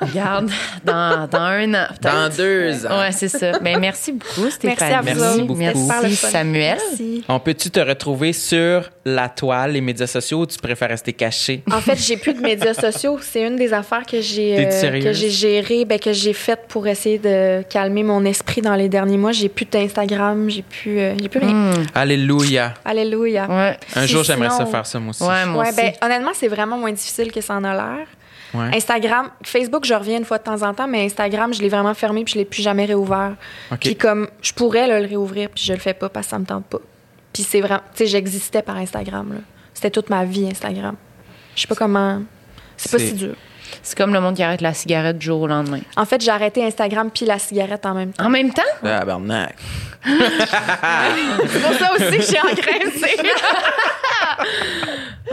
[0.00, 0.50] Regarde,
[0.84, 1.86] dans, dans un an.
[2.00, 3.00] Dans deux ans.
[3.00, 3.58] Ouais, c'est ça.
[3.58, 4.76] Ben, merci beaucoup, Stéphanie.
[4.78, 5.58] Merci à vous Merci beaucoup.
[6.02, 6.16] Merci.
[6.16, 6.78] Samuel.
[6.88, 7.24] Merci.
[7.28, 11.62] On peut-tu te retrouver sur la toile, les médias sociaux, ou tu préfères rester caché?
[11.70, 13.18] En fait, j'ai plus de médias sociaux.
[13.22, 15.04] C'est une des affaires que j'ai euh, sérieuse?
[15.04, 18.88] que j'ai gérées, ben, que j'ai faites pour essayer de calmer mon esprit dans les
[18.88, 19.32] derniers mois.
[19.32, 21.52] J'ai plus d'Instagram, j'ai plus, euh, j'ai plus rien.
[21.72, 21.86] Hmm.
[21.94, 22.74] Alléluia.
[22.84, 23.46] Alléluia.
[23.48, 23.76] Ouais.
[23.94, 25.22] Un jour, j'aimerais ça faire ça, moi aussi.
[25.22, 25.76] Ouais, moi Ouais, aussi.
[25.76, 28.06] ben, honnêtement, c'est vraiment moins difficile que ça en a l'air.
[28.54, 28.76] Ouais.
[28.76, 31.94] Instagram, Facebook, je reviens une fois de temps en temps, mais Instagram, je l'ai vraiment
[31.94, 33.34] fermé puis je l'ai plus jamais réouvert.
[33.72, 33.78] OK.
[33.80, 36.38] Puis comme je pourrais là, le réouvrir puis je le fais pas parce que ça
[36.38, 36.78] me tente pas.
[37.32, 39.40] Puis c'est vraiment, tu sais, j'existais par Instagram.
[39.74, 40.94] C'était toute ma vie Instagram.
[41.54, 42.22] Je sais pas comment.
[42.78, 43.34] C'est pas si dur.
[43.82, 45.80] C'est comme le monde qui arrête la cigarette du jour au lendemain.
[45.96, 48.24] En fait, j'ai arrêté Instagram puis la cigarette en même temps.
[48.24, 48.62] En même temps?
[48.84, 49.54] Ah, Tabarnak.
[50.04, 53.16] C'est pour ça aussi que j'ai engraissé.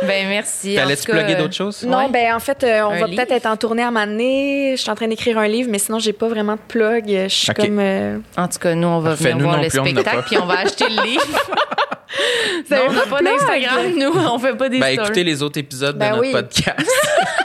[0.05, 0.73] Ben, merci.
[0.77, 1.83] En T'allais-tu tout cas, plugger euh, d'autres choses?
[1.83, 2.09] non, Ouais.
[2.09, 4.73] ben en fait, euh, on Un va peut-être être en tournée à un moment donné.
[4.75, 7.05] Je suis en train d'écrire un livre, mais sinon j'ai pas vraiment de plug.
[7.07, 7.79] Je suis comme.
[7.79, 10.37] euh, En tout cas, nous, on va Parfait, venir nous voir le plus, spectacle, puis
[10.39, 11.23] on va acheter le livre.
[12.71, 14.11] Avez non, on n'a pas d'Instagram, nous.
[14.33, 15.05] On fait pas des Ben, stories.
[15.07, 16.31] écoutez les autres épisodes Ben de notre oui.
[16.31, 16.89] podcast.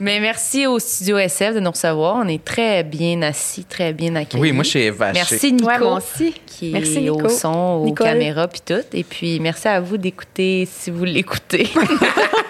[0.00, 2.16] Mais merci au Studio SF de nous recevoir.
[2.16, 4.40] On est très bien assis, très bien accueillis.
[4.42, 5.12] oui, moi, je suis évaché.
[5.14, 5.66] Merci, Nico.
[5.66, 6.34] Ouais, moi aussi.
[6.46, 7.24] qui Merci, est Nico.
[7.26, 8.06] au son, aux Nicole.
[8.06, 8.82] caméras puis tout.
[8.92, 11.68] Et puis merci à vous d'écouter si vous l'écoutez.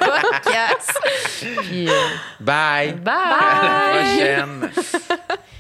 [0.01, 0.99] Podcast.
[1.62, 1.93] Puis, euh,
[2.41, 2.93] Bye.
[2.95, 3.14] bye.
[3.14, 4.70] À la prochaine.